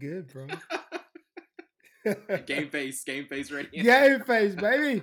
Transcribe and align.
good, 0.00 0.28
bro. 0.28 0.46
game 2.46 2.68
face, 2.70 3.04
game 3.04 3.26
face 3.26 3.50
ready. 3.50 3.68
Game 3.82 4.20
face, 4.20 4.54
baby. 4.54 5.02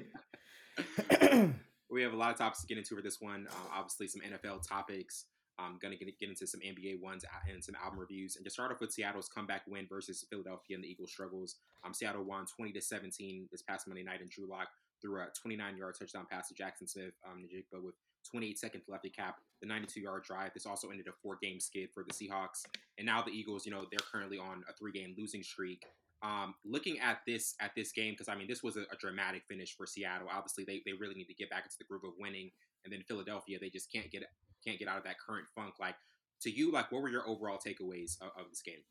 we 1.89 2.01
have 2.01 2.13
a 2.13 2.17
lot 2.17 2.31
of 2.31 2.37
topics 2.37 2.61
to 2.61 2.67
get 2.67 2.77
into 2.77 2.95
for 2.95 3.01
this 3.01 3.21
one. 3.21 3.47
Uh, 3.49 3.69
obviously, 3.75 4.07
some 4.07 4.21
NFL 4.21 4.67
topics. 4.67 5.25
I'm 5.59 5.79
gonna 5.81 5.95
get, 5.95 6.07
get 6.19 6.29
into 6.29 6.45
some 6.45 6.59
NBA 6.61 7.01
ones 7.01 7.25
and 7.51 7.63
some 7.63 7.75
album 7.83 7.99
reviews. 7.99 8.35
And 8.35 8.45
to 8.45 8.51
start 8.51 8.71
off 8.71 8.79
with 8.79 8.91
Seattle's 8.91 9.27
comeback 9.27 9.63
win 9.67 9.87
versus 9.89 10.25
Philadelphia 10.29 10.75
and 10.75 10.83
the 10.83 10.87
Eagles' 10.87 11.11
struggles. 11.11 11.55
Um, 11.83 11.93
Seattle 11.93 12.23
won 12.23 12.45
20 12.45 12.73
to 12.73 12.81
17 12.81 13.47
this 13.51 13.63
past 13.63 13.87
Monday 13.87 14.03
night, 14.03 14.21
and 14.21 14.29
Drew 14.29 14.47
Lock 14.47 14.67
threw 15.01 15.19
a 15.19 15.27
29 15.39 15.77
yard 15.77 15.95
touchdown 15.97 16.27
pass 16.29 16.49
to 16.49 16.53
Jaxon 16.53 16.89
Smith 16.89 17.13
um, 17.27 17.47
with 17.83 17.95
28 18.29 18.59
seconds 18.59 18.83
left 18.87 19.03
to 19.03 19.09
cap 19.09 19.37
the 19.61 19.67
92 19.67 20.01
yard 20.01 20.23
drive. 20.23 20.51
This 20.53 20.65
also 20.65 20.89
ended 20.89 21.07
a 21.07 21.11
four 21.21 21.37
game 21.41 21.59
skid 21.59 21.89
for 21.93 22.03
the 22.03 22.13
Seahawks. 22.13 22.65
And 22.97 23.05
now 23.05 23.21
the 23.21 23.31
Eagles, 23.31 23.65
you 23.65 23.71
know, 23.71 23.85
they're 23.89 23.99
currently 24.11 24.37
on 24.37 24.63
a 24.69 24.73
three 24.73 24.91
game 24.91 25.15
losing 25.17 25.43
streak. 25.43 25.85
Um, 26.23 26.55
looking 26.65 26.99
at 26.99 27.19
this 27.27 27.53
at 27.61 27.71
this 27.75 27.91
game, 27.91 28.13
because 28.13 28.27
I 28.27 28.35
mean, 28.35 28.47
this 28.47 28.63
was 28.63 28.75
a, 28.75 28.81
a, 28.91 28.97
dramatic 28.99 29.43
finish 29.47 29.75
for 29.77 29.85
Seattle. 29.85 30.27
Obviously, 30.31 30.63
they, 30.65 30.81
they 30.83 30.93
really 30.93 31.13
need 31.13 31.27
to 31.27 31.35
get 31.35 31.51
back 31.51 31.65
into 31.65 31.75
the 31.77 31.85
groove 31.85 32.03
of 32.05 32.13
winning. 32.17 32.49
And 32.83 32.91
then 32.91 33.03
Philadelphia, 33.07 33.59
they 33.61 33.69
just 33.69 33.91
can't 33.91 34.09
get 34.09 34.23
can't 34.65 34.79
get 34.79 34.87
out 34.87 34.97
of 34.97 35.03
that 35.03 35.19
current 35.19 35.45
funk. 35.53 35.75
Like 35.79 35.95
to 36.41 36.49
you, 36.49 36.71
like 36.71 36.91
what 36.91 37.03
were 37.03 37.09
your 37.09 37.27
overall 37.27 37.57
takeaways 37.57 38.19
of, 38.19 38.29
of 38.29 38.49
this 38.49 38.63
game? 38.63 38.81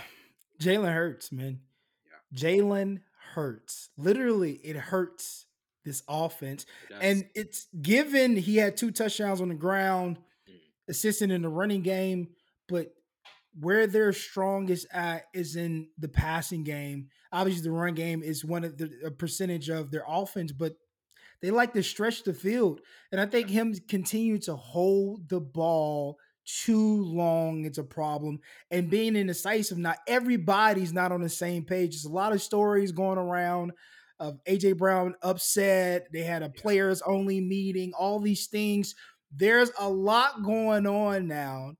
Jalen 0.61 0.93
Hurts, 0.93 1.33
man. 1.33 1.59
Yeah. 2.05 2.39
Jalen 2.39 3.01
Hurts. 3.33 3.89
Literally, 3.97 4.53
it 4.63 4.77
hurts 4.77 5.46
this 5.87 6.03
offense. 6.07 6.65
It 6.89 6.97
and 7.01 7.25
it's 7.33 7.67
given 7.81 8.35
he 8.35 8.57
had 8.57 8.77
two 8.77 8.91
touchdowns 8.91 9.41
on 9.41 9.49
the 9.49 9.55
ground, 9.55 10.17
mm. 10.49 10.53
assisting 10.89 11.31
in 11.31 11.41
the 11.41 11.49
running 11.49 11.81
game, 11.81 12.29
but 12.67 12.93
where 13.59 13.87
they're 13.87 14.13
strongest 14.13 14.85
at 14.91 15.23
is 15.33 15.55
in 15.55 15.87
the 15.97 16.09
passing 16.09 16.63
game. 16.63 17.07
Obviously, 17.31 17.63
the 17.63 17.71
run 17.71 17.95
game 17.95 18.21
is 18.21 18.45
one 18.45 18.63
of 18.63 18.77
the 18.77 19.13
percentage 19.17 19.69
of 19.69 19.89
their 19.89 20.03
offense, 20.07 20.51
but 20.51 20.73
they 21.41 21.49
like 21.49 21.73
to 21.73 21.83
stretch 21.83 22.23
the 22.23 22.33
field. 22.33 22.81
And 23.11 23.19
I 23.19 23.25
think 23.25 23.49
him 23.49 23.73
continuing 23.87 24.41
to 24.41 24.55
hold 24.55 25.29
the 25.29 25.39
ball 25.39 26.17
too 26.47 27.03
long 27.03 27.65
it's 27.65 27.77
a 27.77 27.83
problem 27.83 28.39
and 28.71 28.89
being 28.89 29.17
indecisive 29.17 29.77
not 29.77 29.97
everybody's 30.07 30.93
not 30.93 31.11
on 31.11 31.21
the 31.21 31.27
same 31.27 31.61
page 31.61 31.91
there's 31.91 32.05
a 32.05 32.09
lot 32.09 32.31
of 32.31 32.41
stories 32.41 32.93
going 32.93 33.17
around 33.17 33.73
of 34.19 34.39
aj 34.45 34.77
brown 34.77 35.15
upset 35.21 36.07
they 36.11 36.23
had 36.23 36.43
a 36.43 36.49
players 36.49 37.01
only 37.03 37.39
meeting 37.41 37.93
all 37.97 38.19
these 38.19 38.47
things. 38.47 38.95
There's 39.35 39.71
a 39.79 39.89
lot 39.89 40.43
going 40.43 40.87
on 40.87 41.27
now 41.27 41.73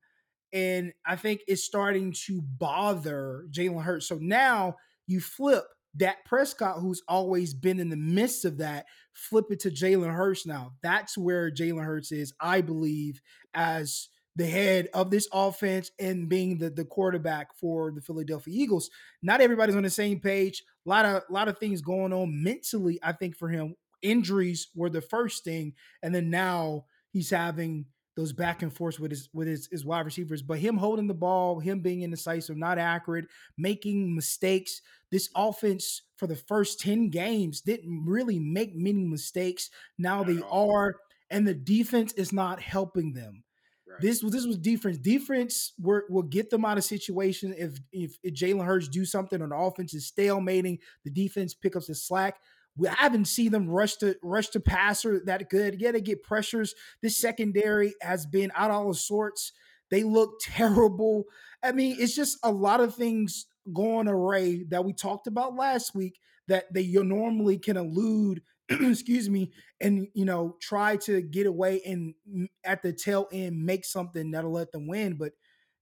and 0.54 0.94
i 1.06 1.14
think 1.16 1.42
it's 1.46 1.66
starting 1.66 2.14
to 2.26 2.42
bother 2.42 3.46
jalen 3.52 3.84
hurts. 3.84 4.08
So 4.08 4.18
now 4.22 4.76
you 5.08 5.20
flip 5.20 5.64
Dak 5.98 6.26
Prescott, 6.26 6.80
who's 6.80 7.02
always 7.08 7.54
been 7.54 7.80
in 7.80 7.90
the 7.90 7.98
midst 7.98 8.46
of 8.46 8.58
that, 8.60 8.86
flip 9.14 9.46
it 9.50 9.60
to 9.62 9.72
Jalen 9.72 10.14
Hurts 10.14 10.46
now. 10.46 10.74
That's 10.84 11.18
where 11.18 11.52
Jalen 11.52 11.84
Hurts 11.84 12.12
is, 12.12 12.34
I 12.40 12.62
believe, 12.62 13.20
as 13.56 14.10
the 14.38 14.46
head 14.46 14.88
of 14.94 15.10
this 15.10 15.28
offense 15.34 15.90
and 16.00 16.30
being 16.30 16.60
the, 16.60 16.70
the 16.70 16.86
quarterback 16.86 17.58
for 17.58 17.92
the 17.92 18.02
Philadelphia 18.02 18.54
Eagles. 18.56 18.90
Not 19.24 19.42
everybody's 19.42 19.76
on 19.76 19.84
the 19.84 19.90
same 19.90 20.20
page. 20.20 20.64
A 20.86 20.90
lot 20.90 21.06
of 21.06 21.24
a 21.28 21.34
lot 21.34 21.48
of 21.48 21.58
things 21.58 21.82
going 21.82 22.14
on 22.14 22.44
mentally, 22.44 23.00
I 23.02 23.12
think, 23.14 23.36
for 23.36 23.50
him. 23.50 23.76
Injuries 24.04 24.68
were 24.76 24.92
the 24.92 25.02
first 25.02 25.44
thing, 25.44 25.74
and 26.04 26.14
then 26.14 26.30
now 26.30 26.86
he's 27.12 27.32
having 27.32 27.86
those 28.16 28.32
back 28.32 28.62
and 28.62 28.72
forth 28.72 29.00
with 29.00 29.10
his 29.10 29.28
with 29.34 29.48
his, 29.48 29.68
his 29.72 29.84
wide 29.84 30.06
receivers. 30.06 30.44
But 30.44 30.60
him 30.60 30.78
holding 30.78 31.08
the 31.08 31.16
ball, 31.16 31.60
him 31.60 31.80
being 31.80 32.04
indecisive, 32.04 32.58
not 32.58 32.78
accurate, 32.78 33.26
making 33.58 34.14
mistakes. 34.14 34.82
This 35.10 35.30
offense 35.36 36.04
for 36.18 36.28
the 36.28 36.36
first 36.36 36.80
10 36.80 37.10
games 37.10 37.62
didn't 37.62 38.06
really 38.06 38.40
make 38.40 38.76
many 38.76 39.04
mistakes. 39.04 39.72
Now 39.98 40.24
they 40.24 40.42
are, 40.52 40.98
and 41.32 41.48
the 41.48 41.56
defense 41.56 42.14
is 42.14 42.32
not 42.32 42.62
helping 42.62 43.14
them. 43.14 43.44
Right. 43.90 44.02
This 44.02 44.22
was 44.22 44.34
this 44.34 44.46
was 44.46 44.58
defense. 44.58 44.98
Defense 44.98 45.74
were, 45.80 46.06
will 46.10 46.24
get 46.24 46.50
them 46.50 46.66
out 46.66 46.78
of 46.78 46.84
situation 46.84 47.54
if 47.58 47.80
if, 47.92 48.18
if 48.24 48.34
Jalen 48.34 48.66
Hurts 48.66 48.88
do 48.88 49.06
something 49.06 49.42
on 49.42 49.50
the 49.50 49.56
offense 49.56 49.94
is 49.94 50.12
stalemating, 50.12 50.80
the 51.04 51.12
defense 51.12 51.54
pick 51.54 51.76
up 51.76 51.86
the 51.86 51.96
slack. 51.96 52.38
We 52.76 52.88
haven't 52.90 53.26
seen 53.26 53.52
them 53.52 53.70
rush 53.70 53.96
to 53.98 54.16
rush 54.22 54.50
to 54.50 54.60
passer 54.60 55.22
that 55.26 55.50
good. 55.50 55.80
Yeah, 55.80 55.92
they 55.92 56.02
get 56.02 56.24
pressures. 56.24 56.76
This 57.02 57.18
secondary 57.18 57.96
has 58.02 58.26
been 58.26 58.52
out 58.56 58.72
all 58.72 58.94
sorts. 58.94 59.52
They 59.90 60.04
look 60.04 60.40
terrible. 60.42 61.26
I 61.64 61.72
mean, 61.72 61.98
it's 62.00 62.16
just 62.16 62.38
a 62.44 62.52
lot 62.52 62.82
of 62.82 62.96
things 62.96 63.48
going 63.74 64.08
array 64.08 64.64
that 64.70 64.86
we 64.86 64.94
talked 64.94 65.28
about 65.28 65.56
last 65.56 65.96
week 65.96 66.20
that 66.48 66.72
they 66.74 66.88
normally 66.88 67.58
can 67.58 67.78
elude 67.78 68.42
excuse 68.82 69.30
me, 69.30 69.52
and 69.80 70.08
you 70.14 70.26
know, 70.26 70.58
try 70.62 70.98
to 70.98 71.22
get 71.22 71.48
away 71.48 71.82
and 71.86 72.14
mm, 72.30 72.48
at 72.66 72.84
the 72.84 72.92
tail 72.92 73.28
end 73.32 73.64
make 73.64 73.86
something 73.86 74.32
that'll 74.32 74.52
let 74.52 74.72
them 74.72 74.88
win. 74.88 75.14
But 75.14 75.34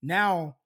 now 0.04 0.58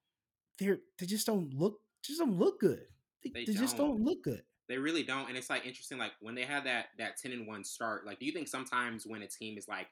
they're 0.58 0.80
they 0.98 1.06
just 1.06 1.26
don't 1.26 1.54
look 1.54 1.80
just 2.04 2.20
don't 2.20 2.38
look 2.38 2.60
good. 2.60 2.82
They, 3.24 3.30
they, 3.30 3.46
they 3.46 3.54
don't. 3.54 3.62
just 3.62 3.78
don't 3.78 4.02
look 4.02 4.24
good. 4.24 4.44
They 4.68 4.78
really 4.78 5.04
don't. 5.04 5.30
And 5.30 5.38
it's 5.38 5.50
like 5.50 5.66
interesting, 5.66 5.98
like 5.98 6.12
when 6.20 6.36
they 6.36 6.44
had 6.44 6.66
that 6.66 6.88
that 6.98 7.18
10 7.18 7.32
and 7.32 7.48
1 7.48 7.64
start, 7.64 8.06
like 8.06 8.20
do 8.20 8.26
you 8.26 8.34
think 8.34 8.48
sometimes 8.48 9.06
when 9.06 9.22
a 9.22 9.28
team 9.28 9.58
is 9.58 9.68
like 9.68 9.88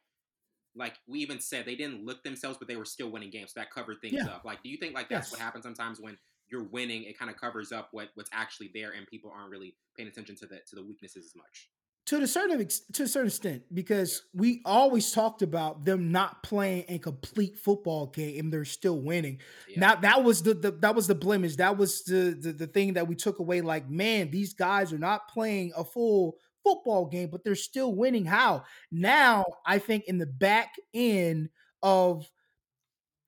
like 0.75 0.95
we 1.07 1.19
even 1.19 1.39
said 1.39 1.65
they 1.65 1.75
didn't 1.75 2.05
look 2.05 2.23
themselves, 2.23 2.57
but 2.57 2.67
they 2.67 2.75
were 2.75 2.85
still 2.85 3.09
winning 3.09 3.29
games. 3.29 3.53
So 3.53 3.61
that 3.61 3.71
covered 3.71 4.01
things 4.01 4.15
yeah. 4.15 4.25
up. 4.27 4.43
Like, 4.45 4.61
do 4.61 4.69
you 4.69 4.77
think 4.77 4.93
like 4.93 5.09
that's 5.09 5.27
yes. 5.27 5.31
what 5.31 5.39
happens 5.39 5.63
sometimes 5.63 5.99
when 5.99 6.17
you're 6.49 6.63
winning? 6.65 7.03
It 7.03 7.17
kind 7.17 7.31
of 7.31 7.37
covers 7.37 7.71
up 7.71 7.89
what 7.93 8.09
what's 8.15 8.29
actually 8.33 8.69
there, 8.73 8.91
and 8.91 9.07
people 9.07 9.33
aren't 9.35 9.49
really 9.49 9.75
paying 9.95 10.09
attention 10.09 10.35
to 10.35 10.45
the 10.45 10.59
to 10.67 10.75
the 10.75 10.83
weaknesses 10.83 11.25
as 11.25 11.35
much 11.35 11.69
to 12.07 12.21
a 12.21 12.27
certain 12.27 12.65
to 12.93 13.03
a 13.03 13.07
certain 13.07 13.27
extent 13.27 13.63
because 13.73 14.23
we 14.33 14.61
always 14.63 15.11
talked 15.11 15.41
about 15.41 15.83
them 15.83 16.11
not 16.11 16.41
playing 16.41 16.85
a 16.87 16.97
complete 16.97 17.59
football 17.59 18.07
game 18.07 18.39
and 18.39 18.53
they're 18.53 18.65
still 18.65 19.01
winning. 19.01 19.39
Yeah. 19.67 19.79
Now 19.81 19.95
that 19.95 20.23
was 20.23 20.41
the, 20.41 20.53
the, 20.53 20.71
that 20.71 20.95
was 20.95 21.07
the 21.07 21.15
blemish. 21.15 21.57
That 21.57 21.77
was 21.77 22.03
the, 22.05 22.37
the 22.39 22.53
the 22.53 22.67
thing 22.67 22.93
that 22.93 23.07
we 23.07 23.15
took 23.15 23.39
away. 23.39 23.59
Like, 23.59 23.89
man, 23.89 24.31
these 24.31 24.53
guys 24.53 24.93
are 24.93 24.97
not 24.97 25.27
playing 25.27 25.73
a 25.75 25.83
full 25.83 26.37
football 26.63 27.07
game, 27.07 27.29
but 27.29 27.43
they're 27.43 27.55
still 27.55 27.93
winning. 27.93 28.25
How 28.25 28.63
now? 28.89 29.43
I 29.65 29.77
think 29.77 30.05
in 30.05 30.17
the 30.17 30.25
back 30.25 30.75
end 30.93 31.49
of 31.83 32.29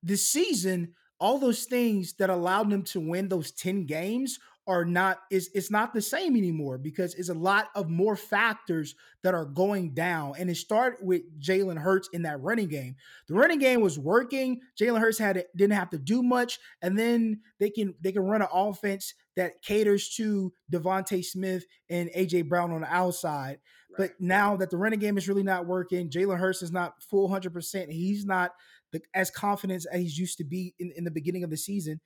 the 0.04 0.16
season, 0.16 0.94
all 1.20 1.38
those 1.38 1.66
things 1.66 2.14
that 2.14 2.30
allowed 2.30 2.70
them 2.70 2.84
to 2.84 3.02
win 3.02 3.28
those 3.28 3.52
ten 3.52 3.86
games 3.86 4.40
are 4.70 4.86
not 4.86 5.18
is 5.32 5.50
it's 5.56 5.72
not 5.72 5.94
the 5.96 6.02
same 6.02 6.38
anymore 6.38 6.78
because 6.78 7.16
it's 7.16 7.30
a 7.30 7.34
lot 7.34 7.70
of 7.74 7.90
more 7.90 8.16
factors 8.16 8.94
that 9.24 9.34
are 9.34 9.46
going 9.46 9.96
down. 9.96 10.36
And 10.38 10.48
it 10.48 10.56
started 10.56 11.00
with 11.04 11.24
Jalen 11.42 11.80
Hurts 11.80 12.08
in 12.14 12.22
that 12.22 12.40
running 12.40 12.68
game. 12.68 12.96
The 13.28 13.34
running 13.34 13.58
game 13.58 13.82
was 13.82 13.98
working. 13.98 14.62
Jalen 14.80 15.00
Hurts 15.00 15.18
had 15.18 15.44
didn't 15.58 15.76
have 15.76 15.90
to 15.90 15.98
do 15.98 16.22
much, 16.22 16.60
and 16.84 16.98
then 16.98 17.42
they 17.60 17.72
can 17.72 17.96
they 18.00 18.12
can 18.12 18.22
run 18.22 18.44
an 18.44 18.48
offense 18.54 19.16
that 19.36 19.62
caters 19.64 20.10
to 20.18 20.54
DeVonta 20.72 21.26
Smith 21.26 21.66
and 21.90 22.12
AJ 22.16 22.48
Brown 22.48 22.72
on 22.72 22.82
the 22.82 22.94
outside. 22.94 23.58
Right. 23.98 23.98
But 23.98 24.12
now 24.20 24.56
that 24.58 24.70
the 24.70 24.78
running 24.78 25.00
game 25.00 25.18
is 25.18 25.28
really 25.28 25.44
not 25.44 25.66
working, 25.66 26.12
Jalen 26.12 26.38
Hurts 26.38 26.62
is 26.62 26.72
not 26.72 27.02
full 27.02 27.28
hundred 27.28 27.54
percent. 27.54 27.92
He's 27.92 28.24
not 28.24 28.52
the, 28.92 29.02
as 29.16 29.32
confident 29.32 29.88
as 29.92 30.00
he's 30.00 30.20
used 30.20 30.38
to 30.38 30.44
be 30.44 30.76
in, 30.78 30.94
in 30.96 31.06
the 31.06 31.12
beginning 31.12 31.44
of 31.44 31.50
the 31.50 31.58
season 31.58 32.00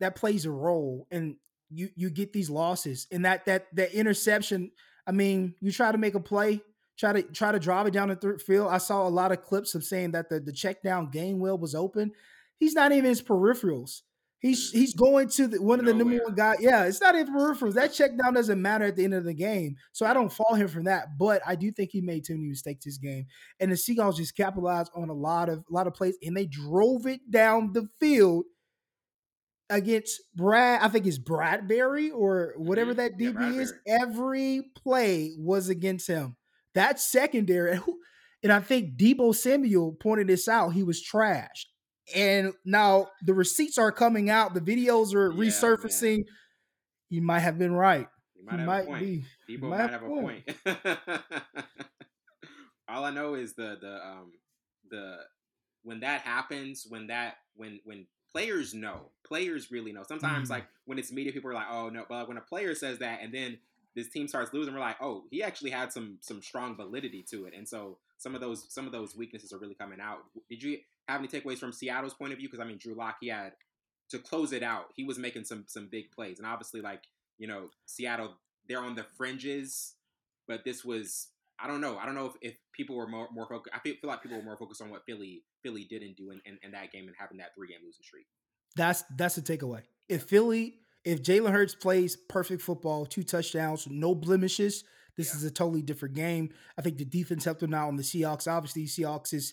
that 0.00 0.16
plays 0.16 0.46
a 0.46 0.50
role. 0.50 1.06
And 1.10 1.36
you 1.74 1.88
you 1.96 2.10
get 2.10 2.32
these 2.32 2.50
losses 2.50 3.06
and 3.10 3.24
that 3.24 3.46
that 3.46 3.66
that 3.74 3.92
interception. 3.92 4.70
I 5.06 5.12
mean, 5.12 5.54
you 5.60 5.70
try 5.70 5.92
to 5.92 5.98
make 5.98 6.14
a 6.14 6.20
play, 6.20 6.60
try 6.98 7.12
to 7.12 7.22
try 7.22 7.52
to 7.52 7.58
drive 7.58 7.86
it 7.86 7.92
down 7.92 8.08
the 8.08 8.16
third 8.16 8.40
field. 8.40 8.68
I 8.70 8.78
saw 8.78 9.06
a 9.06 9.10
lot 9.10 9.32
of 9.32 9.42
clips 9.42 9.74
of 9.74 9.84
saying 9.84 10.12
that 10.12 10.28
the 10.28 10.40
the 10.40 10.52
check 10.52 10.82
down 10.82 11.10
Gainwell 11.10 11.58
was 11.58 11.74
open. 11.74 12.12
He's 12.58 12.74
not 12.74 12.92
even 12.92 13.06
his 13.06 13.22
peripherals. 13.22 14.02
He's 14.44 14.70
mm. 14.70 14.74
he's 14.74 14.92
going 14.92 15.28
to 15.30 15.46
the, 15.46 15.62
one 15.62 15.80
of 15.80 15.86
the 15.86 15.94
number 15.94 16.18
one 16.22 16.34
guy 16.34 16.56
Yeah, 16.60 16.84
it's 16.84 17.00
not 17.00 17.14
even 17.14 17.34
peripherals. 17.34 17.72
That 17.72 17.94
check 17.94 18.10
down 18.18 18.34
doesn't 18.34 18.60
matter 18.60 18.84
at 18.84 18.94
the 18.94 19.04
end 19.04 19.14
of 19.14 19.24
the 19.24 19.32
game. 19.32 19.76
So 19.92 20.04
I 20.04 20.12
don't 20.12 20.30
fault 20.30 20.58
him 20.58 20.68
for 20.68 20.82
that. 20.82 21.16
But 21.18 21.40
I 21.46 21.54
do 21.54 21.72
think 21.72 21.90
he 21.90 22.02
made 22.02 22.26
too 22.26 22.34
many 22.34 22.48
mistakes 22.48 22.84
this 22.84 22.98
game. 22.98 23.24
And 23.58 23.72
the 23.72 23.76
Seagulls 23.76 24.18
just 24.18 24.36
capitalized 24.36 24.92
on 24.94 25.08
a 25.08 25.14
lot 25.14 25.48
of 25.48 25.60
a 25.60 25.72
lot 25.72 25.86
of 25.86 25.94
plays 25.94 26.18
and 26.22 26.36
they 26.36 26.44
drove 26.44 27.06
it 27.06 27.20
down 27.30 27.72
the 27.72 27.88
field 27.98 28.44
against 29.74 30.20
Brad, 30.36 30.80
I 30.82 30.88
think 30.88 31.06
it's 31.06 31.18
Bradbury 31.18 32.10
or 32.10 32.54
whatever 32.56 32.94
mm-hmm. 32.94 33.18
that 33.18 33.18
DB 33.18 33.54
yeah, 33.54 33.60
is. 33.60 33.74
Every 33.86 34.62
play 34.76 35.34
was 35.38 35.68
against 35.68 36.06
him. 36.06 36.36
That 36.74 37.00
secondary, 37.00 37.80
and 38.42 38.52
I 38.52 38.60
think 38.60 38.96
Deebo 38.96 39.34
Samuel 39.34 39.92
pointed 39.92 40.28
this 40.28 40.48
out. 40.48 40.70
He 40.70 40.82
was 40.82 41.04
trashed. 41.04 41.66
And 42.14 42.52
now 42.64 43.08
the 43.22 43.34
receipts 43.34 43.78
are 43.78 43.90
coming 43.90 44.28
out. 44.28 44.54
The 44.54 44.60
videos 44.60 45.14
are 45.14 45.32
yeah, 45.32 45.38
resurfacing. 45.38 46.18
Man. 46.18 46.24
He 47.08 47.20
might 47.20 47.40
have 47.40 47.58
been 47.58 47.72
right. 47.72 48.06
He 48.34 48.42
might, 48.44 48.60
he 48.60 48.66
might 48.66 49.00
be. 49.00 49.24
Deebo 49.48 49.62
might, 49.62 49.68
might 49.70 49.80
have, 49.80 49.90
have 49.90 50.02
a 50.02 50.06
point. 50.06 50.46
point. 50.64 50.98
All 52.88 53.04
I 53.04 53.10
know 53.10 53.34
is 53.34 53.54
the 53.54 53.78
the 53.80 54.06
um 54.06 54.32
the 54.90 55.16
when 55.82 56.00
that 56.00 56.20
happens, 56.20 56.84
when 56.88 57.06
that 57.06 57.36
when 57.54 57.80
when 57.84 58.06
players 58.34 58.74
know, 58.74 59.10
players 59.24 59.70
really 59.70 59.92
know. 59.92 60.02
Sometimes 60.02 60.48
mm. 60.48 60.52
like 60.52 60.64
when 60.86 60.98
it's 60.98 61.12
media, 61.12 61.32
people 61.32 61.50
are 61.50 61.54
like, 61.54 61.70
oh 61.70 61.88
no, 61.88 62.04
but 62.08 62.16
like, 62.16 62.28
when 62.28 62.36
a 62.36 62.42
player 62.42 62.74
says 62.74 62.98
that, 62.98 63.20
and 63.22 63.32
then 63.32 63.58
this 63.94 64.08
team 64.08 64.26
starts 64.26 64.52
losing, 64.52 64.74
we're 64.74 64.80
like, 64.80 65.00
oh, 65.00 65.24
he 65.30 65.42
actually 65.42 65.70
had 65.70 65.92
some 65.92 66.18
some 66.20 66.42
strong 66.42 66.76
validity 66.76 67.24
to 67.30 67.46
it, 67.46 67.54
and 67.56 67.68
so 67.68 67.98
some 68.18 68.34
of 68.34 68.40
those 68.40 68.66
some 68.68 68.86
of 68.86 68.92
those 68.92 69.16
weaknesses 69.16 69.52
are 69.52 69.58
really 69.58 69.74
coming 69.74 70.00
out. 70.00 70.18
Did 70.50 70.62
you 70.62 70.78
have 71.08 71.20
any 71.20 71.28
takeaways 71.28 71.58
from 71.58 71.72
Seattle's 71.72 72.14
point 72.14 72.32
of 72.32 72.38
view? 72.38 72.48
Because 72.48 72.60
I 72.60 72.66
mean, 72.66 72.78
Drew 72.78 72.94
Lock, 72.94 73.16
he 73.20 73.28
had 73.28 73.52
to 74.10 74.18
close 74.18 74.52
it 74.52 74.62
out. 74.62 74.86
He 74.96 75.04
was 75.04 75.18
making 75.18 75.44
some 75.44 75.64
some 75.68 75.88
big 75.90 76.10
plays, 76.10 76.38
and 76.38 76.46
obviously, 76.46 76.80
like 76.80 77.04
you 77.38 77.46
know, 77.46 77.70
Seattle, 77.86 78.34
they're 78.68 78.80
on 78.80 78.96
the 78.96 79.06
fringes, 79.16 79.94
but 80.48 80.64
this 80.64 80.84
was 80.84 81.28
I 81.60 81.68
don't 81.68 81.80
know. 81.80 81.98
I 81.98 82.04
don't 82.04 82.16
know 82.16 82.26
if, 82.26 82.32
if 82.40 82.54
people 82.72 82.96
were 82.96 83.06
more 83.06 83.28
more 83.32 83.46
focused. 83.46 83.74
I 83.74 83.78
feel, 83.78 83.94
feel 84.00 84.10
like 84.10 84.22
people 84.22 84.38
were 84.38 84.44
more 84.44 84.56
focused 84.56 84.82
on 84.82 84.90
what 84.90 85.04
Philly 85.06 85.44
Philly 85.64 85.86
didn't 85.88 86.16
do 86.16 86.30
in, 86.30 86.40
in, 86.44 86.58
in 86.62 86.72
that 86.72 86.92
game 86.92 87.06
and 87.08 87.16
having 87.18 87.38
that 87.38 87.54
three 87.56 87.68
game 87.68 87.78
losing 87.84 88.04
streak. 88.04 88.26
That's 88.76 89.02
that's 89.16 89.36
the 89.36 89.42
takeaway. 89.42 89.82
If 90.08 90.24
Philly, 90.24 90.74
if 91.04 91.22
Jalen 91.22 91.52
Hurts 91.52 91.74
plays 91.74 92.16
perfect 92.28 92.62
football, 92.62 93.06
two 93.06 93.22
touchdowns, 93.22 93.86
no 93.88 94.14
blemishes, 94.14 94.84
this 95.16 95.30
yeah. 95.30 95.36
is 95.36 95.44
a 95.44 95.50
totally 95.50 95.82
different 95.82 96.14
game. 96.14 96.50
I 96.78 96.82
think 96.82 96.98
the 96.98 97.04
defense 97.04 97.44
helped 97.44 97.60
them 97.60 97.74
out 97.74 97.88
on 97.88 97.96
the 97.96 98.02
Seahawks. 98.02 98.50
Obviously, 98.50 98.84
Seahawks 98.84 99.30
has 99.30 99.52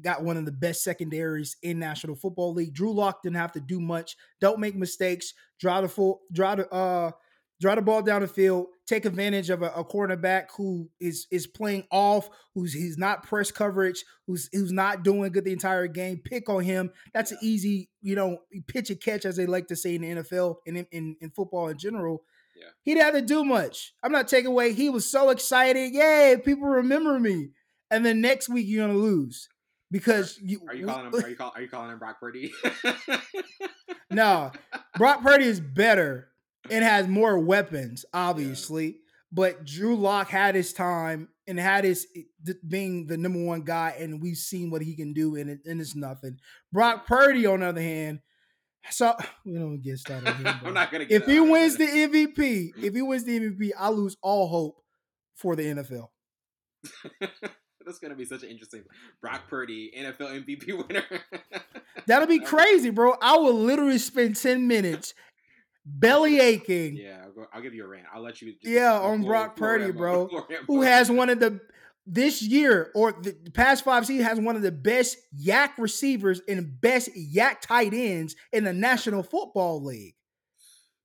got 0.00 0.22
one 0.22 0.36
of 0.36 0.46
the 0.46 0.52
best 0.52 0.82
secondaries 0.82 1.56
in 1.62 1.78
National 1.78 2.16
Football 2.16 2.54
League. 2.54 2.74
Drew 2.74 2.92
Lock 2.92 3.22
didn't 3.22 3.36
have 3.36 3.52
to 3.52 3.60
do 3.60 3.80
much. 3.80 4.16
Don't 4.40 4.58
make 4.58 4.74
mistakes. 4.74 5.34
Draw 5.60 5.82
the 5.82 5.88
full, 5.88 6.22
draw 6.32 6.54
the 6.54 6.68
uh 6.72 7.12
draw 7.60 7.74
the 7.76 7.82
ball 7.82 8.02
down 8.02 8.22
the 8.22 8.28
field, 8.28 8.66
take 8.92 9.04
advantage 9.06 9.48
of 9.48 9.62
a, 9.62 9.68
a, 9.68 9.84
cornerback 9.84 10.48
who 10.56 10.90
is 11.00 11.26
is 11.30 11.46
playing 11.46 11.84
off, 11.90 12.28
who's 12.54 12.74
he's 12.74 12.98
not 12.98 13.22
press 13.22 13.50
coverage, 13.50 14.04
who's 14.26 14.50
who's 14.52 14.72
not 14.72 15.02
doing 15.02 15.32
good 15.32 15.44
the 15.44 15.52
entire 15.52 15.86
game. 15.86 16.20
Pick 16.22 16.48
on 16.50 16.62
him. 16.62 16.90
That's 17.14 17.32
an 17.32 17.38
easy, 17.40 17.88
you 18.02 18.14
know, 18.14 18.38
pitch 18.66 18.90
and 18.90 19.00
catch, 19.00 19.24
as 19.24 19.36
they 19.36 19.46
like 19.46 19.68
to 19.68 19.76
say 19.76 19.94
in 19.94 20.02
the 20.02 20.22
NFL 20.22 20.56
and 20.66 20.76
in, 20.76 20.86
in, 20.92 21.16
in 21.20 21.30
football 21.30 21.68
in 21.68 21.78
general. 21.78 22.22
Yeah. 22.54 22.68
He 22.82 22.94
didn't 22.94 23.04
have 23.04 23.14
to 23.14 23.22
do 23.22 23.44
much. 23.44 23.94
I'm 24.02 24.12
not 24.12 24.28
taking 24.28 24.48
away. 24.48 24.74
He 24.74 24.90
was 24.90 25.10
so 25.10 25.30
excited. 25.30 25.94
Yay, 25.94 26.36
people 26.44 26.68
remember 26.68 27.18
me. 27.18 27.50
And 27.90 28.04
then 28.04 28.20
next 28.20 28.48
week 28.48 28.66
you're 28.68 28.86
gonna 28.86 28.98
lose 28.98 29.48
because 29.90 30.38
you 30.42 30.60
are 30.68 30.74
you 30.74 30.86
calling 30.86 31.06
him 31.06 31.14
are 31.14 31.28
you, 31.28 31.36
call, 31.36 31.52
are 31.54 31.62
you 31.62 31.68
calling 31.68 31.90
him 31.90 31.98
Brock 31.98 32.20
Purdy? 32.20 32.52
no, 34.10 34.52
Brock 34.98 35.22
Purdy 35.22 35.46
is 35.46 35.60
better 35.60 36.31
and 36.70 36.84
has 36.84 37.08
more 37.08 37.38
weapons, 37.38 38.04
obviously. 38.12 38.86
Yeah. 38.86 38.92
But 39.34 39.64
Drew 39.64 39.96
Lock 39.96 40.28
had 40.28 40.54
his 40.54 40.72
time 40.72 41.28
and 41.46 41.58
had 41.58 41.84
his 41.84 42.06
eh, 42.14 42.52
being 42.66 43.06
the 43.06 43.16
number 43.16 43.42
one 43.42 43.62
guy, 43.62 43.94
and 43.98 44.22
we've 44.22 44.36
seen 44.36 44.70
what 44.70 44.82
he 44.82 44.94
can 44.94 45.12
do, 45.12 45.36
and, 45.36 45.50
it, 45.50 45.60
and 45.64 45.80
it's 45.80 45.96
nothing. 45.96 46.38
Brock 46.70 47.06
Purdy, 47.06 47.46
on 47.46 47.60
the 47.60 47.66
other 47.66 47.80
hand, 47.80 48.20
so 48.90 49.14
we 49.44 49.54
don't 49.54 49.80
get 49.80 49.98
started. 49.98 50.34
Here, 50.36 50.60
I'm 50.64 50.74
not 50.74 50.90
gonna. 50.90 51.06
if 51.08 51.26
he 51.26 51.40
wins 51.40 51.76
the 51.76 51.86
MVP, 51.86 52.72
if 52.82 52.94
he 52.94 53.02
wins 53.02 53.24
the 53.24 53.38
MVP, 53.38 53.70
I 53.78 53.90
lose 53.90 54.16
all 54.22 54.48
hope 54.48 54.82
for 55.34 55.56
the 55.56 55.62
NFL. 55.62 56.08
That's 57.84 57.98
gonna 57.98 58.14
be 58.14 58.24
such 58.24 58.42
an 58.44 58.50
interesting 58.50 58.84
Brock 59.20 59.42
Purdy 59.48 59.92
NFL 59.96 60.44
MVP 60.44 60.88
winner. 60.88 61.04
That'll 62.06 62.28
be 62.28 62.40
crazy, 62.40 62.90
bro. 62.90 63.14
I 63.20 63.36
will 63.36 63.54
literally 63.54 63.98
spend 63.98 64.36
ten 64.36 64.68
minutes 64.68 65.14
belly 65.84 66.40
aching. 66.40 66.96
Yeah, 66.96 67.22
I'll, 67.24 67.32
go, 67.32 67.46
I'll, 67.52 67.62
give 67.62 67.74
you 67.74 67.84
a 67.84 67.88
rant. 67.88 68.06
I'll 68.14 68.22
let 68.22 68.40
you. 68.40 68.54
Yeah, 68.62 68.98
on 68.98 69.22
Brock 69.22 69.56
Purdy, 69.56 69.90
bro, 69.96 70.28
who 70.66 70.82
has 70.82 71.10
one 71.10 71.30
of 71.30 71.40
the 71.40 71.60
this 72.06 72.42
year 72.42 72.90
or 72.94 73.12
the 73.12 73.32
past 73.54 73.84
five 73.84 74.04
seasons 74.06 74.28
has 74.28 74.40
one 74.40 74.56
of 74.56 74.62
the 74.62 74.72
best 74.72 75.18
YAC 75.40 75.70
receivers 75.78 76.40
and 76.48 76.80
best 76.80 77.10
YAC 77.14 77.60
tight 77.60 77.94
ends 77.94 78.34
in 78.52 78.64
the 78.64 78.72
National 78.72 79.22
Football 79.22 79.84
League. 79.84 80.14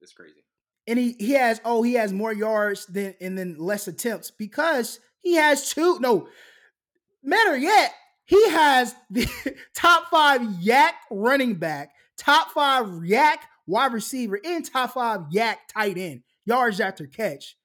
It's 0.01 0.13
crazy. 0.13 0.44
And 0.88 0.97
he 0.97 1.15
he 1.19 1.33
has 1.33 1.62
oh 1.65 1.83
he 1.83 1.94
has 1.95 2.13
more 2.13 2.33
yards 2.33 2.85
than 2.88 3.13
and 3.21 3.38
then 3.38 3.57
less 3.59 3.88
attempts 3.88 4.31
because 4.31 5.00
he 5.19 5.35
has 5.35 5.69
two 5.69 6.00
no 6.00 6.30
matter 7.23 7.57
yet 7.57 7.94
he 8.27 8.50
has 8.50 8.94
the 9.09 9.27
top 9.75 10.09
five 10.09 10.41
YAC 10.41 10.91
running 11.09 11.56
back, 11.56 11.91
top 12.18 12.51
five 12.51 12.85
YAC 12.85 13.38
wide 13.68 13.94
receiver, 13.94 14.40
and 14.44 14.66
top 14.66 14.94
five 14.94 15.22
yak 15.30 15.68
tight 15.68 15.98
end, 15.98 16.24
yards 16.46 16.80
after 16.80 17.06
catch. 17.06 17.58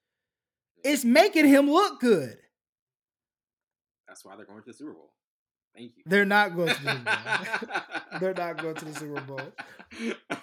It's 0.85 1.05
making 1.05 1.47
him 1.47 1.71
look 1.71 2.01
good. 2.01 2.37
That's 4.07 4.25
why 4.25 4.37
they're 4.37 4.45
going 4.45 4.61
to 4.63 4.67
the 4.67 4.75
Super 4.75 4.93
Bowl. 4.93 5.13
Thank 5.75 5.93
you. 5.97 6.03
They're 6.05 6.27
not 6.27 6.55
going 6.55 6.69
to 6.69 6.83
the 6.83 6.91
Super 6.91 7.05
Bowl. 7.05 8.21
they're 8.21 8.35
not 8.35 8.59
going 8.59 8.75
to 8.75 8.85
the 8.85 8.95
Super 8.95 9.21
Bowl. 9.23 9.41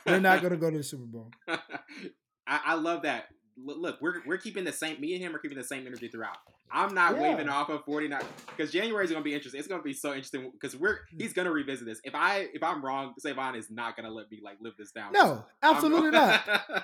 They're 0.06 0.20
not 0.20 0.42
going 0.42 0.54
to 0.54 0.58
go 0.58 0.72
to 0.72 0.78
the 0.78 0.84
Super 0.84 1.06
Bowl. 1.06 1.32
I, 1.48 2.62
I 2.66 2.74
love 2.76 3.04
that 3.04 3.26
look, 3.66 4.02
we're 4.02 4.22
we're 4.26 4.38
keeping 4.38 4.64
the 4.64 4.72
same. 4.72 5.00
Me 5.00 5.14
and 5.14 5.24
him 5.24 5.36
are 5.36 5.40
keeping 5.40 5.58
the 5.58 5.64
same 5.64 5.86
energy 5.86 6.08
throughout. 6.08 6.38
I'm 6.72 6.94
not 6.94 7.16
yeah. 7.16 7.22
waving 7.22 7.50
off 7.50 7.70
of 7.70 7.84
49 7.86 8.22
because 8.56 8.72
January 8.72 9.04
is 9.04 9.12
gonna 9.12 9.24
be 9.24 9.34
interesting. 9.34 9.60
It's 9.60 9.68
gonna 9.68 9.82
be 9.82 9.94
so 9.94 10.10
interesting 10.10 10.52
because 10.52 10.76
we're 10.76 11.00
he's 11.18 11.34
gonna 11.34 11.52
revisit 11.52 11.86
this. 11.86 12.00
If 12.04 12.16
I 12.16 12.48
if 12.54 12.64
I'm 12.64 12.84
wrong, 12.84 13.14
Savon 13.20 13.56
is 13.56 13.72
not 13.72 13.96
gonna 13.96 14.12
let 14.12 14.30
me 14.32 14.40
like 14.44 14.58
live 14.62 14.74
this 14.78 14.92
down. 14.92 15.12
No, 15.14 15.46
absolutely 15.64 16.12
not. 16.12 16.42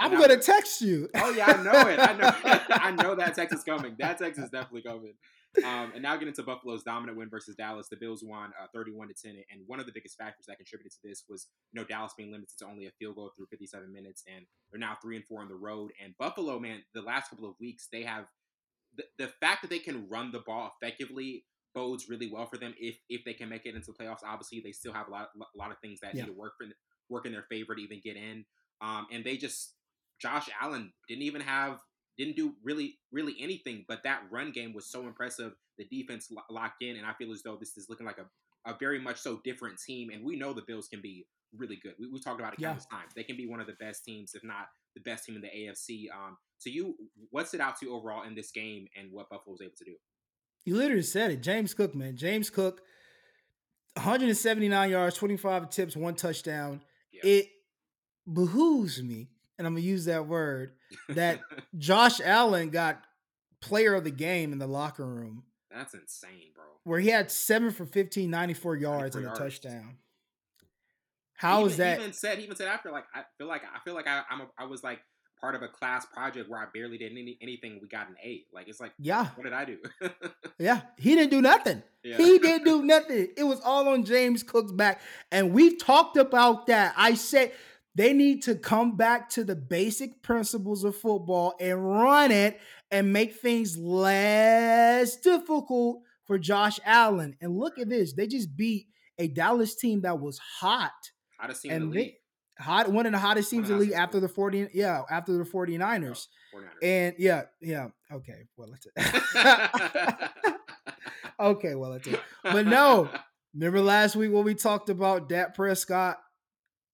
I'm 0.00 0.18
gonna 0.18 0.38
text 0.38 0.80
you. 0.80 1.08
Oh 1.14 1.30
yeah, 1.30 1.46
I 1.46 1.62
know 1.62 1.88
it. 1.88 1.98
I 2.00 2.12
know. 2.14 2.34
I 2.70 2.90
know 2.92 3.14
that 3.14 3.34
text 3.34 3.54
is 3.54 3.62
coming. 3.62 3.96
That 3.98 4.18
text 4.18 4.40
is 4.40 4.48
definitely 4.48 4.82
coming. 4.82 5.12
Um, 5.64 5.92
and 5.94 6.02
now 6.02 6.16
getting 6.16 6.34
to 6.34 6.42
Buffalo's 6.42 6.84
dominant 6.84 7.18
win 7.18 7.28
versus 7.28 7.56
Dallas, 7.56 7.88
the 7.88 7.96
Bills 7.96 8.22
won 8.22 8.52
uh, 8.62 8.66
31 8.72 9.08
to 9.08 9.14
10. 9.14 9.32
And 9.50 9.62
one 9.66 9.80
of 9.80 9.86
the 9.86 9.92
biggest 9.92 10.16
factors 10.16 10.46
that 10.46 10.58
contributed 10.58 10.92
to 10.92 10.98
this 11.02 11.24
was, 11.28 11.48
you 11.72 11.80
know, 11.80 11.86
Dallas 11.86 12.12
being 12.16 12.30
limited 12.30 12.56
to 12.58 12.66
only 12.66 12.86
a 12.86 12.90
field 12.98 13.16
goal 13.16 13.32
through 13.36 13.46
57 13.46 13.92
minutes, 13.92 14.22
and 14.32 14.46
they're 14.70 14.78
now 14.78 14.96
three 15.02 15.16
and 15.16 15.24
four 15.26 15.40
on 15.40 15.48
the 15.48 15.56
road. 15.56 15.90
And 16.02 16.14
Buffalo, 16.18 16.60
man, 16.60 16.82
the 16.94 17.02
last 17.02 17.30
couple 17.30 17.48
of 17.48 17.56
weeks 17.60 17.88
they 17.92 18.04
have 18.04 18.26
the, 18.96 19.04
the 19.18 19.28
fact 19.40 19.62
that 19.62 19.70
they 19.70 19.78
can 19.78 20.08
run 20.08 20.32
the 20.32 20.40
ball 20.40 20.72
effectively 20.80 21.44
bodes 21.74 22.08
really 22.08 22.28
well 22.32 22.46
for 22.46 22.56
them 22.56 22.74
if 22.80 22.96
if 23.08 23.24
they 23.24 23.32
can 23.32 23.48
make 23.48 23.66
it 23.66 23.74
into 23.74 23.92
the 23.92 24.04
playoffs. 24.04 24.24
Obviously, 24.24 24.60
they 24.60 24.72
still 24.72 24.92
have 24.92 25.08
a 25.08 25.10
lot 25.10 25.30
a 25.36 25.58
lot 25.58 25.70
of 25.70 25.78
things 25.78 26.00
that 26.00 26.14
yeah. 26.14 26.22
need 26.22 26.28
to 26.28 26.36
work 26.36 26.52
for, 26.58 26.66
work 27.08 27.26
in 27.26 27.32
their 27.32 27.46
favor 27.50 27.74
to 27.74 27.80
even 27.80 28.00
get 28.02 28.16
in. 28.16 28.44
Um, 28.80 29.06
and 29.12 29.24
they 29.24 29.36
just 29.36 29.74
Josh 30.20 30.48
Allen 30.60 30.92
didn't 31.08 31.22
even 31.22 31.40
have 31.40 31.80
didn't 32.18 32.36
do 32.36 32.54
really 32.62 32.98
really 33.12 33.36
anything. 33.40 33.84
But 33.88 34.02
that 34.04 34.22
run 34.30 34.52
game 34.52 34.72
was 34.72 34.86
so 34.86 35.06
impressive. 35.06 35.52
The 35.78 35.84
defense 35.84 36.28
lo- 36.30 36.42
locked 36.50 36.82
in, 36.82 36.96
and 36.96 37.06
I 37.06 37.12
feel 37.14 37.32
as 37.32 37.42
though 37.42 37.56
this 37.56 37.76
is 37.76 37.88
looking 37.88 38.06
like 38.06 38.18
a, 38.18 38.70
a 38.70 38.76
very 38.78 39.00
much 39.00 39.18
so 39.18 39.40
different 39.44 39.78
team. 39.80 40.10
And 40.10 40.24
we 40.24 40.36
know 40.36 40.52
the 40.52 40.62
Bills 40.66 40.88
can 40.88 41.00
be 41.00 41.26
really 41.56 41.78
good. 41.82 41.94
We, 41.98 42.08
we 42.08 42.20
talked 42.20 42.40
about 42.40 42.52
it 42.52 42.60
yeah. 42.60 42.68
countless 42.68 42.86
times. 42.86 43.12
They 43.14 43.24
can 43.24 43.36
be 43.36 43.46
one 43.46 43.60
of 43.60 43.66
the 43.66 43.74
best 43.74 44.04
teams, 44.04 44.34
if 44.34 44.44
not 44.44 44.68
the 44.94 45.00
best 45.00 45.24
team 45.24 45.36
in 45.36 45.42
the 45.42 45.48
AFC. 45.48 46.06
Um, 46.12 46.36
so 46.58 46.70
you, 46.70 46.94
what 47.30 47.48
stood 47.48 47.60
out 47.60 47.78
to 47.78 47.86
you 47.86 47.94
overall 47.94 48.24
in 48.24 48.34
this 48.34 48.50
game, 48.50 48.86
and 48.96 49.10
what 49.12 49.28
Buffalo 49.30 49.52
was 49.52 49.62
able 49.62 49.76
to 49.78 49.84
do? 49.84 49.94
You 50.64 50.76
literally 50.76 51.02
said 51.02 51.30
it, 51.30 51.42
James 51.42 51.74
Cook, 51.74 51.94
man. 51.94 52.16
James 52.16 52.50
Cook, 52.50 52.82
179 53.94 54.90
yards, 54.90 55.16
25 55.16 55.62
attempts, 55.64 55.96
one 55.96 56.14
touchdown. 56.14 56.82
Yeah. 57.12 57.20
It 57.24 57.46
behooves 58.30 59.02
me 59.02 59.28
and 59.60 59.66
I'm 59.66 59.74
gonna 59.74 59.84
use 59.84 60.06
that 60.06 60.26
word, 60.26 60.72
that 61.10 61.40
Josh 61.78 62.18
Allen 62.24 62.70
got 62.70 63.04
player 63.60 63.94
of 63.94 64.04
the 64.04 64.10
game 64.10 64.54
in 64.54 64.58
the 64.58 64.66
locker 64.66 65.04
room. 65.04 65.42
That's 65.70 65.92
insane, 65.92 66.52
bro. 66.54 66.64
Where 66.84 66.98
he 66.98 67.10
had 67.10 67.30
seven 67.30 67.70
for 67.70 67.84
15, 67.84 68.30
94 68.30 68.76
yards 68.76 69.16
94 69.16 69.18
and 69.18 69.26
a 69.26 69.28
yards. 69.28 69.38
touchdown. 69.60 69.96
How 71.34 71.66
is 71.66 71.76
that? 71.76 71.98
He 71.98 72.04
even 72.04 72.14
said, 72.14 72.38
he 72.38 72.44
even 72.44 72.56
said 72.56 72.68
after, 72.68 72.90
like, 72.90 73.04
I 73.14 73.24
feel 73.36 73.48
like 73.48 73.60
I 73.64 73.80
feel 73.84 73.92
like 73.92 74.06
I, 74.06 74.22
I'm 74.30 74.40
a, 74.40 74.46
I 74.58 74.64
was 74.64 74.82
like 74.82 75.00
part 75.38 75.54
of 75.54 75.60
a 75.60 75.68
class 75.68 76.06
project 76.06 76.48
where 76.48 76.58
I 76.58 76.64
barely 76.72 76.96
did 76.96 77.12
any, 77.12 77.36
anything. 77.42 77.80
We 77.82 77.88
got 77.88 78.08
an 78.08 78.16
A. 78.24 78.44
Like 78.54 78.66
it's 78.66 78.80
like, 78.80 78.92
yeah, 78.98 79.26
what 79.34 79.44
did 79.44 79.52
I 79.52 79.66
do? 79.66 79.76
yeah, 80.58 80.80
he 80.96 81.14
didn't 81.14 81.30
do 81.30 81.42
nothing. 81.42 81.82
Yeah. 82.02 82.16
He 82.16 82.38
didn't 82.38 82.64
do 82.64 82.82
nothing. 82.82 83.28
It 83.36 83.44
was 83.44 83.60
all 83.60 83.88
on 83.88 84.04
James 84.06 84.42
Cook's 84.42 84.72
back, 84.72 85.02
and 85.30 85.52
we've 85.52 85.78
talked 85.78 86.16
about 86.16 86.66
that. 86.68 86.94
I 86.96 87.12
said 87.12 87.52
they 88.00 88.14
need 88.14 88.42
to 88.44 88.54
come 88.54 88.96
back 88.96 89.28
to 89.28 89.44
the 89.44 89.54
basic 89.54 90.22
principles 90.22 90.84
of 90.84 90.96
football 90.96 91.54
and 91.60 91.86
run 91.86 92.30
it 92.30 92.58
and 92.90 93.12
make 93.12 93.34
things 93.34 93.76
less 93.76 95.16
difficult 95.16 96.00
for 96.24 96.38
Josh 96.38 96.80
Allen. 96.86 97.36
And 97.42 97.58
look 97.58 97.78
at 97.78 97.90
this. 97.90 98.14
They 98.14 98.26
just 98.26 98.56
beat 98.56 98.86
a 99.18 99.28
Dallas 99.28 99.74
team 99.74 100.00
that 100.00 100.18
was 100.18 100.38
hot. 100.38 100.92
Hottest 101.38 101.60
team 101.60 101.72
and 101.72 101.82
in 101.82 101.90
the 101.90 101.94
league. 101.94 102.14
hot 102.58 102.90
one 102.90 103.04
of 103.04 103.12
the 103.12 103.18
hottest 103.18 103.50
teams 103.50 103.68
in 103.68 103.76
the 103.76 103.82
league 103.84 103.92
after 103.92 104.18
the 104.18 104.28
40 104.28 104.68
yeah, 104.72 105.02
after 105.10 105.36
the 105.36 105.44
49ers. 105.44 106.28
Oh, 106.54 106.58
49ers. 106.58 106.66
And 106.82 107.14
yeah, 107.18 107.42
yeah. 107.60 107.88
Okay. 108.10 108.46
Well, 108.56 108.70
let's 108.70 108.86
Okay, 111.38 111.74
well, 111.74 111.90
let's 111.90 112.08
But 112.44 112.66
no, 112.66 113.10
remember 113.52 113.82
last 113.82 114.16
week 114.16 114.32
when 114.32 114.44
we 114.44 114.54
talked 114.54 114.88
about 114.88 115.28
Dak 115.28 115.54
Prescott 115.54 116.16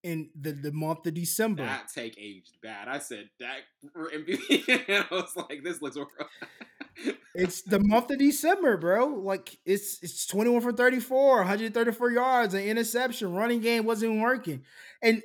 in 0.03 0.29
the, 0.39 0.51
the 0.51 0.71
month 0.71 1.05
of 1.05 1.13
December. 1.13 1.63
That 1.63 1.89
take 1.93 2.17
aged 2.19 2.57
bad. 2.61 2.87
I 2.87 2.99
said 2.99 3.29
Dak 3.39 3.63
for 3.93 4.09
MVP, 4.09 4.67
and 4.87 5.05
I 5.11 5.13
was 5.13 5.35
like, 5.35 5.63
this 5.63 5.81
looks 5.81 5.97
rough. 5.97 7.15
it's 7.35 7.61
the 7.63 7.79
month 7.79 8.11
of 8.11 8.19
December, 8.19 8.77
bro. 8.77 9.07
Like 9.07 9.57
it's 9.65 10.01
it's 10.01 10.25
21 10.27 10.61
for 10.61 10.71
34, 10.71 11.37
134 11.37 12.11
yards, 12.11 12.53
an 12.53 12.63
interception, 12.63 13.33
running 13.33 13.61
game 13.61 13.85
wasn't 13.85 14.21
working. 14.21 14.63
And 15.01 15.21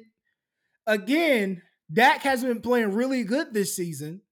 again, 0.86 1.62
Dak 1.92 2.22
has 2.22 2.42
been 2.42 2.60
playing 2.60 2.92
really 2.92 3.24
good 3.24 3.52
this 3.52 3.76
season, 3.76 4.22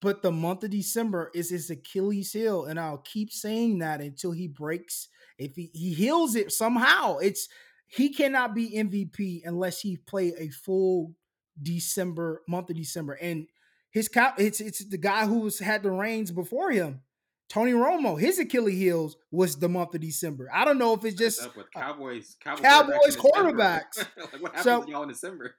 but 0.00 0.22
the 0.22 0.32
month 0.32 0.64
of 0.64 0.70
December 0.70 1.30
is 1.34 1.50
his 1.50 1.70
Achilles 1.70 2.32
heel. 2.32 2.64
And 2.64 2.78
I'll 2.78 2.98
keep 2.98 3.30
saying 3.32 3.78
that 3.78 4.00
until 4.00 4.32
he 4.32 4.48
breaks. 4.48 5.08
If 5.38 5.54
he, 5.54 5.70
he 5.74 5.92
heals 5.92 6.34
it 6.34 6.52
somehow, 6.52 7.18
it's 7.18 7.48
he 7.86 8.10
cannot 8.10 8.54
be 8.54 8.72
MVP 8.72 9.42
unless 9.44 9.80
he 9.80 9.96
play 9.96 10.32
a 10.38 10.48
full 10.48 11.14
December 11.60 12.42
month 12.48 12.70
of 12.70 12.76
December. 12.76 13.14
And 13.14 13.46
his 13.90 14.08
cap 14.08 14.38
it's 14.38 14.60
it's 14.60 14.84
the 14.84 14.98
guy 14.98 15.26
who 15.26 15.40
was 15.40 15.58
had 15.58 15.82
the 15.82 15.90
reins 15.90 16.30
before 16.30 16.70
him. 16.70 17.00
Tony 17.48 17.72
Romo, 17.72 18.20
his 18.20 18.40
Achilles 18.40 18.76
heels 18.76 19.16
was 19.30 19.56
the 19.56 19.68
month 19.68 19.94
of 19.94 20.00
December. 20.00 20.50
I 20.52 20.64
don't 20.64 20.78
know 20.78 20.94
if 20.94 21.04
it's 21.04 21.16
just 21.16 21.56
with 21.56 21.70
Cowboys, 21.72 22.36
Cowboys, 22.40 22.62
Cowboys 22.62 23.16
quarterbacks. 23.16 23.98
like 23.98 24.42
what 24.42 24.56
happens 24.56 24.64
so, 24.64 24.86
y'all 24.88 25.04
in 25.04 25.08
December? 25.10 25.54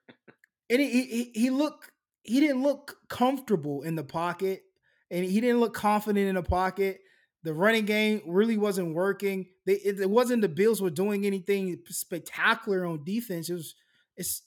and 0.70 0.82
he, 0.82 1.04
he 1.04 1.32
he 1.34 1.50
looked 1.50 1.90
he 2.24 2.42
didn't 2.42 2.62
look 2.62 2.98
comfortable 3.10 3.84
in 3.84 3.96
the 3.96 4.04
pocket, 4.04 4.64
and 5.10 5.24
he 5.24 5.40
didn't 5.40 5.62
look 5.62 5.74
confident 5.74 6.28
in 6.28 6.36
the 6.36 6.44
pocket. 6.44 7.00
The 7.44 7.54
running 7.54 7.86
game 7.86 8.22
really 8.26 8.58
wasn't 8.58 8.94
working. 8.96 9.46
They, 9.66 9.74
it, 9.74 10.00
it 10.00 10.10
wasn't 10.10 10.42
the 10.42 10.50
Bills 10.50 10.82
were 10.82 10.90
doing 10.90 11.26
anything 11.26 11.80
spectacular 11.88 12.86
on 12.86 13.04
defense. 13.04 13.50
It 13.50 13.54
was 13.54 13.76
it's 14.16 14.42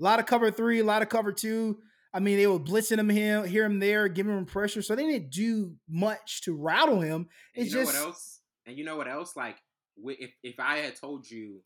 a 0.00 0.02
lot 0.02 0.18
of 0.18 0.26
cover 0.26 0.50
three, 0.50 0.80
a 0.80 0.84
lot 0.84 1.02
of 1.02 1.08
cover 1.08 1.32
two. 1.32 1.78
I 2.12 2.20
mean, 2.20 2.36
they 2.36 2.46
were 2.46 2.58
blitzing 2.58 2.98
him 2.98 3.08
here, 3.08 3.46
here 3.46 3.64
and 3.64 3.80
there, 3.80 4.08
giving 4.08 4.36
him 4.36 4.44
pressure. 4.44 4.82
So 4.82 4.94
they 4.94 5.06
didn't 5.06 5.30
do 5.30 5.76
much 5.88 6.42
to 6.42 6.54
rattle 6.54 7.00
him. 7.00 7.28
It's 7.54 7.70
you 7.70 7.76
know 7.76 7.84
just 7.84 7.94
what 7.94 8.06
else? 8.06 8.40
And 8.66 8.76
you 8.76 8.84
know 8.84 8.96
what 8.96 9.08
else? 9.08 9.34
Like 9.36 9.56
if 10.04 10.32
if 10.42 10.60
I 10.60 10.78
had 10.78 10.96
told 10.96 11.30
you 11.30 11.62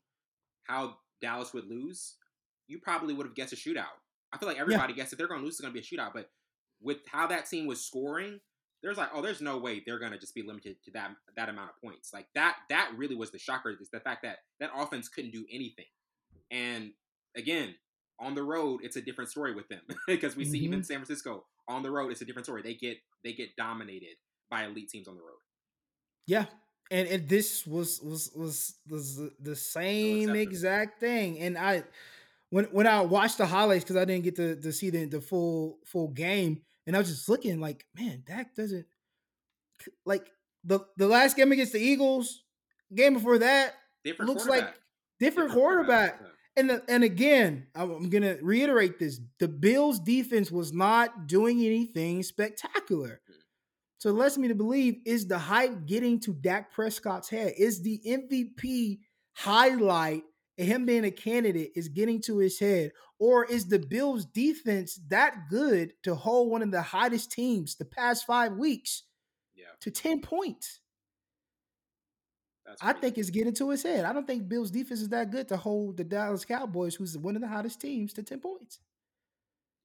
how 0.63 0.97
Dallas 1.21 1.53
would 1.53 1.67
lose, 1.67 2.15
you 2.67 2.79
probably 2.79 3.13
would 3.13 3.25
have 3.25 3.35
guessed 3.35 3.53
a 3.53 3.55
shootout. 3.55 3.85
I 4.31 4.37
feel 4.37 4.47
like 4.47 4.59
everybody 4.59 4.93
yeah. 4.93 4.97
guessed 4.97 5.13
if 5.13 5.19
they're 5.19 5.27
going 5.27 5.39
to 5.39 5.45
lose, 5.45 5.55
it's 5.55 5.61
going 5.61 5.73
to 5.73 5.79
be 5.79 5.85
a 5.85 5.89
shootout. 5.89 6.13
But 6.13 6.29
with 6.81 6.97
how 7.11 7.27
that 7.27 7.49
team 7.49 7.65
was 7.65 7.83
scoring, 7.83 8.39
there's 8.83 8.97
like, 8.97 9.09
oh, 9.13 9.21
there's 9.21 9.41
no 9.41 9.57
way 9.57 9.81
they're 9.85 9.99
going 9.99 10.11
to 10.11 10.19
just 10.19 10.35
be 10.35 10.43
limited 10.43 10.77
to 10.85 10.91
that 10.91 11.11
that 11.35 11.49
amount 11.49 11.69
of 11.69 11.81
points. 11.81 12.11
Like 12.13 12.27
that 12.35 12.57
that 12.69 12.91
really 12.95 13.15
was 13.15 13.31
the 13.31 13.39
shocker 13.39 13.71
is 13.71 13.89
the 13.91 13.99
fact 13.99 14.23
that 14.23 14.37
that 14.59 14.71
offense 14.75 15.09
couldn't 15.09 15.31
do 15.31 15.45
anything. 15.51 15.85
And 16.51 16.91
again, 17.35 17.75
on 18.19 18.35
the 18.35 18.43
road, 18.43 18.81
it's 18.83 18.95
a 18.95 19.01
different 19.01 19.29
story 19.29 19.53
with 19.53 19.67
them 19.67 19.81
because 20.07 20.35
we 20.35 20.43
mm-hmm. 20.43 20.51
see 20.51 20.59
even 20.59 20.79
mm-hmm. 20.79 20.85
San 20.85 20.97
Francisco 20.97 21.45
on 21.67 21.83
the 21.83 21.91
road, 21.91 22.11
it's 22.11 22.21
a 22.21 22.25
different 22.25 22.45
story. 22.45 22.61
They 22.61 22.75
get 22.75 22.97
they 23.23 23.33
get 23.33 23.55
dominated 23.55 24.15
by 24.49 24.65
elite 24.65 24.89
teams 24.89 25.07
on 25.07 25.15
the 25.15 25.21
road. 25.21 25.39
Yeah, 26.25 26.45
and, 26.91 27.07
and 27.07 27.27
this 27.27 27.65
was 27.65 28.01
was 28.01 28.31
was 28.35 28.75
was 28.89 29.17
the, 29.17 29.31
the 29.39 29.55
same 29.55 30.35
exact 30.35 30.99
thing. 30.99 31.39
And 31.39 31.57
I 31.57 31.83
when 32.49 32.65
when 32.65 32.87
I 32.87 33.01
watched 33.01 33.37
the 33.37 33.45
highlights 33.45 33.83
because 33.83 33.97
I 33.97 34.05
didn't 34.05 34.23
get 34.23 34.35
to, 34.37 34.55
to 34.55 34.71
see 34.71 34.89
the, 34.89 35.05
the 35.05 35.21
full 35.21 35.79
full 35.85 36.09
game, 36.09 36.61
and 36.85 36.95
I 36.95 36.99
was 36.99 37.09
just 37.09 37.29
looking 37.29 37.59
like, 37.59 37.85
man, 37.95 38.23
Dak 38.25 38.55
doesn't 38.55 38.85
like 40.05 40.27
the 40.63 40.79
the 40.97 41.07
last 41.07 41.35
game 41.35 41.51
against 41.51 41.73
the 41.73 41.79
Eagles, 41.79 42.43
game 42.93 43.13
before 43.13 43.39
that 43.39 43.73
different 44.03 44.29
looks 44.29 44.45
like 44.45 44.59
different, 44.61 44.77
different 45.19 45.51
quarterback. 45.51 46.17
quarterback. 46.17 46.33
And 46.55 46.71
the, 46.71 46.83
and 46.87 47.03
again, 47.03 47.67
I'm 47.75 48.09
gonna 48.09 48.37
reiterate 48.41 48.97
this: 48.97 49.19
the 49.39 49.47
Bills' 49.47 49.99
defense 49.99 50.51
was 50.51 50.73
not 50.73 51.27
doing 51.27 51.63
anything 51.63 52.23
spectacular. 52.23 53.21
Hmm. 53.27 53.33
So 53.99 54.09
it 54.09 54.13
lets 54.13 54.37
me 54.37 54.47
to 54.47 54.55
believe 54.55 54.97
is 55.05 55.27
the 55.27 55.37
hype 55.37 55.85
getting 55.85 56.19
to 56.21 56.33
Dak 56.33 56.71
Prescott's 56.71 57.29
head? 57.29 57.53
Is 57.57 57.81
the 57.81 57.99
MVP 58.05 58.99
highlight 59.33 60.23
him 60.65 60.85
being 60.85 61.05
a 61.05 61.11
candidate 61.11 61.71
is 61.75 61.87
getting 61.87 62.21
to 62.21 62.39
his 62.39 62.59
head? 62.59 62.91
Or 63.19 63.45
is 63.45 63.67
the 63.67 63.79
Bills 63.79 64.25
defense 64.25 64.99
that 65.09 65.49
good 65.49 65.93
to 66.03 66.15
hold 66.15 66.51
one 66.51 66.61
of 66.61 66.71
the 66.71 66.81
hottest 66.81 67.31
teams 67.31 67.75
the 67.75 67.85
past 67.85 68.25
five 68.25 68.53
weeks 68.53 69.03
yeah. 69.55 69.65
to 69.81 69.91
10 69.91 70.21
points? 70.21 70.79
I 72.81 72.93
think 72.93 73.17
it's 73.17 73.29
getting 73.29 73.53
to 73.55 73.69
his 73.69 73.83
head. 73.83 74.03
I 74.03 74.11
don't 74.13 74.27
think 74.27 74.49
Bills 74.49 74.71
defense 74.71 74.99
is 74.99 75.09
that 75.09 75.31
good 75.31 75.47
to 75.49 75.57
hold 75.57 75.97
the 75.97 76.03
Dallas 76.03 76.43
Cowboys, 76.43 76.95
who's 76.95 77.17
one 77.17 77.35
of 77.35 77.41
the 77.41 77.47
hottest 77.47 77.79
teams, 77.79 78.13
to 78.13 78.23
10 78.23 78.39
points. 78.39 78.79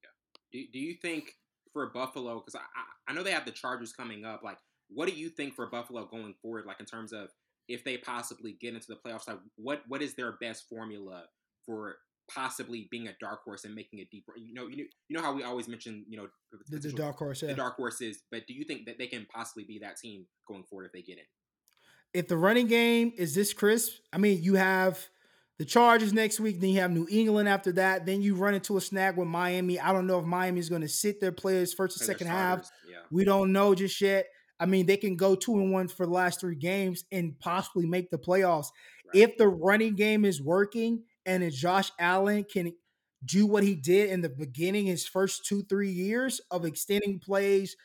Yeah. 0.03 0.09
Do, 0.51 0.65
do 0.73 0.79
you 0.79 0.95
think 0.95 1.35
for 1.71 1.89
Buffalo, 1.91 2.39
because 2.39 2.55
I, 2.55 3.09
I 3.09 3.13
know 3.13 3.23
they 3.23 3.31
have 3.31 3.45
the 3.45 3.51
Chargers 3.51 3.93
coming 3.93 4.25
up, 4.25 4.43
like, 4.43 4.57
what 4.89 5.07
do 5.07 5.15
you 5.15 5.29
think 5.29 5.55
for 5.55 5.65
Buffalo 5.67 6.05
going 6.05 6.35
forward, 6.41 6.65
like 6.65 6.79
in 6.79 6.85
terms 6.85 7.13
of 7.13 7.29
if 7.67 7.83
they 7.83 7.97
possibly 7.97 8.57
get 8.59 8.73
into 8.73 8.87
the 8.87 8.95
playoffs, 8.95 9.27
like 9.27 9.39
what 9.55 9.81
what 9.87 10.01
is 10.01 10.15
their 10.15 10.33
best 10.41 10.65
formula 10.69 11.23
for 11.65 11.95
possibly 12.33 12.87
being 12.89 13.07
a 13.07 13.15
dark 13.19 13.43
horse 13.43 13.65
and 13.65 13.75
making 13.75 13.99
it 13.99 14.09
deeper? 14.11 14.33
You 14.37 14.53
know, 14.53 14.67
you 14.67 14.77
know, 14.77 14.83
you 15.09 15.17
know 15.17 15.21
how 15.21 15.33
we 15.33 15.43
always 15.43 15.67
mention, 15.67 16.05
you 16.07 16.17
know, 16.17 16.27
the, 16.69 16.79
the 16.79 16.91
dark 16.91 17.17
horse, 17.17 17.41
yeah. 17.41 17.49
the 17.49 17.55
dark 17.55 17.75
horses. 17.75 18.23
But 18.31 18.47
do 18.47 18.53
you 18.53 18.63
think 18.65 18.85
that 18.85 18.97
they 18.97 19.07
can 19.07 19.25
possibly 19.33 19.63
be 19.63 19.79
that 19.79 19.97
team 19.97 20.25
going 20.47 20.63
forward 20.63 20.85
if 20.85 20.91
they 20.91 21.01
get 21.01 21.17
in? 21.17 21.25
If 22.13 22.27
the 22.27 22.37
running 22.37 22.67
game 22.67 23.13
is 23.17 23.33
this 23.33 23.53
crisp, 23.53 23.93
I 24.11 24.17
mean, 24.19 24.43
you 24.43 24.55
have 24.55 24.99
the 25.57 25.65
Chargers 25.65 26.13
next 26.13 26.39
week, 26.39 26.59
then 26.59 26.71
you 26.71 26.79
have 26.79 26.91
New 26.91 27.07
England 27.09 27.49
after 27.49 27.71
that. 27.73 28.05
Then 28.05 28.21
you 28.21 28.35
run 28.35 28.53
into 28.53 28.77
a 28.77 28.81
snag 28.81 29.17
with 29.17 29.27
Miami. 29.27 29.79
I 29.79 29.93
don't 29.93 30.07
know 30.07 30.19
if 30.19 30.25
Miami 30.25 30.59
is 30.59 30.69
going 30.69 30.81
to 30.81 30.89
sit 30.89 31.21
their 31.21 31.31
players 31.31 31.73
first 31.73 31.99
and 31.99 32.05
second 32.05 32.27
half. 32.27 32.69
Yeah. 32.89 32.97
We 33.11 33.23
don't 33.23 33.51
know 33.51 33.73
just 33.73 33.99
yet. 34.01 34.25
I 34.59 34.65
mean, 34.65 34.85
they 34.85 34.97
can 34.97 35.15
go 35.15 35.35
two 35.35 35.55
and 35.57 35.71
one 35.71 35.87
for 35.87 36.05
the 36.05 36.11
last 36.11 36.39
three 36.39 36.55
games 36.55 37.03
and 37.11 37.37
possibly 37.39 37.85
make 37.85 38.09
the 38.09 38.17
playoffs. 38.17 38.67
Right. 39.13 39.23
If 39.23 39.37
the 39.37 39.47
running 39.47 39.95
game 39.95 40.25
is 40.25 40.41
working 40.41 41.03
and 41.25 41.43
if 41.43 41.53
Josh 41.53 41.91
Allen 41.99 42.45
can 42.51 42.73
do 43.25 43.45
what 43.45 43.63
he 43.63 43.75
did 43.75 44.09
in 44.09 44.21
the 44.21 44.29
beginning, 44.29 44.85
his 44.85 45.07
first 45.07 45.45
two, 45.45 45.63
three 45.63 45.91
years 45.91 46.41
of 46.51 46.65
extending 46.65 47.19
plays, 47.19 47.75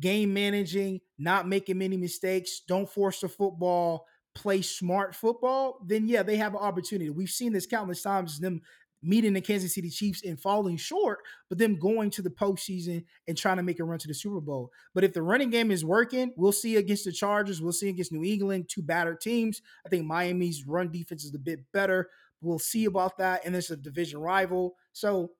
game 0.00 0.32
managing, 0.32 1.00
not 1.18 1.48
making 1.48 1.78
many 1.78 1.96
mistakes, 1.96 2.62
don't 2.66 2.88
force 2.88 3.20
the 3.20 3.28
football, 3.28 4.06
play 4.34 4.62
smart 4.62 5.14
football, 5.14 5.80
then 5.84 6.06
yeah, 6.06 6.22
they 6.22 6.36
have 6.36 6.54
an 6.54 6.60
opportunity. 6.60 7.10
We've 7.10 7.28
seen 7.28 7.52
this 7.52 7.66
countless 7.66 8.02
times, 8.02 8.38
them 8.38 8.62
meeting 9.02 9.32
the 9.32 9.40
Kansas 9.40 9.74
City 9.74 9.90
Chiefs 9.90 10.24
and 10.24 10.40
falling 10.40 10.76
short, 10.76 11.20
but 11.48 11.58
them 11.58 11.78
going 11.78 12.10
to 12.10 12.22
the 12.22 12.30
postseason 12.30 13.04
and 13.26 13.36
trying 13.36 13.56
to 13.56 13.62
make 13.62 13.80
a 13.80 13.84
run 13.84 13.98
to 13.98 14.08
the 14.08 14.14
Super 14.14 14.40
Bowl. 14.40 14.70
But 14.94 15.04
if 15.04 15.12
the 15.12 15.22
running 15.22 15.50
game 15.50 15.70
is 15.70 15.84
working, 15.84 16.32
we'll 16.36 16.52
see 16.52 16.76
against 16.76 17.04
the 17.04 17.12
Chargers, 17.12 17.62
we'll 17.62 17.72
see 17.72 17.88
against 17.88 18.12
New 18.12 18.24
England, 18.24 18.68
two 18.68 18.82
battered 18.82 19.20
teams. 19.20 19.62
I 19.86 19.88
think 19.88 20.04
Miami's 20.04 20.66
run 20.66 20.90
defense 20.90 21.24
is 21.24 21.34
a 21.34 21.38
bit 21.38 21.60
better. 21.72 22.08
We'll 22.40 22.58
see 22.58 22.84
about 22.84 23.18
that. 23.18 23.44
And 23.44 23.54
it's 23.54 23.70
a 23.70 23.76
division 23.76 24.20
rival. 24.20 24.74
So 24.92 25.32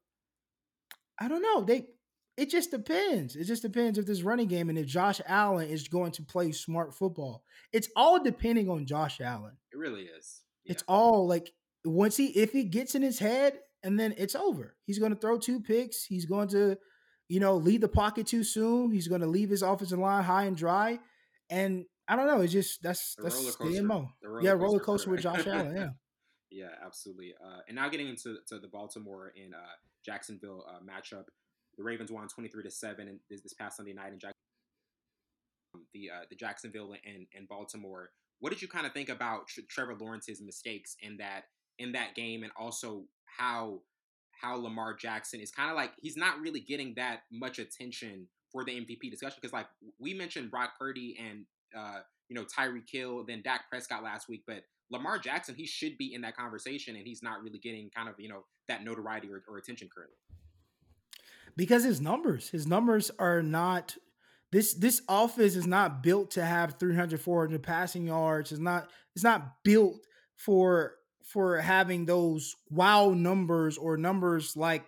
I 1.21 1.29
don't 1.29 1.43
know. 1.43 1.63
They 1.63 1.87
it 2.37 2.51
just 2.51 2.71
depends. 2.71 3.35
It 3.35 3.45
just 3.45 3.63
depends 3.63 3.99
if 3.99 4.07
this 4.07 4.23
running 4.23 4.47
game 4.47 4.69
and 4.69 4.79
if 4.79 4.87
Josh 4.87 5.21
Allen 5.27 5.69
is 5.69 5.89
going 5.89 6.13
to 6.13 6.23
play 6.23 6.53
smart 6.53 6.95
football. 6.95 7.43
It's 7.73 7.89
all 7.97 8.23
depending 8.23 8.69
on 8.69 8.87
Josh 8.87 9.21
Allen. 9.21 9.57
It 9.73 9.77
really 9.77 10.03
is. 10.03 10.43
Yeah. 10.65 10.73
It's 10.73 10.85
all 10.87 11.27
like 11.27 11.51
once 11.85 12.17
he 12.17 12.27
if 12.29 12.53
he 12.53 12.65
gets 12.65 12.95
in 12.95 13.03
his 13.03 13.19
head 13.19 13.59
and 13.83 13.99
then 13.99 14.15
it's 14.19 14.35
over. 14.35 14.77
He's 14.87 14.99
going 14.99 15.13
to 15.13 15.19
throw 15.19 15.39
two 15.39 15.61
picks. 15.61 16.05
He's 16.05 16.27
going 16.27 16.49
to, 16.49 16.77
you 17.29 17.41
know, 17.41 17.57
leave 17.57 17.81
the 17.81 17.89
pocket 17.89 18.27
too 18.27 18.45
soon. 18.45 18.91
He's 18.91 19.09
going 19.09 19.21
to 19.21 19.27
leave 19.27 19.51
his 19.51 19.63
offensive 19.63 19.99
line 19.99 20.25
high 20.25 20.45
and 20.45 20.57
dry. 20.57 20.99
And 21.51 21.85
I 22.09 22.17
don't 22.17 22.27
know. 22.27 22.41
It's 22.41 22.53
just 22.53 22.83
that's 22.83 23.15
the 23.17 23.25
that's 23.25 23.57
the 23.57 23.83
mo. 23.83 24.09
Yeah, 24.43 24.53
roller 24.53 24.81
coaster 24.81 25.11
with 25.11 25.21
Josh 25.21 25.47
Allen. 25.47 25.77
Yeah. 25.77 25.89
yeah, 26.51 26.71
absolutely. 26.85 27.35
Uh, 27.43 27.61
and 27.69 27.77
now 27.77 27.89
getting 27.89 28.09
into 28.09 28.39
to 28.49 28.59
the 28.59 28.69
Baltimore 28.69 29.33
and 29.43 29.55
uh, 29.55 29.59
Jacksonville 30.05 30.65
uh, 30.69 30.81
matchup, 30.81 31.25
the 31.77 31.85
Ravens 31.85 32.11
won 32.11 32.27
twenty 32.29 32.49
three 32.49 32.63
to 32.63 32.71
seven 32.71 33.21
this, 33.31 33.43
this 33.43 33.55
past 33.55 33.77
Sunday 33.77 33.93
night 33.93 34.13
in 34.13 34.19
Jack- 34.19 34.33
the 35.93 36.11
uh, 36.11 36.25
the 36.31 36.37
Jacksonville 36.37 36.95
and 37.05 37.27
and 37.37 37.47
Baltimore. 37.47 38.11
What 38.41 38.51
did 38.53 38.63
you 38.63 38.69
kind 38.69 38.87
of 38.87 38.93
think 38.93 39.09
about 39.09 39.49
Trevor 39.69 39.97
Lawrence's 39.99 40.41
mistakes 40.41 40.97
in 41.01 41.17
that 41.19 41.45
in 41.79 41.93
that 41.93 42.15
game, 42.15 42.43
and 42.43 42.53
also 42.59 43.05
how 43.25 43.81
how 44.41 44.57
Lamar 44.57 44.95
Jackson 44.95 45.41
is 45.41 45.51
kind 45.51 45.71
of 45.71 45.77
like 45.77 45.93
he's 46.01 46.17
not 46.17 46.41
really 46.41 46.61
getting 46.61 46.95
that 46.95 47.23
much 47.33 47.59
attention 47.59 48.29
for 48.53 48.65
the 48.65 48.73
MVP 48.73 49.11
discussion 49.11 49.39
because 49.41 49.53
like 49.53 49.67
we 49.99 50.15
mentioned 50.15 50.51
Brock 50.51 50.73
Purdy 50.79 51.17
and 51.19 51.45
uh, 51.77 52.01
you 52.29 52.37
know 52.37 52.45
Tyreek 52.45 52.89
Hill, 52.91 53.25
then 53.27 53.43
Dak 53.43 53.69
Prescott 53.69 54.03
last 54.03 54.29
week, 54.29 54.45
but 54.47 54.63
Lamar 54.91 55.19
Jackson 55.19 55.55
he 55.55 55.67
should 55.67 55.99
be 55.99 56.15
in 56.15 56.23
that 56.23 56.37
conversation 56.37 56.97
and 56.97 57.07
he's 57.07 57.23
not 57.23 57.43
really 57.43 57.59
getting 57.59 57.91
kind 57.95 58.09
of 58.09 58.15
you 58.19 58.29
know 58.29 58.45
that 58.69 58.85
notoriety 58.85 59.29
or, 59.31 59.43
or 59.49 59.59
attention 59.59 59.89
currently. 59.95 60.17
Because 61.57 61.85
his 61.85 62.01
numbers 62.01 62.51
his 62.51 62.67
numbers 62.67 63.11
are 63.19 63.43
not 63.43 63.97
this 64.53 64.75
this 64.75 65.03
office 65.09 65.57
is 65.57 65.67
not 65.67 66.03
built 66.03 66.31
to 66.33 66.45
have 66.45 66.79
300 66.79 67.21
400 67.21 67.63
passing 67.63 68.07
yards 68.07 68.53
it's 68.53 68.61
not 68.61 68.89
it's 69.15 69.25
not 69.25 69.63
built 69.65 70.07
for 70.37 70.95
for 71.29 71.59
having 71.59 72.07
those 72.07 72.57
wow 72.71 73.11
numbers 73.11 73.77
or 73.77 73.97
numbers 73.97 74.57
like 74.57 74.85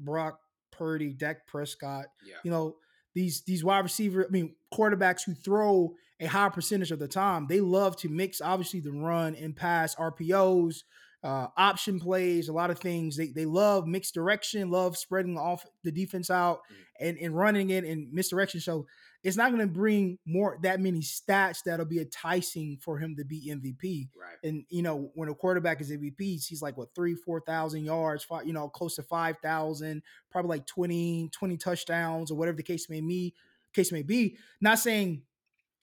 Brock 0.00 0.40
Purdy, 0.72 1.12
Dak 1.12 1.46
Prescott. 1.46 2.06
Yeah. 2.26 2.34
You 2.42 2.50
know, 2.50 2.76
these 3.14 3.42
these 3.42 3.64
wide 3.64 3.84
receiver, 3.84 4.26
I 4.26 4.30
mean 4.30 4.56
quarterbacks 4.74 5.24
who 5.24 5.34
throw 5.34 5.94
a 6.20 6.26
high 6.26 6.48
percentage 6.48 6.90
of 6.90 6.98
the 6.98 7.08
time, 7.08 7.46
they 7.48 7.60
love 7.60 7.96
to 7.98 8.08
mix 8.08 8.40
obviously 8.40 8.80
the 8.80 8.92
run 8.92 9.36
and 9.36 9.54
pass 9.54 9.94
RPOs, 9.94 10.82
uh, 11.22 11.46
option 11.56 12.00
plays, 12.00 12.48
a 12.48 12.52
lot 12.52 12.70
of 12.70 12.80
things. 12.80 13.16
They 13.16 13.28
they 13.28 13.46
love 13.46 13.86
mixed 13.86 14.14
direction, 14.14 14.70
love 14.70 14.96
spreading 14.96 15.38
off 15.38 15.64
the 15.84 15.92
defense 15.92 16.30
out 16.30 16.60
mm. 16.70 17.08
and, 17.08 17.18
and 17.18 17.36
running 17.36 17.70
it 17.70 17.84
in 17.84 18.10
misdirection. 18.12 18.60
So 18.60 18.86
it's 19.26 19.36
not 19.36 19.50
going 19.50 19.60
to 19.60 19.66
bring 19.66 20.18
more 20.24 20.56
that 20.62 20.78
many 20.78 21.00
stats 21.00 21.64
that'll 21.64 21.84
be 21.84 21.98
enticing 21.98 22.76
for 22.80 22.96
him 22.96 23.16
to 23.16 23.24
be 23.24 23.50
MVP. 23.52 24.08
Right. 24.16 24.36
And 24.44 24.64
you 24.68 24.82
know, 24.82 25.10
when 25.14 25.28
a 25.28 25.34
quarterback 25.34 25.80
is 25.80 25.90
MVP, 25.90 26.46
he's 26.46 26.62
like 26.62 26.76
what 26.76 26.94
three, 26.94 27.16
four 27.16 27.40
thousand 27.40 27.84
yards, 27.84 28.22
five, 28.22 28.46
you 28.46 28.52
know, 28.52 28.68
close 28.68 28.94
to 28.94 29.02
five 29.02 29.36
thousand, 29.42 30.02
probably 30.30 30.50
like 30.50 30.66
20, 30.68 31.30
20 31.32 31.56
touchdowns 31.56 32.30
or 32.30 32.36
whatever 32.36 32.56
the 32.56 32.62
case 32.62 32.88
may 32.88 33.00
be. 33.00 33.34
Case 33.74 33.90
may 33.90 34.02
be. 34.02 34.36
Not 34.60 34.78
saying 34.78 35.22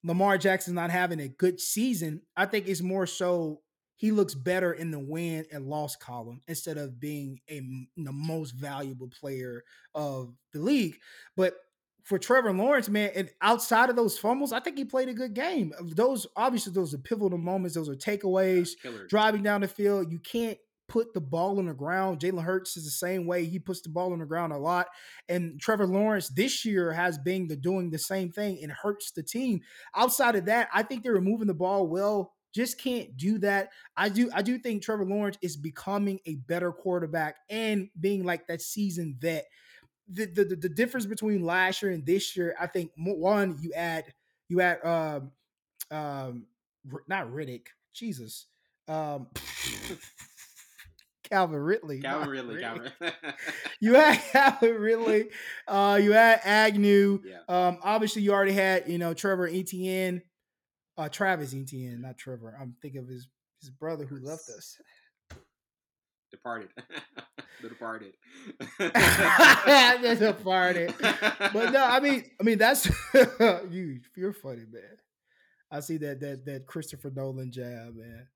Lamar 0.06 0.38
Jackson's 0.38 0.76
not 0.76 0.90
having 0.90 1.20
a 1.20 1.28
good 1.28 1.60
season. 1.60 2.22
I 2.38 2.46
think 2.46 2.70
it's 2.70 2.82
more 2.82 3.06
so 3.06 3.60
he 3.98 4.12
looks 4.12 4.36
better 4.36 4.72
in 4.72 4.92
the 4.92 5.00
win 5.00 5.46
and 5.52 5.68
loss 5.68 5.98
column 5.98 6.40
instead 6.48 6.78
of 6.78 6.98
being 6.98 7.42
a 7.50 7.60
the 7.98 8.14
most 8.14 8.52
valuable 8.52 9.10
player 9.10 9.66
of 9.94 10.34
the 10.54 10.60
league. 10.60 10.96
But 11.36 11.56
for 12.04 12.20
Trevor 12.20 12.52
Lawrence, 12.52 12.90
man, 12.90 13.12
and 13.16 13.30
outside 13.42 13.90
of 13.90 13.96
those 13.96 14.18
fumbles, 14.18 14.52
I 14.52 14.60
think 14.60 14.78
he 14.78 14.86
played 14.86 15.10
a 15.10 15.14
good 15.14 15.34
game. 15.34 15.74
Those 15.82 16.28
obviously 16.36 16.74
those 16.74 16.94
are 16.94 16.98
pivotal 16.98 17.38
moments. 17.38 17.76
Those 17.76 17.90
are 17.90 17.96
takeaways. 17.96 18.72
Driving 19.08 19.42
down 19.42 19.62
the 19.62 19.68
field, 19.70 20.12
you 20.12 20.20
can't 20.20 20.58
put 20.90 21.14
the 21.14 21.22
ball 21.22 21.60
on 21.60 21.68
the 21.68 21.74
ground. 21.74 22.20
Jalen 22.20 22.44
Hurts 22.44 22.76
is 22.76 22.84
the 22.84 22.92
same 22.92 23.26
way. 23.26 23.46
He 23.46 23.58
puts 23.58 23.82
the 23.82 23.90
ball 23.90 24.12
on 24.12 24.20
the 24.20 24.26
ground 24.26 24.52
a 24.52 24.58
lot. 24.58 24.88
And 25.30 25.60
Trevor 25.60 25.88
Lawrence 25.88 26.28
this 26.30 26.66
year 26.66 26.92
has 26.92 27.18
been 27.18 27.48
the, 27.48 27.56
doing 27.56 27.90
the 27.90 27.98
same 27.98 28.32
thing 28.32 28.60
and 28.62 28.72
hurts 28.72 29.12
the 29.12 29.24
team. 29.24 29.62
Outside 29.96 30.36
of 30.36 30.46
that, 30.46 30.68
I 30.74 30.84
think 30.84 31.04
they're 31.04 31.20
moving 31.22 31.48
the 31.48 31.54
ball 31.54 31.88
well. 31.88 32.34
Just 32.54 32.80
can't 32.80 33.16
do 33.18 33.40
that. 33.40 33.70
I 33.98 34.10
do. 34.10 34.30
I 34.32 34.44
do 34.44 34.60
think 34.60 34.84
Trevor 34.84 35.06
Lawrence 35.06 35.38
is 35.42 35.58
becoming 35.58 36.20
a 36.28 36.36
better 36.36 36.72
quarterback 36.72 37.38
and 37.50 37.88
being 38.00 38.24
like 38.24 38.46
that 38.48 38.62
seasoned 38.62 39.16
vet 39.20 39.46
the, 40.08 40.26
the 40.26 40.44
the 40.44 40.70
difference 40.70 41.06
between 41.06 41.44
last 41.44 41.82
year 41.82 41.92
and 41.92 42.06
this 42.06 42.36
year, 42.36 42.56
I 42.60 42.68
think 42.68 42.92
one 42.96 43.58
you 43.62 43.72
add 43.74 44.06
you 44.50 44.62
add 44.62 44.84
um 44.86 45.32
um 45.92 46.46
not 47.08 47.28
Riddick, 47.32 47.68
Jesus, 47.94 48.48
um 48.88 49.28
Calvin 51.30 51.60
Ridley, 51.60 52.02
Calvin 52.02 52.30
Ridley, 52.30 52.62
Calvin. 52.62 52.92
you 53.80 53.94
had 53.94 54.18
Calvin 54.32 54.76
Ridley, 54.76 55.30
uh, 55.68 56.00
you 56.02 56.12
had 56.12 56.42
Agnew. 56.44 57.22
Yeah. 57.24 57.40
Um, 57.48 57.80
obviously 57.82 58.22
you 58.22 58.34
already 58.34 58.54
had 58.54 58.90
you 58.90 58.98
know 58.98 59.14
Trevor 59.14 59.48
Etienne, 59.48 60.22
uh, 60.98 61.10
Travis 61.10 61.56
Etienne, 61.56 62.02
not 62.02 62.18
Trevor. 62.18 62.56
I'm 62.60 62.76
thinking 62.82 63.02
of 63.02 63.08
his 63.08 63.28
his 63.62 63.70
brother 63.70 64.06
who 64.06 64.20
left 64.20 64.50
us. 64.50 64.78
Departed. 66.34 66.70
the 67.62 67.70
Departed. 67.70 68.14
the 68.80 70.18
Departed. 70.20 70.94
But 71.00 71.72
no, 71.72 71.86
I 71.86 72.00
mean, 72.00 72.24
I 72.40 72.44
mean 72.44 72.58
that's 72.58 72.90
you. 73.70 74.00
You're 74.16 74.34
funny, 74.34 74.66
man. 74.72 74.98
I 75.72 75.80
see 75.80 75.98
that 75.98 76.20
that 76.22 76.46
that 76.46 76.66
Christopher 76.66 77.12
Nolan 77.16 77.52
jab, 77.52 77.96
man. 77.96 78.28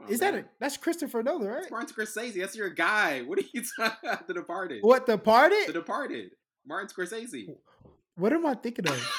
On, 0.00 0.08
Is 0.08 0.22
man. 0.22 0.34
that 0.34 0.44
a, 0.44 0.48
that's 0.58 0.78
Christopher 0.78 1.22
Nolan, 1.22 1.46
right? 1.46 1.60
That's 1.60 1.70
Martin 1.70 1.94
Scorsese. 1.94 2.40
That's 2.40 2.56
your 2.56 2.70
guy. 2.70 3.20
What 3.20 3.38
are 3.38 3.44
you 3.52 3.62
talking 3.76 4.08
about? 4.08 4.26
The 4.26 4.34
Departed. 4.34 4.78
What 4.82 5.04
Departed? 5.04 5.68
The 5.68 5.74
Departed. 5.74 6.30
Martin 6.66 6.88
Scorsese. 6.88 7.54
What 8.16 8.32
am 8.32 8.46
I 8.46 8.54
thinking 8.54 8.88
of? 8.88 9.12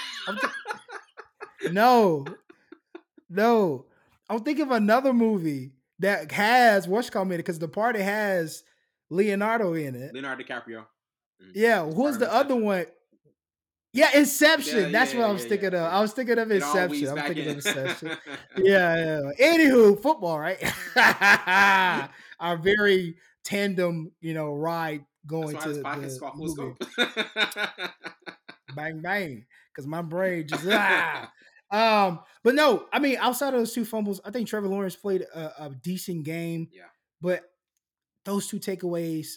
th- 1.62 1.73
no, 1.73 2.25
no. 3.29 3.86
I'm 4.29 4.39
thinking 4.39 4.65
of 4.65 4.71
another 4.71 5.13
movie 5.13 5.73
that 5.99 6.32
has 6.32 6.88
what's 6.88 7.10
called 7.10 7.32
it 7.32 7.38
because 7.38 7.60
the 7.60 7.67
party 7.67 8.01
has 8.01 8.63
Leonardo 9.10 9.73
in 9.73 9.95
it. 9.95 10.13
Leonardo 10.13 10.43
DiCaprio. 10.43 10.86
Mm-hmm. 11.41 11.51
Yeah, 11.56 11.86
who's 11.86 12.17
the 12.17 12.32
other 12.32 12.56
one? 12.56 12.86
Yeah, 13.93 14.10
Inception. 14.15 14.86
Yeah, 14.86 14.89
That's 14.89 15.13
yeah, 15.13 15.19
what 15.19 15.29
I 15.29 15.34
was 15.34 15.43
yeah, 15.43 15.49
thinking 15.49 15.73
of. 15.75 15.93
I 15.93 16.01
was 16.01 16.13
thinking 16.13 16.39
of 16.39 16.51
Inception. 16.51 17.10
I'm 17.10 17.25
thinking 17.25 17.43
in. 17.43 17.49
of 17.51 17.56
Inception. 17.58 18.10
yeah, 18.58 18.95
yeah. 18.97 19.32
Anywho, 19.39 20.01
football, 20.01 20.39
right? 20.39 20.58
Our 22.39 22.58
very 22.58 23.17
tandem, 23.43 24.12
you 24.19 24.34
know, 24.34 24.51
ride 24.53 25.06
going 25.27 25.58
to 25.58 25.73
the 25.73 26.32
movie. 26.36 26.73
bang 28.75 29.01
bang, 29.01 29.45
because 29.71 29.88
my 29.88 30.01
brain 30.01 30.47
just 30.47 30.65
ah. 30.69 31.32
Um, 31.73 32.19
but 32.43 32.55
no, 32.55 32.86
I 32.93 32.99
mean, 32.99 33.17
outside 33.19 33.53
of 33.53 33.59
those 33.59 33.73
two 33.73 33.83
fumbles, 33.83 34.21
I 34.23 34.31
think 34.31 34.47
Trevor 34.47 34.67
Lawrence 34.67 34.95
played 34.95 35.23
a, 35.23 35.65
a 35.65 35.69
decent 35.81 36.23
game. 36.23 36.69
Yeah. 36.71 36.83
But 37.19 37.41
those 38.25 38.47
two 38.47 38.59
takeaways 38.59 39.27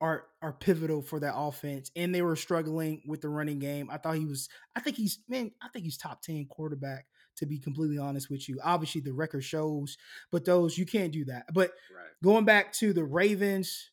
are 0.00 0.24
are 0.42 0.52
pivotal 0.52 1.02
for 1.02 1.20
that 1.20 1.34
offense, 1.36 1.90
and 1.94 2.14
they 2.14 2.20
were 2.20 2.36
struggling 2.36 3.02
with 3.06 3.20
the 3.20 3.28
running 3.28 3.60
game. 3.60 3.88
I 3.90 3.98
thought 3.98 4.16
he 4.16 4.26
was. 4.26 4.48
I 4.74 4.80
think 4.80 4.96
he's 4.96 5.20
man. 5.28 5.52
I 5.62 5.68
think 5.68 5.84
he's 5.84 5.96
top 5.96 6.20
ten 6.20 6.46
quarterback. 6.50 7.06
To 7.38 7.46
be 7.46 7.58
completely 7.58 7.98
honest 7.98 8.30
with 8.30 8.48
you, 8.48 8.60
obviously 8.62 9.00
the 9.00 9.12
record 9.12 9.42
shows, 9.42 9.96
but 10.30 10.44
those 10.44 10.78
you 10.78 10.86
can't 10.86 11.12
do 11.12 11.24
that. 11.24 11.46
But 11.52 11.72
right. 11.92 12.12
going 12.22 12.44
back 12.44 12.72
to 12.74 12.92
the 12.92 13.02
Ravens, 13.02 13.90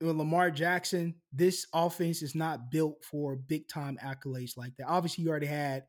with 0.00 0.16
Lamar 0.16 0.50
Jackson, 0.50 1.14
this 1.32 1.66
offense 1.72 2.22
is 2.22 2.34
not 2.34 2.70
built 2.70 3.02
for 3.02 3.36
big 3.36 3.68
time 3.68 3.98
accolades 4.04 4.56
like 4.56 4.76
that. 4.76 4.88
Obviously, 4.88 5.24
you 5.24 5.30
already 5.30 5.46
had 5.46 5.84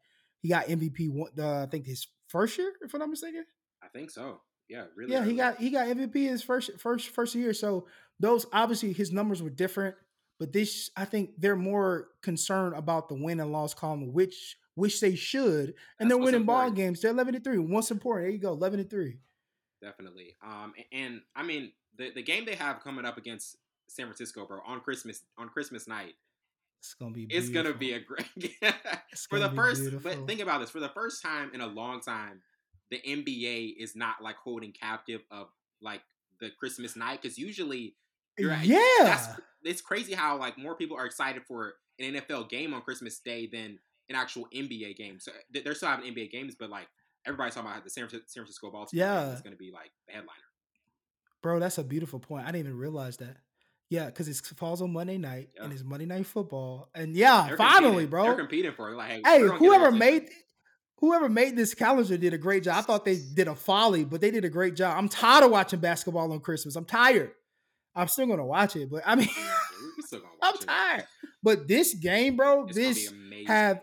he 0.48 0.54
got 0.54 0.68
MVP. 0.68 1.10
Uh, 1.38 1.64
I 1.64 1.66
think 1.66 1.86
his 1.86 2.08
first 2.30 2.58
year, 2.58 2.72
if 2.82 2.94
I'm 2.94 3.02
not 3.02 3.10
mistaken. 3.10 3.46
I 3.84 3.88
think 3.88 4.10
so. 4.10 4.40
Yeah, 4.70 4.86
really. 4.96 5.12
Yeah, 5.12 5.20
early. 5.20 5.32
he 5.32 5.38
got 5.38 5.58
he 5.58 5.70
got 5.70 5.88
MVP 5.88 6.16
his 6.16 6.42
first 6.42 6.80
first 6.80 7.10
first 7.10 7.36
year. 7.36 7.54
So 7.54 7.88
those 8.20 8.46
obviously 8.54 8.94
his 8.94 9.12
numbers 9.12 9.44
were 9.44 9.50
different, 9.50 9.96
but 10.40 10.54
this 10.54 10.90
I 10.96 11.06
think 11.06 11.32
they're 11.38 11.56
more 11.56 12.10
concerned 12.22 12.76
about 12.76 13.10
the 13.10 13.16
win 13.16 13.40
and 13.40 13.52
loss 13.52 13.74
column, 13.74 14.14
which 14.14 14.58
which 14.76 15.02
they 15.02 15.16
should, 15.16 15.74
and 16.00 16.10
That's 16.10 16.10
they're 16.10 16.18
winning 16.18 16.46
ball 16.46 16.72
games. 16.72 17.02
They're 17.02 17.12
eleven 17.12 17.34
to 17.34 17.40
three. 17.40 17.60
What's 17.60 17.92
important? 17.92 18.26
There 18.26 18.32
you 18.32 18.40
go, 18.40 18.52
eleven 18.52 18.80
to 18.80 18.86
three. 18.86 19.20
Definitely. 19.82 20.36
Um, 20.46 20.74
and, 20.78 21.04
and 21.04 21.22
I 21.36 21.44
mean 21.44 21.72
the 21.98 22.12
the 22.12 22.24
game 22.24 22.46
they 22.46 22.56
have 22.56 22.82
coming 22.82 23.06
up 23.06 23.18
against 23.18 23.58
San 23.88 24.06
Francisco, 24.06 24.46
bro, 24.46 24.60
on 24.66 24.80
Christmas 24.82 25.22
on 25.38 25.50
Christmas 25.50 25.88
night 25.88 26.16
it's 26.80 26.94
gonna 26.94 27.12
be. 27.12 27.26
Beautiful. 27.26 27.38
It's 27.38 27.50
gonna 27.50 27.78
be 27.78 27.94
a 27.94 28.00
great. 28.00 28.28
for 29.30 29.40
the 29.40 29.50
first, 29.50 29.82
beautiful. 29.82 30.12
but 30.12 30.28
think 30.28 30.40
about 30.40 30.62
this: 30.62 30.70
for 30.70 30.80
the 30.80 30.90
first 30.90 31.22
time 31.22 31.52
in 31.54 31.62
a 31.62 31.68
long 31.68 32.02
time, 32.02 32.42
the 32.92 33.00
NBA 33.06 33.76
is 33.78 33.96
not 33.96 34.16
like 34.22 34.36
holding 34.38 34.72
captive 34.72 35.22
of 35.32 35.48
like 35.82 36.02
the 36.40 36.50
Christmas 36.60 36.96
night 36.96 37.22
because 37.22 37.38
usually, 37.38 37.96
yeah, 38.38 39.36
it's 39.64 39.82
crazy 39.82 40.14
how 40.14 40.38
like 40.38 40.58
more 40.58 40.76
people 40.76 40.98
are 40.98 41.06
excited 41.06 41.44
for 41.48 41.74
an 42.00 42.16
NFL 42.16 42.50
game 42.50 42.74
on 42.74 42.82
Christmas 42.82 43.20
Day 43.20 43.48
than 43.48 43.80
an 44.10 44.16
actual 44.16 44.48
NBA 44.56 44.96
game. 44.96 45.20
So 45.20 45.32
they're 45.52 45.76
still 45.76 45.90
having 45.90 46.14
NBA 46.14 46.32
games, 46.32 46.56
but 46.58 46.70
like 46.70 46.88
everybody's 47.26 47.56
talking 47.56 47.70
about 47.70 47.84
the 47.84 47.90
San 47.90 48.08
Francisco 48.08 48.72
Baltimore. 48.72 49.06
Yeah, 49.06 49.32
it's 49.32 49.42
gonna 49.42 49.56
be 49.56 49.72
like 49.72 49.92
the 50.08 50.14
headliner. 50.14 50.32
Bro, 51.42 51.60
that's 51.60 51.78
a 51.78 51.84
beautiful 51.84 52.20
point. 52.20 52.44
I 52.44 52.48
didn't 52.48 52.68
even 52.68 52.78
realize 52.78 53.18
that. 53.18 53.38
Yeah, 53.90 54.08
because 54.08 54.28
it 54.28 54.36
falls 54.58 54.82
on 54.82 54.92
Monday 54.92 55.18
night 55.18 55.50
yeah. 55.56 55.64
and 55.64 55.72
it's 55.72 55.84
Monday 55.84 56.06
night 56.06 56.26
football. 56.26 56.90
And 56.94 57.16
yeah, 57.16 57.46
they're 57.48 57.58
finally, 57.58 58.06
bro. 58.06 58.24
They're 58.24 58.36
competing 58.36 58.74
for 58.74 58.92
it. 58.92 58.98
Like, 58.98 59.26
hey, 59.26 59.42
whoever 59.42 59.92
made 59.92 60.30
whoever 60.98 61.30
made 61.30 61.56
this 61.56 61.74
calendar 61.74 62.18
did 62.18 62.34
a 62.34 62.38
great 62.38 62.64
job. 62.64 62.78
I 62.78 62.82
thought 62.82 63.06
they 63.06 63.18
did 63.18 63.48
a 63.48 63.56
folly, 63.56 64.04
but 64.04 64.20
they 64.20 64.32
did 64.32 64.44
a 64.44 64.50
great 64.50 64.76
job. 64.76 64.98
I'm 64.98 65.08
tired 65.08 65.46
of 65.46 65.52
watching 65.52 65.80
basketball 65.80 66.32
on 66.32 66.40
Christmas. 66.40 66.76
I'm 66.76 66.86
tired. 66.86 67.32
I'm 67.96 68.08
still 68.08 68.28
gonna 68.28 68.46
watch 68.46 68.76
it, 68.76 68.90
but 68.92 69.04
I 69.06 69.16
mean, 69.16 69.30
I'm 70.42 70.56
it. 70.56 70.62
tired. 70.62 71.06
But 71.42 71.68
this 71.68 71.94
game, 71.94 72.36
bro, 72.36 72.66
it's 72.66 72.76
this 72.76 73.14
have 73.48 73.82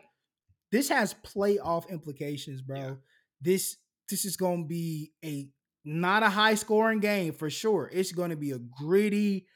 this 0.71 0.89
has 0.89 1.15
playoff 1.15 1.89
implications, 1.89 2.61
bro. 2.61 2.77
Yeah. 2.77 2.95
This 3.41 3.77
this 4.11 4.25
is 4.25 4.37
gonna 4.37 4.67
be 4.67 5.13
a 5.25 5.49
not 5.85 6.23
a 6.23 6.29
high 6.29 6.55
scoring 6.55 7.01
game 7.01 7.33
for 7.33 7.49
sure. 7.49 7.91
It's 7.93 8.13
gonna 8.13 8.37
be 8.37 8.53
a 8.53 8.59
gritty 8.59 9.47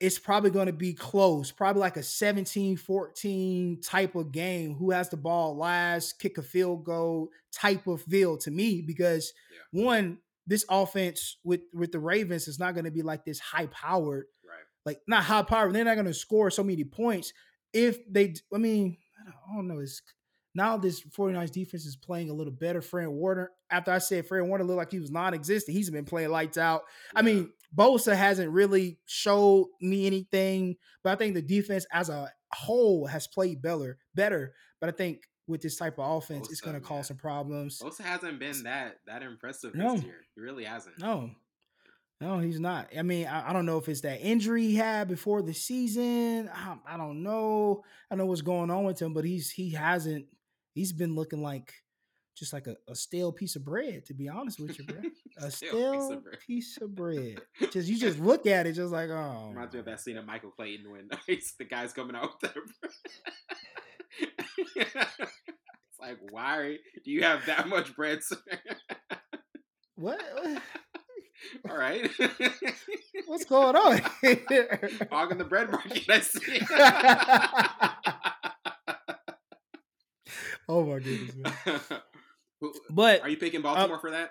it's 0.00 0.18
probably 0.18 0.50
going 0.50 0.66
to 0.66 0.72
be 0.72 0.92
close, 0.92 1.50
probably 1.50 1.80
like 1.80 1.96
a 1.96 2.02
17 2.02 2.76
14 2.76 3.80
type 3.80 4.14
of 4.14 4.32
game. 4.32 4.74
Who 4.74 4.90
has 4.90 5.08
the 5.08 5.16
ball 5.16 5.56
last, 5.56 6.18
kick 6.18 6.38
a 6.38 6.42
field 6.42 6.84
goal 6.84 7.30
type 7.52 7.86
of 7.86 8.02
feel 8.02 8.36
to 8.38 8.50
me, 8.50 8.82
because 8.82 9.32
yeah. 9.52 9.82
one, 9.84 10.18
this 10.46 10.64
offense 10.70 11.38
with 11.44 11.62
with 11.72 11.92
the 11.92 11.98
Ravens 11.98 12.48
is 12.48 12.58
not 12.58 12.74
going 12.74 12.84
to 12.84 12.90
be 12.90 13.02
like 13.02 13.24
this 13.24 13.40
high 13.40 13.66
powered, 13.66 14.26
right? 14.46 14.64
Like 14.84 15.00
not 15.06 15.24
high 15.24 15.42
powered. 15.42 15.74
They're 15.74 15.84
not 15.84 15.94
going 15.94 16.06
to 16.06 16.14
score 16.14 16.50
so 16.50 16.62
many 16.62 16.84
points. 16.84 17.32
If 17.72 17.98
they, 18.10 18.34
I 18.54 18.58
mean, 18.58 18.96
I 19.20 19.24
don't, 19.24 19.34
I 19.50 19.56
don't 19.56 19.68
know. 19.68 19.80
It's 19.80 20.02
now 20.56 20.78
this 20.78 21.02
49ers 21.02 21.52
defense 21.52 21.84
is 21.84 21.96
playing 21.96 22.30
a 22.30 22.32
little 22.32 22.52
better. 22.52 22.80
Fred 22.80 23.08
Warner, 23.08 23.52
after 23.70 23.90
I 23.90 23.98
said 23.98 24.26
Fred 24.26 24.40
Warner 24.40 24.64
looked 24.64 24.78
like 24.78 24.90
he 24.90 24.98
was 24.98 25.10
non-existent, 25.10 25.76
he's 25.76 25.90
been 25.90 26.06
playing 26.06 26.30
lights 26.30 26.56
out. 26.56 26.84
Yeah. 27.12 27.20
I 27.20 27.22
mean, 27.22 27.52
Bosa 27.74 28.16
hasn't 28.16 28.50
really 28.50 28.98
showed 29.06 29.68
me 29.80 30.06
anything, 30.06 30.76
but 31.02 31.12
I 31.12 31.16
think 31.16 31.34
the 31.34 31.42
defense 31.42 31.86
as 31.92 32.08
a 32.08 32.32
whole 32.52 33.06
has 33.06 33.26
played 33.26 33.62
better. 33.62 33.98
Better, 34.14 34.54
but 34.80 34.88
I 34.88 34.92
think 34.92 35.22
with 35.46 35.62
this 35.62 35.76
type 35.76 35.98
of 35.98 36.18
offense, 36.18 36.48
Bosa, 36.48 36.50
it's 36.50 36.60
going 36.60 36.74
to 36.74 36.80
cause 36.80 37.08
some 37.08 37.16
problems. 37.16 37.80
Bosa 37.80 38.00
hasn't 38.00 38.38
been 38.38 38.64
that 38.64 38.98
that 39.06 39.22
impressive 39.22 39.74
no. 39.74 39.94
this 39.94 40.04
year. 40.04 40.20
He 40.34 40.40
really 40.40 40.64
hasn't. 40.64 40.98
No, 40.98 41.30
no, 42.20 42.38
he's 42.38 42.60
not. 42.60 42.88
I 42.96 43.02
mean, 43.02 43.26
I, 43.26 43.50
I, 43.50 43.52
don't 43.52 43.66
know 43.66 43.76
if 43.76 43.88
it's 43.88 44.00
that 44.00 44.20
injury 44.20 44.62
he 44.68 44.76
had 44.76 45.06
before 45.06 45.42
the 45.42 45.52
season. 45.52 46.48
I, 46.52 46.76
I 46.86 46.96
don't 46.96 47.22
know. 47.22 47.84
I 48.10 48.14
know 48.14 48.26
what's 48.26 48.40
going 48.40 48.70
on 48.70 48.84
with 48.84 49.00
him, 49.00 49.12
but 49.12 49.24
he's 49.24 49.50
he 49.50 49.70
hasn't. 49.70 50.26
He's 50.74 50.92
been 50.92 51.14
looking 51.14 51.42
like 51.42 51.74
just 52.36 52.52
like 52.52 52.66
a, 52.66 52.76
a 52.88 52.94
stale 52.94 53.32
piece 53.32 53.56
of 53.56 53.64
bread, 53.64 54.04
to 54.04 54.14
be 54.14 54.28
honest 54.28 54.60
with 54.60 54.78
you, 54.78 54.84
bro. 54.84 55.00
A 55.38 55.50
stale, 55.50 55.92
piece, 55.92 56.10
of 56.10 56.24
bread. 56.24 56.38
piece 56.46 56.78
of 56.80 56.94
bread. 56.94 57.40
just 57.72 57.88
you 57.88 57.98
just 57.98 58.18
look 58.18 58.46
at 58.46 58.66
it, 58.66 58.74
just 58.74 58.92
like 58.92 59.08
oh. 59.10 59.48
Reminds 59.50 59.74
me 59.74 59.80
of 59.80 59.86
that 59.86 60.00
scene 60.00 60.18
of 60.18 60.26
Michael 60.26 60.50
Clayton 60.50 60.90
when 60.90 61.08
the 61.26 61.64
guy's 61.64 61.92
coming 61.92 62.14
out 62.14 62.30
with 62.42 62.52
it's 64.76 66.00
like, 66.00 66.18
why 66.30 66.76
do 67.04 67.10
you 67.10 67.22
have 67.22 67.44
that 67.46 67.68
much 67.68 67.94
bread, 67.96 68.22
sir? 68.22 68.36
what? 69.96 70.22
All 71.68 71.76
right. 71.76 72.10
What's 73.26 73.44
going 73.44 73.76
on? 73.76 73.98
Hog 75.10 75.32
in 75.32 75.38
the 75.38 75.46
bread 75.48 75.70
market, 75.70 76.04
I 76.08 76.20
see. 76.20 76.60
oh 80.68 80.84
my 80.84 80.98
goodness, 80.98 81.34
man. 81.36 81.80
But 82.90 83.22
are 83.22 83.28
you 83.28 83.36
picking 83.36 83.62
Baltimore 83.62 83.96
uh, 83.96 84.00
for 84.00 84.10
that? 84.12 84.30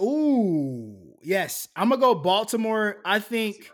Ooh, 0.00 1.14
yes. 1.22 1.68
I'm 1.76 1.88
gonna 1.88 2.00
go 2.00 2.14
Baltimore. 2.14 2.96
I 3.04 3.20
think 3.20 3.70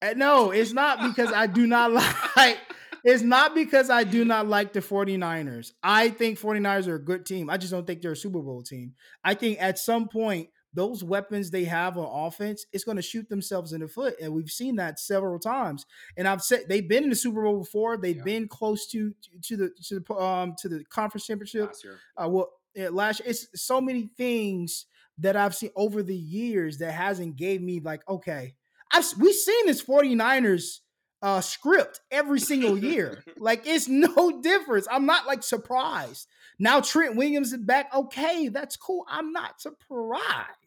uh, 0.00 0.14
no, 0.16 0.50
it's 0.50 0.72
not 0.72 1.00
because 1.00 1.32
I 1.32 1.46
do 1.46 1.66
not 1.66 1.92
like 2.36 2.58
it's 3.04 3.22
not 3.22 3.54
because 3.54 3.90
I 3.90 4.04
do 4.04 4.24
not 4.24 4.48
like 4.48 4.72
the 4.72 4.80
49ers. 4.80 5.72
I 5.82 6.08
think 6.10 6.40
49ers 6.40 6.86
are 6.88 6.96
a 6.96 7.04
good 7.04 7.26
team. 7.26 7.50
I 7.50 7.56
just 7.56 7.72
don't 7.72 7.86
think 7.86 8.00
they're 8.00 8.12
a 8.12 8.16
Super 8.16 8.40
Bowl 8.40 8.62
team. 8.62 8.94
I 9.24 9.34
think 9.34 9.58
at 9.60 9.78
some 9.78 10.08
point 10.08 10.48
those 10.74 11.04
weapons 11.04 11.50
they 11.50 11.64
have 11.64 11.98
on 11.98 12.26
offense, 12.26 12.66
it's 12.72 12.84
going 12.84 12.96
to 12.96 13.02
shoot 13.02 13.28
themselves 13.28 13.72
in 13.72 13.80
the 13.80 13.88
foot, 13.88 14.14
and 14.20 14.32
we've 14.32 14.50
seen 14.50 14.76
that 14.76 14.98
several 14.98 15.38
times. 15.38 15.86
And 16.16 16.26
I've 16.26 16.42
said 16.42 16.62
they've 16.68 16.88
been 16.88 17.04
in 17.04 17.10
the 17.10 17.16
Super 17.16 17.42
Bowl 17.42 17.58
before. 17.58 17.96
They've 17.96 18.16
yeah. 18.16 18.22
been 18.22 18.48
close 18.48 18.86
to 18.88 19.14
to 19.42 19.56
the 19.56 19.70
to 19.84 20.00
the 20.00 20.14
um 20.14 20.54
to 20.58 20.68
the 20.68 20.84
conference 20.84 21.26
championship. 21.26 21.68
Last 21.68 21.84
year. 21.84 21.98
Uh, 22.16 22.28
well, 22.28 22.50
last 22.90 23.20
year. 23.20 23.30
it's 23.30 23.48
so 23.62 23.80
many 23.80 24.10
things 24.16 24.86
that 25.18 25.36
I've 25.36 25.54
seen 25.54 25.70
over 25.76 26.02
the 26.02 26.16
years 26.16 26.78
that 26.78 26.92
hasn't 26.92 27.36
gave 27.36 27.60
me 27.60 27.80
like 27.80 28.06
okay, 28.08 28.54
I've 28.92 29.06
we've 29.18 29.34
seen 29.34 29.66
this 29.66 29.82
49ers 29.82 30.80
uh, 31.22 31.40
script 31.40 32.00
every 32.10 32.40
single 32.40 32.76
year. 32.76 33.22
like 33.38 33.66
it's 33.66 33.88
no 33.88 34.40
difference. 34.42 34.86
I'm 34.90 35.06
not 35.06 35.26
like 35.26 35.42
surprised. 35.42 36.28
Now 36.58 36.80
Trent 36.80 37.16
Williams 37.16 37.52
is 37.52 37.60
back. 37.60 37.94
Okay, 37.94 38.48
that's 38.48 38.76
cool. 38.76 39.04
I'm 39.08 39.32
not 39.32 39.60
surprised. 39.60 40.61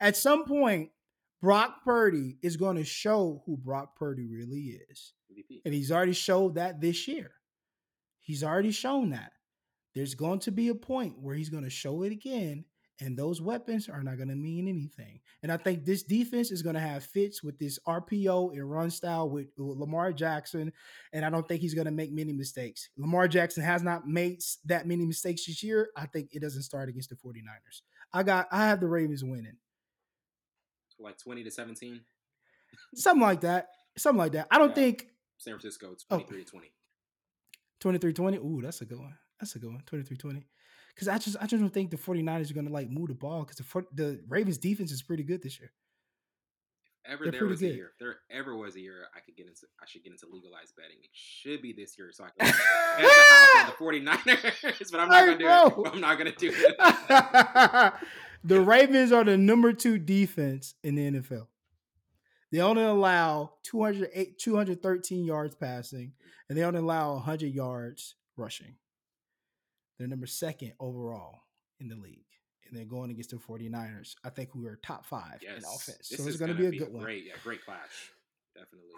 At 0.00 0.16
some 0.16 0.44
point, 0.44 0.90
Brock 1.40 1.84
Purdy 1.84 2.38
is 2.42 2.56
going 2.56 2.76
to 2.76 2.84
show 2.84 3.42
who 3.46 3.56
Brock 3.56 3.96
Purdy 3.96 4.26
really 4.26 4.78
is. 4.90 5.12
MVP. 5.32 5.62
And 5.64 5.74
he's 5.74 5.90
already 5.90 6.12
showed 6.12 6.56
that 6.56 6.80
this 6.80 7.08
year. 7.08 7.32
He's 8.20 8.44
already 8.44 8.72
shown 8.72 9.10
that. 9.10 9.32
There's 9.94 10.14
going 10.14 10.40
to 10.40 10.52
be 10.52 10.68
a 10.68 10.74
point 10.74 11.18
where 11.18 11.34
he's 11.34 11.48
going 11.48 11.64
to 11.64 11.70
show 11.70 12.02
it 12.02 12.12
again, 12.12 12.64
and 13.00 13.16
those 13.16 13.40
weapons 13.40 13.88
are 13.88 14.02
not 14.02 14.18
going 14.18 14.28
to 14.28 14.36
mean 14.36 14.68
anything. 14.68 15.20
And 15.42 15.50
I 15.50 15.56
think 15.56 15.84
this 15.84 16.02
defense 16.02 16.50
is 16.50 16.62
going 16.62 16.74
to 16.74 16.80
have 16.80 17.02
fits 17.02 17.42
with 17.42 17.58
this 17.58 17.78
RPO 17.88 18.52
and 18.52 18.70
run 18.70 18.90
style 18.90 19.28
with, 19.28 19.48
with 19.56 19.78
Lamar 19.78 20.12
Jackson. 20.12 20.72
And 21.12 21.24
I 21.24 21.30
don't 21.30 21.48
think 21.48 21.62
he's 21.62 21.74
going 21.74 21.86
to 21.86 21.90
make 21.90 22.12
many 22.12 22.32
mistakes. 22.32 22.90
Lamar 22.98 23.26
Jackson 23.26 23.64
has 23.64 23.82
not 23.82 24.06
made 24.06 24.42
that 24.66 24.86
many 24.86 25.06
mistakes 25.06 25.46
this 25.46 25.62
year. 25.62 25.88
I 25.96 26.06
think 26.06 26.28
it 26.32 26.42
doesn't 26.42 26.62
start 26.62 26.88
against 26.88 27.08
the 27.08 27.16
49ers. 27.16 27.80
I 28.12 28.22
got 28.22 28.48
I 28.52 28.66
have 28.66 28.80
the 28.80 28.88
Ravens 28.88 29.24
winning 29.24 29.56
like 31.02 31.18
20 31.18 31.44
to 31.44 31.50
17? 31.50 32.00
Something 32.94 33.22
like 33.22 33.40
that. 33.42 33.68
Something 33.96 34.18
like 34.18 34.32
that. 34.32 34.46
I 34.50 34.58
don't 34.58 34.70
yeah. 34.70 34.74
think 34.74 35.08
San 35.38 35.54
Francisco 35.54 35.94
23 36.08 36.44
to 36.44 36.50
20. 36.50 36.72
23 37.80 38.12
20. 38.12 38.36
Ooh, 38.38 38.60
that's 38.62 38.80
a 38.80 38.84
good 38.84 38.98
one. 38.98 39.14
That's 39.40 39.54
a 39.54 39.58
good 39.58 39.70
one. 39.70 39.82
23 39.86 40.16
20. 40.16 40.46
Because 40.94 41.08
I 41.08 41.18
just 41.18 41.36
I 41.40 41.46
just 41.46 41.60
don't 41.60 41.72
think 41.72 41.90
the 41.90 41.96
49ers 41.96 42.50
are 42.50 42.54
gonna 42.54 42.70
like 42.70 42.90
move 42.90 43.08
the 43.08 43.14
ball 43.14 43.44
because 43.44 43.56
the 43.56 43.84
the 43.94 44.20
Ravens 44.28 44.58
defense 44.58 44.92
is 44.92 45.02
pretty 45.02 45.22
good 45.22 45.42
this 45.42 45.58
year. 45.58 45.72
Ever 47.06 47.24
They're 47.24 47.32
there 47.32 47.46
was 47.46 47.60
good. 47.60 47.72
a 47.72 47.74
year, 47.74 47.90
if 47.94 47.98
there 47.98 48.16
ever 48.30 48.54
was 48.56 48.76
a 48.76 48.80
year 48.80 49.06
I 49.16 49.20
could 49.20 49.34
get 49.36 49.46
into 49.46 49.62
I 49.82 49.86
should 49.86 50.02
get 50.04 50.12
into 50.12 50.26
legalized 50.30 50.76
betting. 50.76 50.98
It 51.02 51.08
should 51.12 51.62
be 51.62 51.72
this 51.72 51.96
year 51.98 52.10
so 52.12 52.24
I 52.24 52.28
can 52.38 52.52
the, 52.98 53.72
the 53.72 53.84
49ers, 53.84 54.90
but 54.92 55.00
I'm 55.00 55.08
not 55.08 55.24
gonna 55.26 55.38
do 55.38 55.46
it. 55.48 55.92
I'm 55.92 56.00
not 56.00 56.18
gonna 56.18 56.32
do 56.36 56.52
it. 56.54 57.92
the 58.44 58.60
Ravens 58.60 59.12
are 59.12 59.24
the 59.24 59.38
number 59.38 59.72
two 59.72 59.98
defense 59.98 60.74
in 60.84 60.94
the 60.94 61.10
NFL. 61.10 61.46
They 62.52 62.60
only 62.60 62.82
allow 62.82 63.52
208, 63.62 64.38
213 64.38 65.24
yards 65.24 65.54
passing, 65.54 66.12
and 66.48 66.58
they 66.58 66.62
only 66.64 66.80
allow 66.80 67.14
100 67.14 67.46
yards 67.46 68.16
rushing. 68.36 68.74
They're 69.98 70.08
number 70.08 70.26
second 70.26 70.72
overall 70.80 71.42
in 71.78 71.88
the 71.88 71.96
league. 71.96 72.24
And 72.70 72.78
they're 72.78 72.86
going 72.86 73.10
against 73.10 73.30
the 73.30 73.36
49ers. 73.36 74.14
I 74.24 74.30
think 74.30 74.54
we 74.54 74.66
are 74.66 74.78
top 74.82 75.04
five 75.04 75.40
yes, 75.42 75.58
in 75.58 75.64
offense. 75.64 76.12
So 76.14 76.26
it's 76.26 76.36
going 76.36 76.54
to 76.54 76.58
be 76.58 76.66
a 76.66 76.78
good 76.78 76.92
one. 76.92 77.02
Great, 77.02 77.24
yeah, 77.26 77.34
great 77.42 77.64
clash. 77.64 78.12
Definitely. 78.54 78.90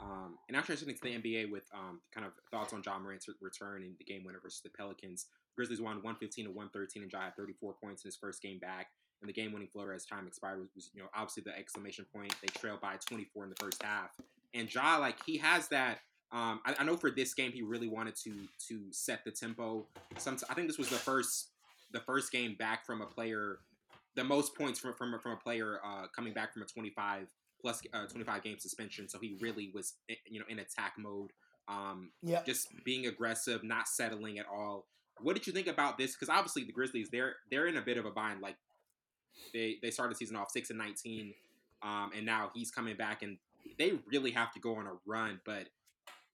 Um, 0.00 0.38
and 0.48 0.56
now 0.56 0.62
transitioning 0.62 0.94
to 0.96 1.02
the 1.02 1.18
NBA 1.18 1.50
with 1.50 1.64
um, 1.74 2.00
kind 2.14 2.26
of 2.26 2.32
thoughts 2.50 2.72
on 2.72 2.82
Ja 2.84 2.98
Morant's 2.98 3.26
return 3.40 3.82
in 3.82 3.94
the 3.98 4.04
game 4.04 4.22
winner 4.24 4.38
versus 4.40 4.60
the 4.62 4.70
Pelicans. 4.70 5.26
Grizzlies 5.56 5.80
won 5.80 5.96
115 5.96 6.44
to 6.44 6.50
113, 6.50 7.02
and 7.02 7.12
Ja 7.12 7.22
had 7.22 7.36
34 7.36 7.74
points 7.82 8.04
in 8.04 8.08
his 8.08 8.16
first 8.16 8.40
game 8.40 8.60
back. 8.60 8.88
And 9.20 9.28
the 9.28 9.32
game-winning 9.32 9.68
floater 9.72 9.92
as 9.92 10.06
time 10.06 10.28
expired 10.28 10.60
was, 10.60 10.68
was, 10.76 10.90
you 10.94 11.00
know, 11.00 11.08
obviously 11.12 11.42
the 11.44 11.58
exclamation 11.58 12.06
point. 12.14 12.32
They 12.40 12.46
trailed 12.46 12.80
by 12.80 12.94
24 13.04 13.44
in 13.44 13.50
the 13.50 13.56
first 13.56 13.82
half. 13.82 14.10
And 14.54 14.72
Ja, 14.72 14.98
like, 14.98 15.16
he 15.26 15.38
has 15.38 15.66
that. 15.68 15.98
Um, 16.30 16.60
I, 16.64 16.76
I, 16.78 16.84
know 16.84 16.96
for 16.96 17.10
this 17.10 17.32
game 17.34 17.52
he 17.52 17.62
really 17.62 17.88
wanted 17.88 18.14
to 18.16 18.34
to 18.68 18.92
set 18.92 19.24
the 19.24 19.30
tempo. 19.30 19.86
Some, 20.18 20.36
I 20.50 20.54
think 20.54 20.66
this 20.66 20.76
was 20.76 20.90
the 20.90 20.96
first 20.96 21.48
the 21.92 22.00
first 22.00 22.32
game 22.32 22.56
back 22.58 22.84
from 22.84 23.00
a 23.00 23.06
player, 23.06 23.58
the 24.14 24.24
most 24.24 24.54
points 24.54 24.78
from 24.78 24.94
from, 24.94 25.18
from 25.20 25.32
a 25.32 25.36
player 25.36 25.80
uh, 25.84 26.06
coming 26.14 26.32
back 26.32 26.52
from 26.52 26.62
a 26.62 26.66
25 26.66 27.28
plus 27.60 27.82
uh, 27.92 28.06
25 28.06 28.42
game 28.42 28.58
suspension. 28.58 29.08
So 29.08 29.18
he 29.18 29.36
really 29.40 29.70
was, 29.74 29.94
eh, 30.08 30.14
you 30.26 30.38
know, 30.38 30.46
in 30.48 30.58
attack 30.58 30.94
mode. 30.98 31.32
Um, 31.68 32.10
yeah. 32.22 32.42
Just 32.44 32.68
being 32.84 33.06
aggressive, 33.06 33.62
not 33.62 33.88
settling 33.88 34.38
at 34.38 34.46
all. 34.46 34.86
What 35.20 35.34
did 35.34 35.46
you 35.46 35.52
think 35.52 35.66
about 35.66 35.98
this? 35.98 36.14
Because 36.14 36.28
obviously 36.28 36.64
the 36.64 36.72
Grizzlies, 36.72 37.08
they're 37.10 37.36
they're 37.50 37.66
in 37.66 37.76
a 37.76 37.82
bit 37.82 37.98
of 37.98 38.06
a 38.06 38.10
bind. 38.10 38.40
Like 38.40 38.56
they 39.52 39.76
they 39.82 39.90
started 39.90 40.14
the 40.14 40.18
season 40.18 40.36
off 40.36 40.50
six 40.50 40.70
and 40.70 40.78
19, 40.78 41.34
um, 41.82 42.10
and 42.16 42.24
now 42.24 42.50
he's 42.54 42.70
coming 42.70 42.96
back, 42.96 43.22
and 43.22 43.36
they 43.78 43.92
really 44.10 44.30
have 44.30 44.52
to 44.52 44.60
go 44.60 44.76
on 44.76 44.86
a 44.86 44.92
run. 45.06 45.40
But 45.44 45.68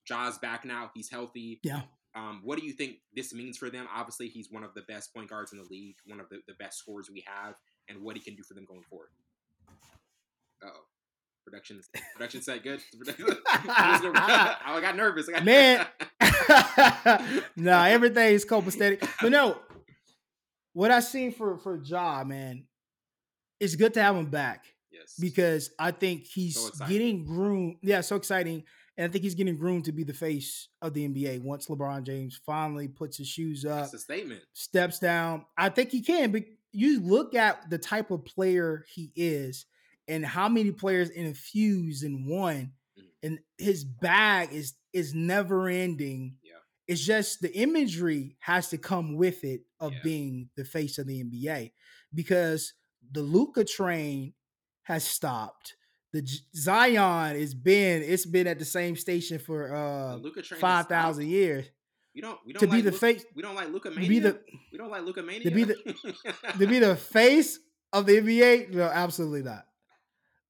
Ja's 0.07 0.39
back 0.39 0.65
now; 0.65 0.91
he's 0.95 1.11
healthy. 1.11 1.61
Yeah. 1.63 1.83
Um, 2.15 2.41
what 2.45 2.59
do 2.59 2.65
you 2.65 2.73
think 2.73 2.97
this 3.15 3.35
means 3.35 3.59
for 3.59 3.71
them? 3.71 3.89
Obviously, 3.93 4.29
he's 4.29 4.51
one 4.51 4.63
of 4.63 4.73
the 4.75 4.83
best 4.83 5.13
point 5.13 5.29
guards 5.29 5.53
in 5.53 5.59
the 5.59 5.65
league, 5.65 5.97
one 6.07 6.21
of 6.21 6.29
the, 6.29 6.41
the 6.47 6.55
best 6.55 6.79
scorers 6.79 7.11
we 7.13 7.25
have, 7.27 7.57
and 7.89 8.03
what 8.03 8.17
he 8.17 8.23
can 8.23 8.37
do 8.37 8.43
for 8.43 8.55
them 8.55 8.65
going 8.65 8.83
forward. 8.83 9.09
Uh 10.63 10.69
oh. 10.69 10.85
Production, 11.45 11.79
production 12.15 12.41
set 12.41 12.63
good. 12.63 12.81
I 13.49 14.79
got 14.81 14.97
nervous. 14.97 15.29
I 15.29 15.33
got 15.33 15.45
Man, 15.45 15.87
no, 17.57 17.83
everything 17.83 18.35
is 18.35 18.47
copacetic. 18.47 19.07
But 19.21 19.31
no, 19.31 19.59
what 20.73 20.91
I 20.91 21.01
seen 21.01 21.33
for 21.33 21.59
for 21.59 21.79
Ja, 21.85 22.25
man, 22.25 22.65
it's 23.61 23.77
good 23.77 23.93
to 23.95 24.03
have 24.03 24.17
him 24.17 24.31
back. 24.31 24.65
Yes, 24.91 25.17
because 25.21 25.71
I 25.79 25.91
think 25.91 26.25
he's 26.25 26.59
so 26.59 26.87
getting 26.87 27.27
groomed. 27.27 27.77
Yeah, 27.83 28.01
so 28.01 28.17
exciting, 28.17 28.65
and 28.97 29.09
I 29.09 29.13
think 29.13 29.25
he's 29.25 29.35
getting 29.35 29.57
groomed 29.57 29.87
to 29.87 29.93
be 29.93 30.05
the 30.05 30.13
face 30.13 30.69
of 30.81 30.95
the 30.95 31.09
NBA 31.09 31.43
once 31.43 31.67
LeBron 31.67 32.05
James 32.05 32.41
finally 32.47 32.87
puts 32.87 33.17
his 33.17 33.27
shoes 33.27 33.65
up. 33.65 33.81
That's 33.81 33.95
a 33.95 33.99
statement. 33.99 34.43
Steps 34.53 34.99
down. 34.99 35.47
I 35.59 35.69
think 35.69 35.91
he 35.91 36.01
can. 36.01 36.31
But 36.31 36.45
you 36.73 37.01
look 37.01 37.35
at 37.35 37.71
the 37.71 37.79
type 37.79 38.11
of 38.11 38.25
player 38.25 38.85
he 38.93 39.11
is 39.17 39.67
and 40.07 40.25
how 40.25 40.49
many 40.49 40.71
players 40.71 41.11
infuse 41.11 42.03
in 42.03 42.27
one, 42.27 42.73
mm. 42.99 43.05
and 43.23 43.39
his 43.59 43.85
bag 43.85 44.53
is 44.53 44.75
is 44.93 45.15
never 45.15 45.69
ending. 45.69 46.37
Yeah. 46.43 46.53
It's 46.87 47.05
just 47.05 47.41
the 47.41 47.53
imagery 47.57 48.37
has 48.41 48.69
to 48.69 48.79
come 48.79 49.17
with 49.17 49.43
it 49.43 49.63
of 49.81 49.93
yeah. 49.93 50.01
being 50.05 50.51
the 50.57 50.65
face 50.65 50.99
of 50.99 51.07
the 51.07 51.25
NBA 51.25 51.73
because 52.13 52.75
the 53.11 53.23
Luka 53.23 53.65
train 53.65 54.35
has 54.83 55.03
stopped. 55.05 55.75
The 56.15 56.25
Zion 56.55 57.35
is 57.35 57.55
been 57.55 58.01
it's 58.05 58.25
been 58.25 58.47
at 58.47 58.61
the 58.61 58.65
same 58.65 58.95
station 58.95 59.41
for 59.41 59.75
uh 59.75 60.21
five 60.61 60.87
thousand 60.87 61.27
years. 61.27 61.67
We 62.15 62.21
don't. 62.21 62.39
We 62.47 62.53
don't 62.53 62.61
to 62.61 62.67
like 62.69 62.77
be 62.77 62.81
the 62.83 62.93
face. 62.93 63.25
We 63.35 63.43
don't 63.43 63.57
like 63.57 63.71
Luka 63.71 63.91
Mania. 63.91 64.09
Be 64.09 64.19
the, 64.21 64.39
we 64.71 64.79
don't 64.79 64.93
like 64.93 65.03
Luka 65.03 65.25
Mania. 65.25 65.43
To 65.43 65.51
be 65.51 65.65
the 65.65 65.75
to 66.59 66.67
be 66.69 66.79
the 66.79 66.95
face 66.95 67.59
of 67.93 68.07
the 68.07 68.21
NBA. 68.21 68.75
No, 68.75 68.85
absolutely 68.85 69.43
not. 69.43 69.65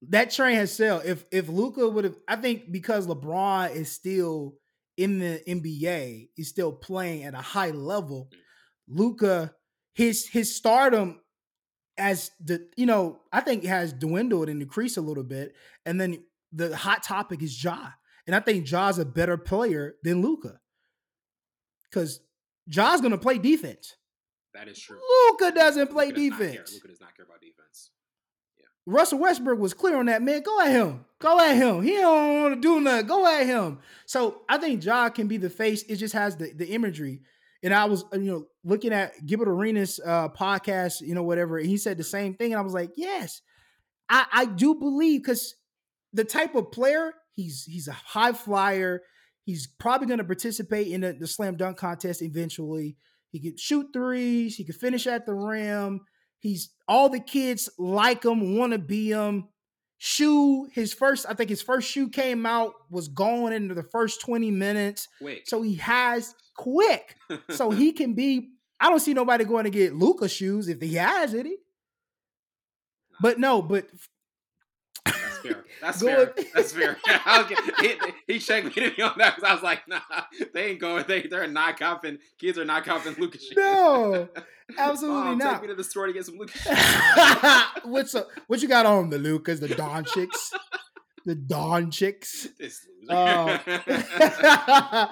that 0.09 0.29
train 0.29 0.55
has 0.57 0.71
sailed. 0.71 1.01
If 1.03 1.25
if 1.31 1.49
Luka 1.49 1.89
would 1.89 2.03
have, 2.03 2.17
I 2.27 2.35
think 2.35 2.71
because 2.71 3.07
LeBron 3.07 3.75
is 3.75 3.91
still 3.91 4.53
in 4.97 5.17
the 5.17 5.41
NBA, 5.47 6.29
he's 6.35 6.49
still 6.49 6.73
playing 6.73 7.23
at 7.23 7.33
a 7.33 7.41
high 7.41 7.71
level. 7.71 8.29
Luka, 8.87 9.51
his 9.95 10.27
his 10.27 10.55
stardom 10.55 11.21
as 11.97 12.31
the 12.43 12.67
you 12.75 12.85
know, 12.85 13.19
I 13.31 13.41
think 13.41 13.63
has 13.63 13.93
dwindled 13.93 14.49
and 14.49 14.59
decreased 14.59 14.97
a 14.97 15.01
little 15.01 15.23
bit. 15.23 15.55
And 15.85 15.99
then 15.99 16.23
the 16.51 16.75
hot 16.75 17.03
topic 17.03 17.41
is 17.41 17.63
Ja. 17.63 17.89
And 18.27 18.35
I 18.35 18.39
think 18.39 18.65
Ja's 18.65 18.97
a 18.99 19.05
better 19.05 19.37
player 19.37 19.95
than 20.03 20.21
Luka. 20.21 20.59
Because 21.89 22.19
Ja's 22.67 23.01
gonna 23.01 23.17
play 23.17 23.37
defense. 23.37 23.95
That 24.53 24.67
is 24.67 24.79
true. 24.79 24.99
Luka 25.29 25.51
doesn't 25.51 25.91
play 25.91 26.07
Luka 26.07 26.19
defense. 26.19 26.73
Luka 26.73 26.87
does 26.87 27.01
not 27.01 27.15
care 27.15 27.25
about 27.25 27.41
defense. 27.41 27.91
Yeah. 28.57 28.65
Russell 28.85 29.19
Westbrook 29.19 29.59
was 29.59 29.73
clear 29.73 29.97
on 29.97 30.05
that, 30.07 30.21
man. 30.21 30.41
Go 30.41 30.61
at 30.61 30.71
him. 30.71 31.05
Go 31.19 31.39
at 31.39 31.55
him. 31.55 31.81
He 31.81 31.91
don't 31.91 32.41
want 32.41 32.55
to 32.55 32.61
do 32.61 32.79
nothing. 32.81 33.07
Go 33.07 33.27
at 33.27 33.45
him. 33.45 33.79
So 34.05 34.41
I 34.47 34.57
think 34.57 34.83
Ja 34.83 35.09
can 35.09 35.27
be 35.27 35.37
the 35.37 35.49
face. 35.49 35.83
It 35.83 35.97
just 35.97 36.13
has 36.13 36.37
the, 36.37 36.51
the 36.53 36.67
imagery. 36.67 37.21
And 37.65 37.73
I 37.73 37.85
was, 37.85 38.05
you 38.13 38.19
know, 38.19 38.45
looking 38.63 38.93
at 38.93 39.11
Gilbert 39.25 39.49
Arenas' 39.49 39.99
uh, 40.05 40.29
podcast, 40.29 41.01
you 41.01 41.13
know, 41.13 41.23
whatever. 41.23 41.57
And 41.57 41.67
he 41.67 41.75
said 41.75 41.97
the 41.97 42.03
same 42.03 42.35
thing. 42.35 42.53
And 42.53 42.59
I 42.59 42.63
was 42.63 42.73
like, 42.73 42.91
yes, 42.95 43.41
I, 44.07 44.25
I 44.31 44.45
do 44.45 44.75
believe 44.75 45.23
because 45.23 45.55
the 46.13 46.23
type 46.23 46.55
of 46.55 46.71
player 46.71 47.13
he's 47.35 47.65
he's 47.65 47.87
a 47.87 47.93
high 47.93 48.33
flyer. 48.33 49.01
He's 49.43 49.67
probably 49.67 50.07
going 50.07 50.17
to 50.17 50.23
participate 50.23 50.87
in 50.87 51.01
the, 51.01 51.13
the 51.13 51.27
slam 51.27 51.55
dunk 51.55 51.77
contest 51.77 52.23
eventually. 52.23 52.97
He 53.29 53.39
could 53.39 53.59
shoot 53.59 53.87
threes. 53.93 54.55
He 54.55 54.63
could 54.63 54.75
finish 54.75 55.05
at 55.05 55.25
the 55.27 55.35
rim. 55.35 56.01
He's 56.39 56.71
all 56.87 57.09
the 57.09 57.19
kids 57.19 57.69
like 57.77 58.25
him, 58.25 58.57
want 58.57 58.73
to 58.73 58.79
be 58.79 59.11
him. 59.11 59.49
Shoe, 59.97 60.67
his 60.73 60.93
first, 60.93 61.25
I 61.29 61.33
think 61.33 61.49
his 61.49 61.61
first 61.61 61.89
shoe 61.89 62.09
came 62.09 62.45
out 62.45 62.73
was 62.89 63.07
going 63.07 63.53
into 63.53 63.75
the 63.75 63.83
first 63.83 64.21
20 64.21 64.51
minutes. 64.51 65.07
Wait. 65.21 65.47
So 65.47 65.61
he 65.61 65.75
has 65.75 66.33
quick. 66.55 67.15
so 67.49 67.69
he 67.71 67.91
can 67.91 68.13
be. 68.13 68.51
I 68.79 68.89
don't 68.89 68.99
see 68.99 69.13
nobody 69.13 69.45
going 69.45 69.63
to 69.63 69.69
get 69.69 69.95
Luka 69.95 70.27
shoes 70.27 70.67
if 70.67 70.81
he 70.81 70.95
has 70.95 71.33
it. 71.33 71.47
But 73.21 73.39
no, 73.39 73.61
but 73.61 73.87
that's 75.05 75.37
fair. 75.41 75.81
That's 75.81 76.01
fair. 76.01 76.33
That's 76.53 76.73
fair. 76.73 76.97
he, 77.79 77.93
he 78.27 78.39
checkmated 78.39 78.97
me 78.97 79.03
on 79.03 79.13
that 79.17 79.35
because 79.35 79.49
I 79.49 79.53
was 79.53 79.63
like, 79.63 79.87
nah, 79.87 79.99
they 80.53 80.71
ain't 80.71 80.79
going. 80.79 81.05
They 81.07 81.23
they're 81.23 81.47
not 81.47 81.79
confident. 81.79 82.19
Kids 82.39 82.57
are 82.57 82.65
not 82.65 82.83
confident 82.83 83.19
Lucas. 83.19 83.43
Shoes. 83.43 83.53
No, 83.55 84.27
absolutely 84.77 85.21
Mom, 85.21 85.37
not. 85.37 85.53
Take 85.53 85.61
me 85.61 85.67
to 85.69 85.75
the 85.75 85.83
store 85.83 86.07
to 86.07 86.13
get 86.13 86.25
some 86.25 86.37
Lucas. 86.37 86.61
What's 87.83 88.15
up? 88.15 88.27
What 88.47 88.61
you 88.61 88.67
got 88.67 88.85
on 88.85 89.09
the 89.09 89.19
Lucas? 89.19 89.59
The 89.59 89.67
Dončićs. 89.67 90.53
The 91.25 91.35
Dončićs. 91.35 92.47
Uh, 93.07 95.07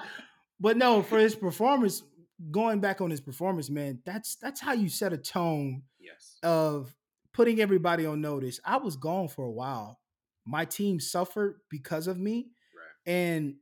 but 0.60 0.76
no, 0.76 1.02
for 1.02 1.18
his 1.18 1.34
performance, 1.34 2.02
going 2.50 2.80
back 2.80 3.00
on 3.00 3.10
his 3.10 3.20
performance, 3.20 3.70
man, 3.70 4.00
that's 4.04 4.36
that's 4.36 4.60
how 4.60 4.72
you 4.72 4.88
set 4.88 5.12
a 5.12 5.18
tone. 5.18 5.82
Yes. 6.00 6.38
Of 6.42 6.94
putting 7.32 7.60
everybody 7.60 8.06
on 8.06 8.20
notice. 8.20 8.60
I 8.64 8.76
was 8.76 8.96
gone 8.96 9.28
for 9.28 9.44
a 9.44 9.50
while 9.50 9.98
my 10.44 10.64
team 10.64 11.00
suffered 11.00 11.60
because 11.70 12.06
of 12.06 12.18
me. 12.18 12.48
Right. 12.74 13.12
And 13.12 13.56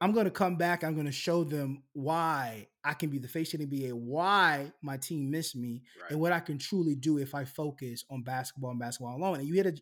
I'm 0.00 0.12
going 0.12 0.26
to 0.26 0.30
come 0.30 0.56
back. 0.56 0.84
I'm 0.84 0.94
going 0.94 1.06
to 1.06 1.12
show 1.12 1.44
them 1.44 1.82
why 1.92 2.68
I 2.84 2.92
can 2.92 3.10
be 3.10 3.18
the 3.18 3.28
face 3.28 3.54
of 3.54 3.60
the 3.60 3.66
NBA, 3.66 3.92
why 3.94 4.72
my 4.82 4.98
team 4.98 5.30
missed 5.30 5.56
me, 5.56 5.82
right. 6.00 6.12
and 6.12 6.20
what 6.20 6.32
I 6.32 6.40
can 6.40 6.58
truly 6.58 6.94
do 6.94 7.18
if 7.18 7.34
I 7.34 7.44
focus 7.44 8.04
on 8.10 8.22
basketball 8.22 8.70
and 8.70 8.80
basketball 8.80 9.16
alone. 9.16 9.38
And 9.38 9.48
you 9.48 9.54
hit 9.54 9.66
a 9.66 9.74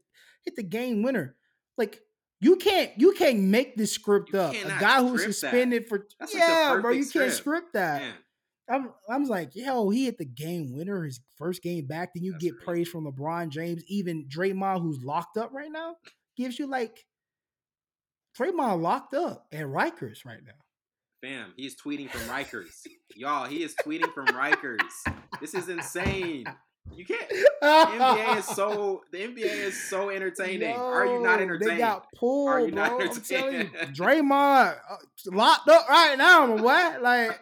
hit 0.43 0.57
the 0.57 0.63
game 0.63 1.03
winner. 1.03 1.37
Like 1.77 2.01
you 2.45 2.57
can't 2.57 2.91
you 2.99 3.13
can't 3.13 3.41
make 3.41 3.75
this 3.75 3.93
script 3.93 4.35
you 4.35 4.39
up. 4.39 4.55
A 4.55 4.69
guy 4.79 5.01
who's 5.01 5.25
suspended 5.25 5.85
that. 5.85 5.89
for 5.89 6.07
That's 6.21 6.35
yeah, 6.35 6.73
like 6.73 6.83
bro. 6.83 6.91
You 6.91 7.03
script. 7.03 7.25
can't 7.25 7.35
script 7.35 7.73
that. 7.73 8.03
Man. 8.03 8.15
I'm, 8.69 8.91
I 9.09 9.17
was 9.17 9.31
like, 9.31 9.55
yo, 9.55 9.89
he 9.89 10.05
hit 10.05 10.19
the 10.19 10.27
game 10.27 10.77
winner, 10.77 11.05
his 11.05 11.21
first 11.39 11.63
game 11.63 11.87
back. 11.87 12.11
Then 12.15 12.23
you 12.23 12.33
That's 12.33 12.45
get 12.45 12.53
crazy. 12.53 12.65
praise 12.65 12.89
from 12.89 13.07
LeBron 13.11 13.49
James, 13.49 13.83
even 13.89 14.27
Draymond, 14.29 14.83
who's 14.83 15.03
locked 15.03 15.39
up 15.39 15.53
right 15.55 15.73
now, 15.73 15.97
gives 16.37 16.59
you 16.59 16.67
like 16.67 17.07
Draymond 18.39 18.83
locked 18.83 19.15
up 19.15 19.47
at 19.51 19.65
Rikers 19.65 20.27
right 20.27 20.41
now. 20.45 20.53
Fam, 21.23 21.55
he's 21.57 21.75
tweeting 21.81 22.11
from 22.11 22.21
Rikers. 22.23 22.87
Y'all, 23.17 23.47
he 23.47 23.63
is 23.63 23.75
tweeting 23.83 24.13
from 24.13 24.27
Rikers. 24.27 24.81
This 25.41 25.55
is 25.55 25.71
insane. 25.71 26.45
You 26.93 27.05
can't. 27.05 27.29
The 27.29 27.67
NBA 27.67 28.39
is 28.39 28.45
so. 28.57 29.03
The 29.11 29.19
NBA 29.19 29.45
is 29.45 29.89
so 29.89 30.11
entertaining. 30.11 30.77
Are 30.77 31.07
you 31.07 31.23
not 31.23 31.41
entertained? 31.41 31.73
They 31.73 31.79
got 31.79 32.07
pulled, 32.15 32.49
Are 32.49 32.61
you 32.61 32.73
bro. 32.73 32.99
Not 32.99 33.01
I'm 33.01 33.23
telling 33.23 33.55
you, 33.55 33.71
Draymond 33.93 34.77
uh, 34.91 34.97
locked 35.27 35.69
up 35.69 35.89
right 35.89 36.17
now. 36.17 36.57
What? 36.57 37.03
Like, 37.03 37.41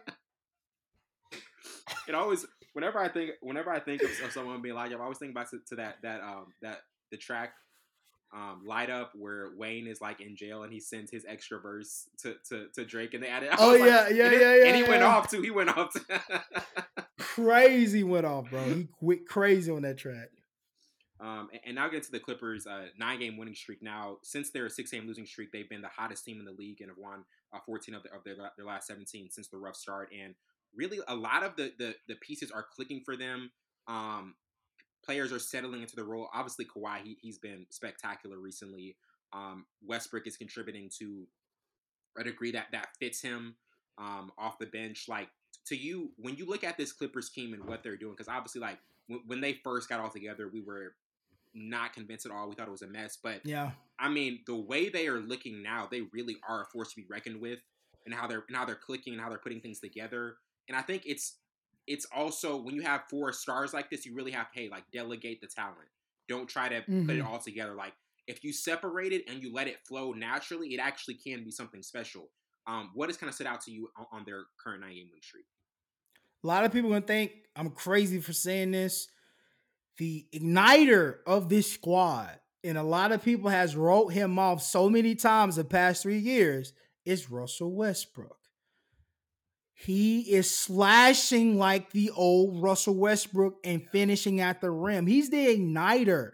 it 2.09 2.15
always. 2.15 2.47
Whenever 2.75 2.99
I 2.99 3.09
think, 3.09 3.33
whenever 3.43 3.71
I 3.71 3.81
think 3.81 4.03
of, 4.03 4.11
of 4.25 4.33
someone 4.33 4.63
being 4.63 4.75
like, 4.75 4.93
I 4.93 4.95
always 4.95 5.19
think 5.19 5.35
back 5.35 5.51
to, 5.51 5.59
to 5.69 5.77
that 5.77 5.97
that 6.03 6.23
um 6.23 6.47
that 6.63 6.81
the 7.11 7.19
track 7.19 7.53
um, 8.35 8.63
light 8.65 8.91
up 8.91 9.13
where 9.15 9.51
Wayne 9.57 9.87
is 9.87 10.01
like 10.01 10.21
in 10.21 10.37
jail 10.37 10.63
and 10.63 10.73
he 10.73 10.81
sends 10.81 11.11
his 11.11 11.25
extra 11.29 11.61
verse 11.61 12.09
to 12.23 12.37
to, 12.49 12.67
to 12.75 12.85
Drake 12.85 13.15
and 13.15 13.23
they 13.23 13.29
added. 13.29 13.51
Oh 13.59 13.75
yeah, 13.75 14.05
like, 14.05 14.15
yeah, 14.15 14.31
yeah, 14.31 14.55
yeah. 14.55 14.67
And 14.67 14.77
he 14.77 14.83
yeah. 14.83 14.89
went 14.89 15.03
off 15.03 15.31
too. 15.31 15.43
He 15.43 15.51
went 15.51 15.77
off. 15.77 15.95
crazy 17.19 18.03
went 18.03 18.27
off, 18.27 18.51
bro. 18.51 18.65
He 18.65 18.89
went 19.01 19.27
crazy 19.27 19.71
on 19.71 19.83
that 19.83 19.99
track. 19.99 20.31
Um, 21.21 21.49
and, 21.53 21.61
and, 21.67 21.75
now 21.77 21.89
get 21.89 22.03
to 22.03 22.11
the 22.11 22.19
Clippers' 22.19 22.67
uh, 22.67 22.87
nine-game 22.99 23.37
winning 23.37 23.55
streak. 23.55 23.81
Now, 23.81 24.17
since 24.25 24.51
their 24.51 24.69
six-game 24.69 25.07
losing 25.07 25.25
streak, 25.25 25.53
they've 25.53 25.69
been 25.69 25.81
the 25.81 25.87
hottest 25.87 26.25
team 26.25 26.41
in 26.41 26.45
the 26.45 26.51
league 26.51 26.81
and 26.81 26.91
have 26.91 26.99
won 26.99 27.23
uh, 27.55 27.61
14 27.65 27.95
of, 27.95 28.03
the, 28.03 28.13
of 28.13 28.25
their, 28.25 28.35
their 28.57 28.67
last 28.67 28.89
17 28.89 29.31
since 29.31 29.47
the 29.47 29.57
rough 29.57 29.77
start. 29.77 30.09
And 30.13 30.35
really, 30.75 30.99
a 31.07 31.15
lot 31.15 31.45
of 31.45 31.55
the 31.55 31.73
the, 31.79 31.95
the 32.09 32.17
pieces 32.17 32.51
are 32.51 32.67
clicking 32.75 33.03
for 33.05 33.17
them. 33.17 33.53
Um, 33.87 34.35
players 35.05 35.33
are 35.33 35.39
settling 35.39 35.83
into 35.83 35.97
the 35.97 36.05
role. 36.05 36.29
Obviously, 36.35 36.65
Kawhi 36.65 37.03
he, 37.03 37.19
he's 37.21 37.39
been 37.39 37.67
spectacular 37.71 38.39
recently. 38.39 38.97
Um, 39.33 39.67
Westbrook 39.87 40.27
is 40.27 40.37
contributing 40.37 40.91
to 40.99 41.27
a 42.19 42.25
degree 42.25 42.53
that 42.53 42.67
that 42.73 42.89
fits 43.01 43.23
him 43.23 43.57
um, 43.99 44.31
off 44.39 44.59
the 44.59 44.67
bench. 44.67 45.07
Like 45.09 45.29
to 45.67 45.77
you, 45.77 46.11
when 46.17 46.37
you 46.37 46.47
look 46.47 46.65
at 46.65 46.77
this 46.77 46.93
Clippers 46.93 47.31
team 47.31 47.55
and 47.55 47.65
what 47.65 47.83
they're 47.83 47.97
doing, 47.97 48.13
because 48.13 48.29
obviously, 48.29 48.61
like 48.61 48.79
w- 49.09 49.25
when 49.27 49.41
they 49.41 49.55
first 49.65 49.89
got 49.89 50.01
all 50.01 50.11
together, 50.11 50.51
we 50.53 50.61
were 50.61 50.95
not 51.55 51.93
convinced 51.93 52.27
at 52.27 52.33
all. 52.33 52.49
We 52.49 52.55
thought 52.55 52.69
it 52.69 52.73
was 52.73 52.83
a 52.83 52.87
mess, 52.87 53.19
but 53.23 53.41
yeah, 53.45 53.73
I 53.99 54.09
mean, 54.09 54.41
the 54.47 54.57
way 54.57 54.89
they 54.89 55.07
are 55.09 55.21
looking 55.21 55.63
now, 55.63 55.89
they 55.91 56.03
really 56.13 56.37
are 56.49 56.63
a 56.63 56.67
force 56.67 56.91
to 56.91 56.97
be 56.97 57.07
reckoned 57.09 57.41
with, 57.41 57.61
and 58.05 58.15
how 58.15 58.27
they're 58.27 58.45
and 58.49 58.57
how 58.57 58.65
they're 58.65 58.75
clicking 58.75 59.15
and 59.15 59.23
how 59.23 59.29
they're 59.29 59.39
putting 59.39 59.61
things 59.61 59.81
together. 59.81 60.37
And 60.69 60.77
I 60.77 60.83
think 60.83 61.03
it's 61.07 61.39
it's 61.87 62.07
also 62.15 62.57
when 62.57 62.75
you 62.75 62.83
have 62.83 63.03
four 63.11 63.33
stars 63.33 63.73
like 63.73 63.91
this, 63.91 64.07
you 64.07 64.15
really 64.15 64.31
have 64.33 64.51
to 64.53 64.61
hey 64.61 64.69
like 64.69 64.85
delegate 64.93 65.41
the 65.41 65.47
talent. 65.47 65.89
Don't 66.29 66.49
try 66.49 66.69
to 66.69 66.81
mm-hmm. 66.81 67.07
put 67.07 67.17
it 67.17 67.19
mm-hmm. 67.21 67.33
all 67.33 67.39
together. 67.39 67.75
Like 67.75 67.95
if 68.27 68.45
you 68.45 68.53
separate 68.53 69.13
it 69.13 69.25
and 69.29 69.43
you 69.43 69.53
let 69.53 69.67
it 69.67 69.79
flow 69.87 70.13
naturally, 70.13 70.75
it 70.75 70.79
actually 70.79 71.15
can 71.15 71.45
be 71.45 71.51
something 71.51 71.83
special. 71.83 72.31
Um, 72.67 72.91
what 72.95 73.09
has 73.09 73.17
kind 73.17 73.29
of 73.29 73.35
stood 73.35 73.49
out 73.49 73.61
to 73.63 73.73
you 73.73 73.89
on, 73.97 74.07
on 74.13 74.23
their 74.25 74.45
current 74.63 74.83
nine 74.83 74.95
game 74.95 75.09
win 75.11 75.21
streak? 75.21 75.45
A 76.45 76.47
lot 76.47 76.65
of 76.65 76.73
people 76.73 76.91
gonna 76.91 77.03
think 77.03 77.33
I'm 77.57 77.71
crazy 77.71 78.21
for 78.21 78.33
saying 78.33 78.73
this. 78.73 79.09
The 79.99 80.27
igniter 80.35 81.17
of 81.27 81.49
this 81.49 81.71
squad, 81.71 82.41
and 82.65 82.79
a 82.79 82.83
lot 82.83 83.13
of 83.13 83.23
people 83.23 83.51
has 83.51 83.77
wrote 83.77 84.09
him 84.09 84.39
off 84.39 84.63
so 84.63 84.89
many 84.89 85.15
times 85.15 85.57
the 85.57 85.65
past 85.65 86.03
three 86.03 86.19
years, 86.19 86.73
is 87.05 87.31
Russell 87.31 87.75
Westbrook. 87.75 88.42
He 89.85 90.21
is 90.21 90.49
slashing 90.49 91.59
like 91.59 91.91
the 91.91 92.11
old 92.11 92.63
Russell 92.63 92.95
Westbrook 92.95 93.57
and 93.65 93.83
finishing 93.91 94.41
at 94.41 94.61
the 94.61 94.71
rim. 94.71 95.09
He's 95.09 95.29
the 95.29 95.45
igniter. 95.45 96.33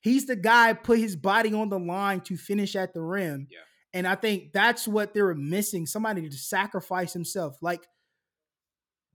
He's 0.00 0.24
the 0.24 0.36
guy 0.36 0.72
put 0.72 0.98
his 0.98 1.14
body 1.14 1.52
on 1.52 1.68
the 1.68 1.78
line 1.78 2.22
to 2.22 2.38
finish 2.38 2.74
at 2.76 2.94
the 2.94 3.02
rim. 3.02 3.48
Yeah. 3.50 3.58
And 3.92 4.06
I 4.06 4.14
think 4.14 4.52
that's 4.54 4.88
what 4.88 5.12
they 5.12 5.20
were 5.20 5.34
missing. 5.34 5.84
Somebody 5.84 6.30
to 6.30 6.36
sacrifice 6.36 7.12
himself, 7.12 7.58
like 7.60 7.86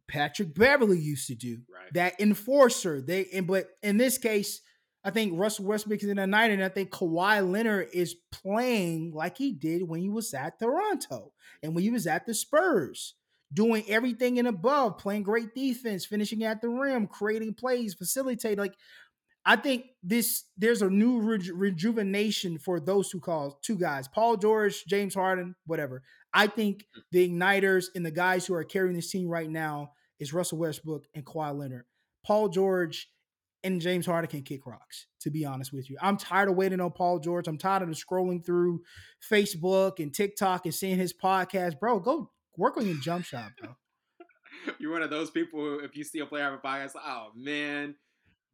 Patrick 0.08 0.54
Beverley 0.54 1.00
used 1.00 1.28
to 1.28 1.36
do. 1.36 1.62
Right. 1.68 1.92
That 1.94 2.22
enforcer. 2.22 3.02
They 3.02 3.26
and 3.34 3.48
but 3.48 3.70
in 3.82 3.98
this 3.98 4.20
case, 4.20 4.62
I 5.04 5.10
think 5.10 5.34
Russell 5.36 5.66
Westbrook 5.66 6.04
is 6.04 6.10
in 6.10 6.20
a 6.20 6.28
night, 6.28 6.52
and 6.52 6.64
I 6.64 6.70
think 6.70 6.92
Kawhi 6.92 7.50
Leonard 7.50 7.88
is 7.92 8.16
playing 8.32 9.14
like 9.16 9.38
he 9.38 9.52
did 9.52 9.88
when 9.88 10.00
he 10.00 10.10
was 10.10 10.32
at 10.36 10.60
Toronto 10.60 11.34
and 11.64 11.74
when 11.74 11.84
he 11.84 11.90
was 11.90 12.06
at 12.06 12.28
the 12.28 12.36
Spurs 12.36 13.16
doing 13.54 13.84
everything 13.88 14.40
and 14.40 14.48
above, 14.48 14.98
playing 14.98 15.24
great 15.24 15.54
defense, 15.54 16.06
finishing 16.06 16.44
at 16.44 16.62
the 16.62 16.70
rim, 16.70 17.08
creating 17.08 17.54
plays, 17.54 17.94
facilitating. 17.94 18.58
Like, 18.58 18.76
I 19.46 19.56
think 19.58 19.86
this 20.02 20.46
there's 20.58 20.82
a 20.82 20.90
new 20.90 21.20
reju- 21.20 21.56
rejuvenation 21.56 22.58
for 22.58 22.80
those 22.80 23.10
two 23.10 23.20
calls, 23.20 23.56
two 23.62 23.78
guys, 23.78 24.08
Paul 24.08 24.38
George, 24.38 24.86
James 24.86 25.14
Harden, 25.14 25.56
whatever. 25.66 26.04
I 26.34 26.48
think 26.48 26.86
hmm. 26.94 27.02
the 27.12 27.30
igniters 27.30 27.86
and 27.96 28.06
the 28.06 28.12
guys 28.12 28.46
who 28.46 28.54
are 28.54 28.64
carrying 28.64 28.96
this 28.96 29.12
team 29.12 29.28
right 29.28 29.50
now 29.50 29.92
is 30.20 30.34
Russell 30.34 30.60
Westbrook 30.60 31.06
and 31.14 31.26
Kawhi 31.26 31.58
Leonard. 31.58 31.86
Paul 32.26 32.50
George 32.50 33.10
and 33.64 33.82
James 33.82 34.06
Harden 34.06 34.30
can 34.30 34.44
kick 34.44 34.66
rocks, 34.66 35.08
to 35.22 35.30
be 35.30 35.46
honest 35.46 35.74
with 35.74 35.90
you. 35.90 35.98
I'm 36.02 36.18
tired 36.18 36.50
of 36.50 36.56
waiting 36.56 36.82
on 36.82 36.92
Paul 36.92 37.20
George. 37.20 37.48
I'm 37.48 37.58
tired 37.58 37.84
of 37.84 37.90
scrolling 37.90 38.46
through 38.46 38.82
Facebook 39.32 40.00
and 40.00 40.14
TikTok 40.14 40.66
and 40.66 40.74
seeing 40.74 40.98
his 40.98 41.14
podcast. 41.14 41.80
Bro, 41.80 42.02
go 42.02 42.32
work 42.58 42.78
on 42.78 42.88
your 42.88 42.98
jump 42.98 43.26
shot, 43.26 43.52
bro. 43.60 43.76
You're 44.80 44.92
one 44.92 45.02
of 45.02 45.10
those 45.10 45.30
people 45.30 45.60
who, 45.60 45.80
if 45.80 45.96
you 45.96 46.04
see 46.04 46.20
a 46.20 46.26
player 46.26 46.44
have 46.44 46.54
a 46.54 46.58
podcast, 46.58 46.96
like, 46.96 47.04
oh 47.06 47.30
man, 47.36 47.96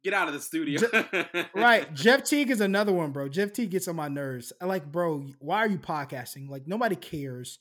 get 0.02 0.14
out 0.14 0.28
of 0.28 0.34
the 0.34 0.40
studio. 0.40 0.80
Je- 0.80 1.46
right. 1.54 1.92
Jeff 1.94 2.24
Teague 2.24 2.50
is 2.50 2.60
another 2.60 2.92
one, 2.92 3.12
bro. 3.12 3.28
Jeff 3.28 3.52
Teague 3.52 3.70
gets 3.70 3.88
on 3.88 3.96
my 3.96 4.08
nerves. 4.08 4.52
I 4.60 4.64
like, 4.64 4.90
bro, 4.90 5.26
why 5.38 5.58
are 5.58 5.68
you 5.68 5.78
podcasting? 5.78 6.48
Like, 6.48 6.66
nobody 6.66 6.96
cares. 6.96 7.58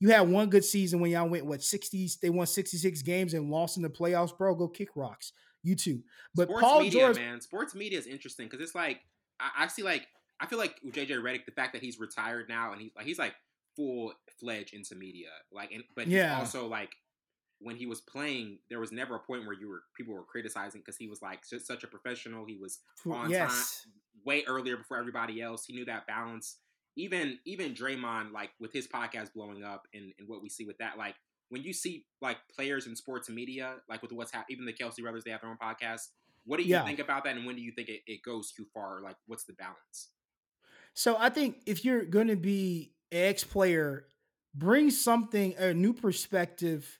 You 0.00 0.10
had 0.10 0.28
one 0.28 0.50
good 0.50 0.64
season 0.64 1.00
when 1.00 1.10
y'all 1.10 1.28
went, 1.28 1.46
what, 1.46 1.60
60s? 1.60 2.20
They 2.20 2.30
won 2.30 2.46
66 2.46 3.02
games 3.02 3.32
and 3.32 3.50
lost 3.50 3.76
in 3.76 3.82
the 3.82 3.90
playoffs, 3.90 4.36
bro. 4.36 4.54
Go 4.54 4.68
kick 4.68 4.88
rocks. 4.96 5.32
You 5.62 5.76
too. 5.76 6.02
But 6.34 6.48
Sports 6.48 6.62
Paul 6.62 6.80
media, 6.80 7.00
George, 7.00 7.16
man. 7.16 7.40
Sports 7.40 7.74
media 7.74 7.98
is 7.98 8.06
interesting 8.06 8.48
because 8.48 8.62
it's 8.62 8.74
like, 8.74 9.00
I, 9.40 9.64
I 9.64 9.66
see 9.68 9.82
like, 9.82 10.06
I 10.40 10.46
feel 10.46 10.58
like 10.58 10.74
JJ 10.84 11.10
Redick, 11.10 11.46
the 11.46 11.52
fact 11.52 11.72
that 11.72 11.82
he's 11.82 11.98
retired 11.98 12.48
now 12.48 12.72
and 12.72 12.80
he's 12.82 12.90
like, 12.96 13.06
he's 13.06 13.18
like 13.18 13.34
full 13.76 14.12
fledged 14.40 14.74
into 14.74 14.94
media. 14.94 15.28
Like, 15.52 15.72
and, 15.72 15.84
but 15.94 16.04
he's 16.04 16.14
Yeah. 16.14 16.38
also 16.38 16.66
like, 16.66 16.90
when 17.60 17.76
he 17.76 17.86
was 17.86 18.00
playing, 18.00 18.58
there 18.68 18.80
was 18.80 18.92
never 18.92 19.14
a 19.14 19.20
point 19.20 19.46
where 19.46 19.54
you 19.54 19.68
were 19.68 19.82
people 19.96 20.12
were 20.12 20.24
criticizing 20.24 20.80
because 20.80 20.96
he 20.96 21.08
was 21.08 21.22
like 21.22 21.44
such 21.44 21.82
a 21.84 21.86
professional. 21.86 22.44
He 22.44 22.56
was 22.56 22.80
on 23.10 23.30
yes. 23.30 23.86
way 24.24 24.44
earlier 24.46 24.76
before 24.76 24.98
everybody 24.98 25.40
else. 25.40 25.64
He 25.64 25.72
knew 25.72 25.84
that 25.86 26.06
balance. 26.06 26.58
Even 26.96 27.38
even 27.46 27.72
Draymond, 27.72 28.32
like 28.32 28.50
with 28.60 28.72
his 28.72 28.86
podcast 28.86 29.32
blowing 29.32 29.64
up 29.64 29.86
and, 29.94 30.12
and 30.18 30.28
what 30.28 30.42
we 30.42 30.48
see 30.48 30.64
with 30.64 30.76
that, 30.78 30.98
like 30.98 31.14
when 31.48 31.62
you 31.62 31.72
see 31.72 32.04
like 32.20 32.36
players 32.54 32.86
in 32.86 32.96
sports 32.96 33.30
media, 33.30 33.76
like 33.88 34.02
with 34.02 34.12
what's 34.12 34.32
happening, 34.32 34.58
even 34.58 34.66
the 34.66 34.72
Kelce 34.72 35.00
brothers, 35.00 35.24
they 35.24 35.30
have 35.30 35.40
their 35.40 35.50
own 35.50 35.56
podcast. 35.56 36.08
What 36.44 36.58
do 36.58 36.64
you 36.64 36.70
Yeah. 36.70 36.84
think 36.84 36.98
about 36.98 37.24
that, 37.24 37.36
and 37.36 37.46
when 37.46 37.56
do 37.56 37.62
you 37.62 37.72
think 37.72 37.88
it, 37.88 38.02
it 38.06 38.22
goes 38.22 38.52
too 38.52 38.66
far? 38.74 39.00
Like, 39.02 39.16
what's 39.26 39.44
the 39.44 39.54
balance? 39.54 40.10
So 40.92 41.16
I 41.18 41.30
think 41.30 41.62
if 41.66 41.84
you're 41.84 42.04
going 42.04 42.28
to 42.28 42.36
be 42.36 42.92
ex 43.12 43.44
player, 43.44 44.06
bring 44.54 44.90
something, 44.90 45.54
a 45.58 45.74
new 45.74 45.92
perspective 45.92 46.98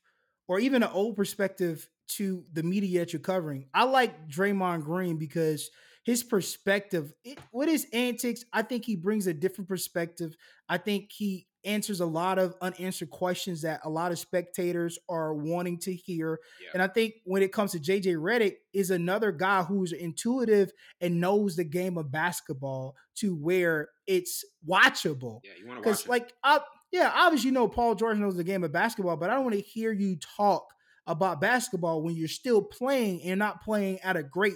or 0.48 0.58
even 0.58 0.82
an 0.82 0.90
old 0.92 1.16
perspective 1.16 1.88
to 2.06 2.44
the 2.52 2.62
media 2.62 3.00
that 3.00 3.12
you're 3.12 3.20
covering. 3.20 3.66
I 3.72 3.84
like 3.84 4.28
Draymond 4.28 4.84
Green 4.84 5.16
because 5.16 5.70
his 6.04 6.22
perspective, 6.22 7.12
it, 7.24 7.38
with 7.52 7.68
his 7.68 7.86
antics, 7.92 8.44
I 8.52 8.62
think 8.62 8.84
he 8.84 8.96
brings 8.96 9.26
a 9.26 9.32
different 9.34 9.68
perspective. 9.68 10.36
I 10.68 10.76
think 10.78 11.10
he 11.10 11.46
answers 11.64 12.00
a 12.00 12.06
lot 12.06 12.38
of 12.38 12.54
unanswered 12.60 13.10
questions 13.10 13.62
that 13.62 13.80
a 13.84 13.88
lot 13.88 14.12
of 14.12 14.18
spectators 14.18 14.98
are 15.08 15.34
wanting 15.34 15.78
to 15.78 15.94
hear. 15.94 16.40
Yeah. 16.62 16.70
And 16.74 16.82
I 16.82 16.88
think 16.88 17.14
when 17.24 17.42
it 17.42 17.52
comes 17.52 17.72
to 17.72 17.78
JJ 17.80 18.16
Redick, 18.16 18.56
is 18.72 18.90
another 18.90 19.32
guy 19.32 19.62
who's 19.62 19.92
intuitive 19.92 20.72
and 21.00 21.20
knows 21.20 21.56
the 21.56 21.64
game 21.64 21.96
of 21.96 22.10
basketball 22.10 22.96
to 23.16 23.34
where 23.34 23.88
it's 24.06 24.44
watchable. 24.68 25.40
Yeah, 25.44 25.50
you 25.58 25.66
want 25.66 25.82
to 25.82 25.88
watch 25.88 25.98
Because 25.98 26.04
it. 26.04 26.08
like 26.08 26.32
I 26.42 26.60
yeah, 26.92 27.12
obviously 27.14 27.48
you 27.48 27.52
know 27.54 27.68
Paul 27.68 27.94
George 27.94 28.18
knows 28.18 28.36
the 28.36 28.44
game 28.44 28.62
of 28.64 28.72
basketball, 28.72 29.16
but 29.16 29.30
I 29.30 29.34
don't 29.34 29.44
want 29.44 29.56
to 29.56 29.60
hear 29.62 29.92
you 29.92 30.16
talk 30.16 30.66
about 31.06 31.40
basketball 31.40 32.02
when 32.02 32.14
you're 32.16 32.28
still 32.28 32.62
playing 32.62 33.22
and 33.24 33.38
not 33.38 33.62
playing 33.62 34.00
at 34.00 34.16
a 34.16 34.22
great 34.22 34.54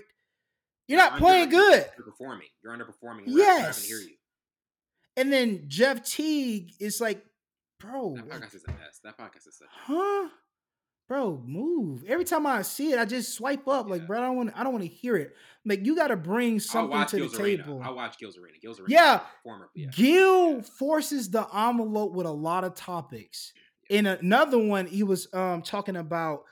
you're 0.86 0.98
not 0.98 1.12
under- 1.12 1.24
playing 1.24 1.48
good. 1.50 1.84
You're 1.98 2.06
underperforming. 2.06 2.40
You're 2.62 2.72
underperforming. 2.76 3.26
we're 3.26 3.26
not- 3.26 3.26
not 3.26 3.36
Yes. 3.36 3.76
gonna 3.78 3.88
hear 4.00 4.08
you. 4.08 4.16
And 5.18 5.32
then 5.32 5.64
Jeff 5.66 6.02
Teague 6.04 6.72
is 6.78 7.00
like, 7.00 7.24
bro, 7.80 8.14
That 8.16 8.28
podcast 8.28 8.54
is 8.54 8.64
a 8.66 8.70
mess. 8.70 9.00
That 9.04 9.18
podcast 9.18 9.48
is 9.48 9.58
such. 9.58 9.68
A, 9.68 9.92
huh? 9.92 10.28
Bro, 11.08 11.42
move. 11.46 12.04
Every 12.06 12.24
time 12.24 12.46
I 12.46 12.60
see 12.62 12.92
it, 12.92 12.98
I 12.98 13.04
just 13.06 13.34
swipe 13.34 13.66
up. 13.66 13.88
Like, 13.88 14.06
bro, 14.06 14.18
I 14.18 14.26
don't 14.26 14.36
want 14.36 14.52
I 14.54 14.62
don't 14.62 14.72
want 14.72 14.84
to 14.84 14.90
hear 14.90 15.16
it. 15.16 15.34
Like, 15.64 15.84
you 15.86 15.96
gotta 15.96 16.16
bring 16.16 16.60
something 16.60 17.04
to 17.06 17.16
the 17.16 17.22
Gil's 17.22 17.40
Arena. 17.40 17.62
table. 17.64 17.80
I'll 17.82 17.96
watch 17.96 18.18
Gil's 18.18 18.36
Arena. 18.38 18.58
Gil's 18.60 18.78
Arena. 18.78 18.92
Yeah. 18.92 19.20
Former. 19.42 19.70
Yeah. 19.74 19.88
Gil 19.90 20.56
Yeah. 20.56 20.60
forces 20.60 21.30
the 21.30 21.46
envelope 21.56 22.12
with 22.12 22.26
a 22.26 22.30
lot 22.30 22.64
of 22.64 22.74
topics. 22.74 23.52
In 23.88 24.06
another 24.06 24.58
one, 24.58 24.86
he 24.86 25.02
was 25.02 25.32
um 25.32 25.62
talking 25.62 25.96
about 25.96 26.44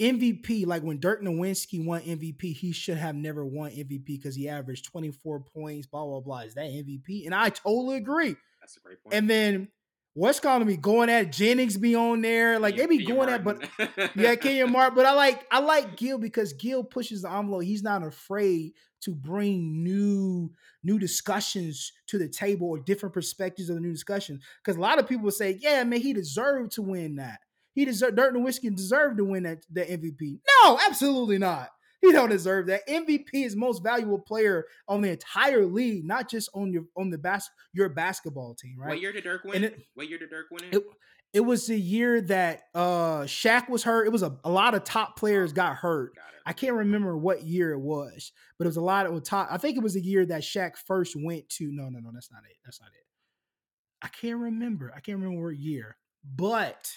MVP. 0.00 0.66
Like 0.66 0.82
when 0.82 1.00
Dirk 1.00 1.22
Nowitzki 1.22 1.84
won 1.84 2.00
MVP, 2.02 2.54
he 2.54 2.72
should 2.72 2.98
have 2.98 3.14
never 3.14 3.44
won 3.44 3.70
MVP 3.70 4.06
because 4.06 4.34
he 4.34 4.48
averaged 4.48 4.86
24 4.86 5.40
points, 5.40 5.86
blah, 5.86 6.04
blah, 6.04 6.20
blah. 6.20 6.40
Is 6.40 6.54
that 6.54 6.66
MVP? 6.66 7.26
And 7.26 7.34
I 7.34 7.50
totally 7.50 7.96
agree. 7.96 8.36
That's 8.60 8.76
a 8.76 8.80
great 8.80 9.02
point. 9.02 9.14
And 9.14 9.30
then 9.30 9.68
what's 10.16 10.40
calling 10.40 10.66
me 10.66 10.76
going 10.76 11.10
at 11.10 11.30
Jennings 11.30 11.76
be 11.76 11.94
on 11.94 12.22
there. 12.22 12.58
Like 12.58 12.76
they 12.76 12.86
be 12.86 13.04
going 13.04 13.28
at, 13.28 13.44
but 13.44 13.62
Martin. 13.78 14.10
yeah, 14.16 14.34
Kenyon 14.36 14.72
Mark. 14.72 14.94
But 14.94 15.06
I 15.06 15.12
like 15.12 15.46
I 15.50 15.60
like 15.60 15.96
Gil 15.96 16.18
because 16.18 16.54
Gil 16.54 16.82
pushes 16.82 17.22
the 17.22 17.30
envelope. 17.30 17.62
He's 17.62 17.82
not 17.82 18.02
afraid 18.02 18.72
to 19.02 19.14
bring 19.14 19.84
new 19.84 20.50
new 20.82 20.98
discussions 20.98 21.92
to 22.08 22.18
the 22.18 22.28
table 22.28 22.68
or 22.68 22.78
different 22.78 23.14
perspectives 23.14 23.68
of 23.68 23.76
the 23.76 23.82
new 23.82 23.92
discussion. 23.92 24.40
Because 24.64 24.76
a 24.76 24.80
lot 24.80 24.98
of 24.98 25.06
people 25.06 25.30
say, 25.30 25.58
yeah, 25.60 25.84
man, 25.84 26.00
he 26.00 26.12
deserved 26.12 26.72
to 26.72 26.82
win 26.82 27.16
that. 27.16 27.40
He 27.76 27.84
deserved 27.84 28.16
Dirk 28.16 28.34
Nowitzki 28.34 28.74
deserved 28.74 29.18
to 29.18 29.24
win 29.24 29.44
that, 29.44 29.58
that 29.74 29.88
MVP. 29.88 30.40
No, 30.64 30.78
absolutely 30.84 31.38
not. 31.38 31.68
He 32.02 32.10
don't 32.12 32.28
deserve 32.30 32.66
that. 32.66 32.86
MVP 32.88 33.28
is 33.32 33.54
most 33.56 33.82
valuable 33.82 34.18
player 34.18 34.64
on 34.88 35.00
the 35.02 35.10
entire 35.10 35.64
league, 35.64 36.04
not 36.04 36.28
just 36.28 36.50
on 36.54 36.72
your 36.72 36.84
on 36.96 37.10
the 37.10 37.18
bas- 37.18 37.50
your 37.72 37.88
basketball 37.88 38.54
team, 38.54 38.76
right? 38.78 38.88
What 38.90 39.00
year 39.00 39.12
did 39.12 39.24
Dirk 39.24 39.44
win? 39.44 39.62
It, 39.64 39.72
it- 39.74 39.82
what 39.94 40.08
year 40.08 40.18
did 40.18 40.30
Dirk 40.30 40.46
win 40.50 40.64
it? 40.64 40.74
it, 40.76 40.82
it 41.32 41.40
was 41.40 41.66
the 41.66 41.78
year 41.78 42.20
that 42.22 42.62
uh 42.74 43.22
Shaq 43.22 43.68
was 43.68 43.82
hurt. 43.84 44.06
It 44.06 44.12
was 44.12 44.22
a, 44.22 44.36
a 44.44 44.50
lot 44.50 44.74
of 44.74 44.84
top 44.84 45.16
players 45.16 45.52
got 45.52 45.76
hurt. 45.76 46.14
Got. 46.16 46.24
I 46.48 46.52
can't 46.52 46.74
remember 46.74 47.16
what 47.16 47.42
year 47.42 47.72
it 47.72 47.80
was, 47.80 48.30
but 48.58 48.66
it 48.66 48.68
was 48.68 48.76
a 48.76 48.80
lot 48.82 49.06
of 49.06 49.22
top. 49.24 49.48
I 49.50 49.56
think 49.58 49.76
it 49.76 49.82
was 49.82 49.94
the 49.94 50.00
year 50.00 50.24
that 50.26 50.42
Shaq 50.42 50.76
first 50.86 51.16
went 51.16 51.48
to. 51.58 51.70
No, 51.72 51.88
no, 51.88 51.98
no, 51.98 52.10
that's 52.14 52.30
not 52.30 52.42
it. 52.48 52.56
That's 52.64 52.80
not 52.80 52.88
it. 52.90 53.04
I 54.02 54.08
can't 54.08 54.38
remember. 54.38 54.92
I 54.94 55.00
can't 55.00 55.18
remember 55.18 55.44
what 55.46 55.56
year. 55.58 55.96
But 56.24 56.88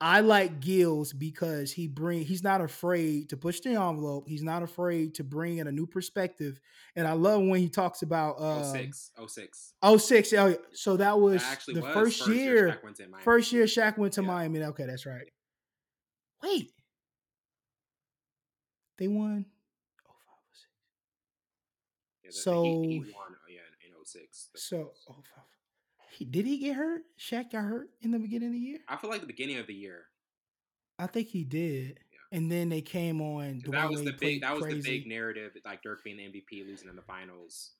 I 0.00 0.20
like 0.20 0.60
Gills 0.60 1.12
because 1.12 1.72
he 1.72 1.86
bring 1.86 2.24
he's 2.24 2.42
not 2.42 2.60
afraid 2.60 3.30
to 3.30 3.36
push 3.36 3.60
the 3.60 3.70
envelope. 3.70 4.28
He's 4.28 4.42
not 4.42 4.62
afraid 4.62 5.14
to 5.14 5.24
bring 5.24 5.58
in 5.58 5.66
a 5.66 5.72
new 5.72 5.86
perspective. 5.86 6.60
And 6.96 7.06
I 7.06 7.12
love 7.12 7.42
when 7.42 7.60
he 7.60 7.68
talks 7.68 8.02
about 8.02 8.40
um, 8.40 8.64
06. 8.64 9.12
06. 9.26 9.72
06. 10.04 10.32
Oh, 10.34 10.46
yeah. 10.48 10.54
So 10.72 10.96
that 10.96 11.18
was 11.18 11.42
That 11.42 11.52
actually 11.52 11.74
the 11.74 11.82
was 11.82 11.94
first, 11.94 12.26
year. 12.28 12.70
Shaq 12.70 12.84
went 12.84 12.96
to 12.96 13.08
Miami. 13.08 13.24
First 13.24 13.52
year 13.52 13.64
Shaq 13.64 13.96
went 13.96 14.12
to 14.14 14.22
Yeah. 14.22 14.26
Miami. 14.28 14.62
Okay, 14.64 14.84
that's 14.84 15.06
right. 15.06 15.28
Wait. 16.42 16.70
They 18.98 19.08
won. 19.08 19.46
Oh, 20.08 20.12
five, 20.26 20.36
oh, 20.38 20.52
six. 20.52 20.68
Yeah, 22.36 22.42
so- 22.42 22.62
Heat, 22.82 22.90
Heat 22.90 23.14
won, 23.14 23.26
oh, 23.32 23.48
yeah, 23.48 23.60
in 23.86 24.04
06. 24.04 24.50
So, 24.56 24.92
oh, 25.08 25.14
five. 25.34 25.44
He, 26.14 26.24
did 26.24 26.46
he 26.46 26.58
get 26.58 26.76
hurt? 26.76 27.02
Shaq 27.18 27.50
got 27.50 27.64
hurt 27.64 27.88
in 28.00 28.12
the 28.12 28.18
beginning 28.18 28.48
of 28.48 28.52
the 28.52 28.60
year? 28.60 28.78
I 28.88 28.96
feel 28.96 29.10
like 29.10 29.20
the 29.20 29.26
beginning 29.26 29.58
of 29.58 29.66
the 29.66 29.74
year. 29.74 30.04
I 30.98 31.08
think 31.08 31.28
he 31.28 31.42
did. 31.42 31.98
Yeah. 32.12 32.38
And 32.38 32.50
then 32.50 32.68
they 32.68 32.82
came 32.82 33.20
on. 33.20 33.62
That 33.66 33.90
was 33.90 34.04
the 34.04 34.12
big. 34.12 34.42
That 34.42 34.54
was 34.54 34.62
crazy. 34.62 34.80
the 34.80 34.98
big 34.98 35.08
narrative. 35.08 35.52
Like 35.64 35.82
Dirk 35.82 36.04
being 36.04 36.16
the 36.16 36.22
MVP, 36.22 36.64
losing 36.66 36.88
in 36.88 36.94
the 36.94 37.02
finals. 37.02 37.72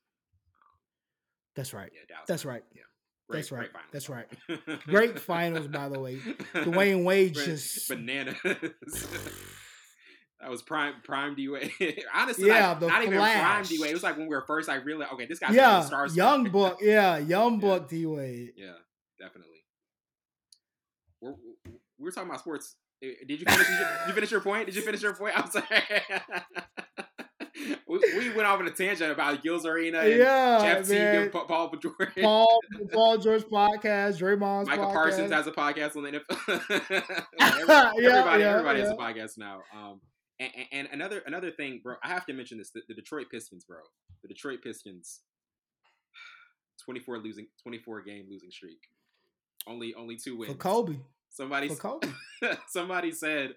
That's 1.54 1.72
right. 1.72 1.92
Yeah. 1.94 2.16
That's 2.26 2.44
right. 2.44 2.64
Yeah, 2.74 2.82
That's 3.30 3.52
right. 3.52 3.70
Great 3.72 3.84
That's 3.92 4.08
right. 4.08 4.26
the 4.48 4.54
way. 4.66 4.78
Great 4.86 5.20
finals, 5.20 5.68
by 5.68 5.88
the 5.88 6.00
way. 6.00 6.16
Dwyane 6.54 7.04
Wade 7.04 7.34
just 7.34 7.88
bananas. 7.88 8.36
that 10.40 10.50
was 10.50 10.62
prime 10.62 10.94
prime 11.04 11.34
D 11.34 11.48
Wade. 11.48 11.72
Honestly, 12.14 12.48
Yeah, 12.48 12.70
like, 12.72 12.80
not 12.82 13.02
even 13.02 13.14
prime 13.14 13.38
Flash. 13.38 13.68
D 13.68 13.78
Wade. 13.80 13.90
It 13.90 13.94
was 13.94 14.02
like 14.02 14.16
when 14.16 14.26
we 14.28 14.34
were 14.34 14.44
first 14.46 14.68
like 14.68 14.84
really 14.84 15.06
okay. 15.12 15.26
This 15.26 15.38
guy's 15.38 15.54
yeah, 15.54 15.80
star. 15.82 16.06
young 16.08 16.44
book. 16.50 16.78
Yeah, 16.80 17.18
young 17.18 17.54
Yeah. 17.54 17.60
book 17.60 17.88
D 17.88 18.06
Wade. 18.06 18.50
Yeah, 18.56 18.72
definitely. 19.18 19.50
We're, 21.20 21.34
we 21.98 22.04
were 22.04 22.10
talking 22.10 22.28
about 22.28 22.40
sports. 22.40 22.76
Did 23.00 23.40
you 23.40 23.46
finish? 23.46 23.68
your, 23.68 23.78
did 23.78 24.08
you 24.08 24.14
finish 24.14 24.30
your 24.30 24.40
point? 24.40 24.66
Did 24.66 24.76
you 24.76 24.82
finish 24.82 25.02
your 25.02 25.14
point? 25.14 25.34
I'm 25.38 25.50
sorry. 25.50 25.64
we, 27.88 27.98
we 28.18 28.28
went 28.30 28.46
off 28.46 28.60
on 28.60 28.66
a 28.66 28.70
tangent 28.70 29.10
about 29.12 29.42
Gil's 29.42 29.64
Arena 29.66 30.00
and 30.00 30.18
Yeah, 30.18 30.58
Jeff 30.60 30.86
Teague 30.88 30.98
man. 30.98 31.22
and 31.22 31.32
Paul 31.32 31.72
George. 31.80 32.14
Paul, 32.20 32.58
Paul 32.92 33.18
George 33.18 33.42
podcast, 33.44 34.18
Draymond's 34.18 34.68
Michael 34.68 34.86
podcast. 34.86 34.92
Parsons 34.92 35.32
has 35.32 35.46
a 35.46 35.52
podcast 35.52 35.96
on 35.96 36.02
the 36.04 36.12
NFL. 36.12 36.60
Yeah, 37.38 37.40
everybody, 37.40 38.02
yeah, 38.42 38.50
everybody 38.50 38.80
has 38.80 38.90
a 38.90 38.96
yeah. 38.98 39.12
podcast 39.12 39.38
now. 39.38 39.60
Um, 39.74 40.00
and, 40.40 40.50
and- 40.72 40.88
another 40.92 41.22
another 41.26 41.50
thing, 41.50 41.80
bro. 41.82 41.94
I 42.02 42.08
have 42.08 42.26
to 42.26 42.32
mention 42.32 42.58
this: 42.58 42.70
the, 42.70 42.82
the 42.88 42.94
Detroit 42.94 43.26
Pistons, 43.30 43.64
bro. 43.64 43.78
The 44.22 44.28
Detroit 44.28 44.60
Pistons, 44.62 45.20
twenty 46.84 47.00
four 47.00 47.18
losing, 47.18 47.46
twenty 47.62 47.78
four 47.78 48.02
game 48.02 48.26
losing 48.30 48.50
streak. 48.50 48.78
Only 49.66 49.94
only 49.94 50.16
two 50.16 50.36
wins. 50.36 50.52
for 50.52 50.58
Kobe. 50.58 50.96
Somebody 51.30 51.68
For 51.68 51.76
Kobe. 51.76 52.08
somebody 52.68 53.10
said 53.10 53.54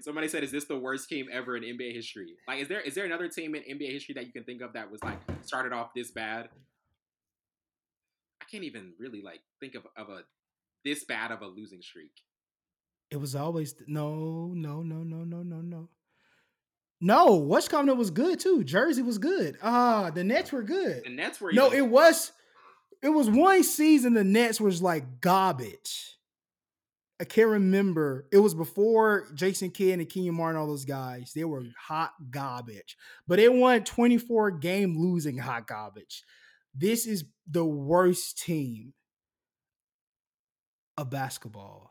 somebody 0.00 0.28
said 0.28 0.44
is 0.44 0.52
this 0.52 0.66
the 0.66 0.78
worst 0.78 1.08
team 1.08 1.26
ever 1.32 1.56
in 1.56 1.62
NBA 1.64 1.92
history? 1.94 2.34
Like 2.46 2.60
is 2.62 2.68
there 2.68 2.80
is 2.80 2.94
there 2.94 3.04
another 3.04 3.28
team 3.28 3.54
in 3.54 3.62
NBA 3.62 3.90
history 3.92 4.14
that 4.14 4.26
you 4.26 4.32
can 4.32 4.44
think 4.44 4.60
of 4.62 4.74
that 4.74 4.90
was 4.90 5.02
like 5.02 5.18
started 5.42 5.72
off 5.72 5.90
this 5.94 6.10
bad? 6.10 6.48
I 8.40 8.44
can't 8.50 8.64
even 8.64 8.92
really 8.98 9.22
like 9.22 9.40
think 9.60 9.74
of 9.74 9.86
of 9.96 10.08
a 10.08 10.20
this 10.84 11.04
bad 11.04 11.32
of 11.32 11.42
a 11.42 11.46
losing 11.46 11.82
streak. 11.82 12.12
It 13.10 13.16
was 13.16 13.34
always 13.34 13.74
no, 13.86 14.52
no, 14.54 14.82
no, 14.82 15.02
no, 15.02 15.24
no, 15.24 15.42
no, 15.42 15.60
no. 15.60 15.88
No, 17.00 17.34
What's 17.36 17.68
coming 17.68 17.96
was 17.96 18.10
good 18.10 18.40
too. 18.40 18.64
Jersey 18.64 19.02
was 19.02 19.18
good. 19.18 19.58
Ah, 19.62 20.10
the 20.10 20.24
Nets 20.24 20.50
were 20.52 20.62
good. 20.62 21.02
The 21.04 21.10
Nets 21.10 21.40
were 21.40 21.52
no. 21.52 21.66
Even- 21.68 21.78
it 21.78 21.88
was. 21.88 22.32
It 23.02 23.10
was 23.10 23.28
one 23.28 23.62
season. 23.62 24.14
The 24.14 24.24
Nets 24.24 24.60
was 24.60 24.80
like 24.80 25.20
garbage. 25.20 26.16
I 27.20 27.24
can't 27.24 27.48
remember. 27.48 28.26
It 28.32 28.38
was 28.38 28.54
before 28.54 29.26
Jason 29.34 29.70
Kidd 29.70 29.98
and 29.98 30.08
Kenyon 30.08 30.34
Martin, 30.34 30.56
and 30.56 30.62
all 30.62 30.66
those 30.66 30.84
guys. 30.84 31.32
They 31.34 31.44
were 31.44 31.64
hot 31.78 32.12
garbage. 32.30 32.96
But 33.26 33.38
it 33.38 33.52
won 33.52 33.84
24 33.84 34.52
game 34.52 34.98
losing 34.98 35.36
hot 35.38 35.66
garbage. 35.66 36.24
This 36.74 37.06
is 37.06 37.24
the 37.50 37.64
worst 37.64 38.42
team 38.42 38.92
of 40.98 41.10
basketball 41.10 41.90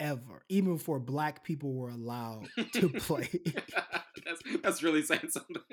ever, 0.00 0.42
even 0.48 0.74
before 0.74 0.98
black 0.98 1.44
people 1.44 1.74
were 1.74 1.90
allowed 1.90 2.48
to 2.72 2.88
play. 2.90 3.28
that's, 4.24 4.42
that's 4.62 4.82
really 4.82 5.02
saying 5.02 5.30
something. 5.30 5.62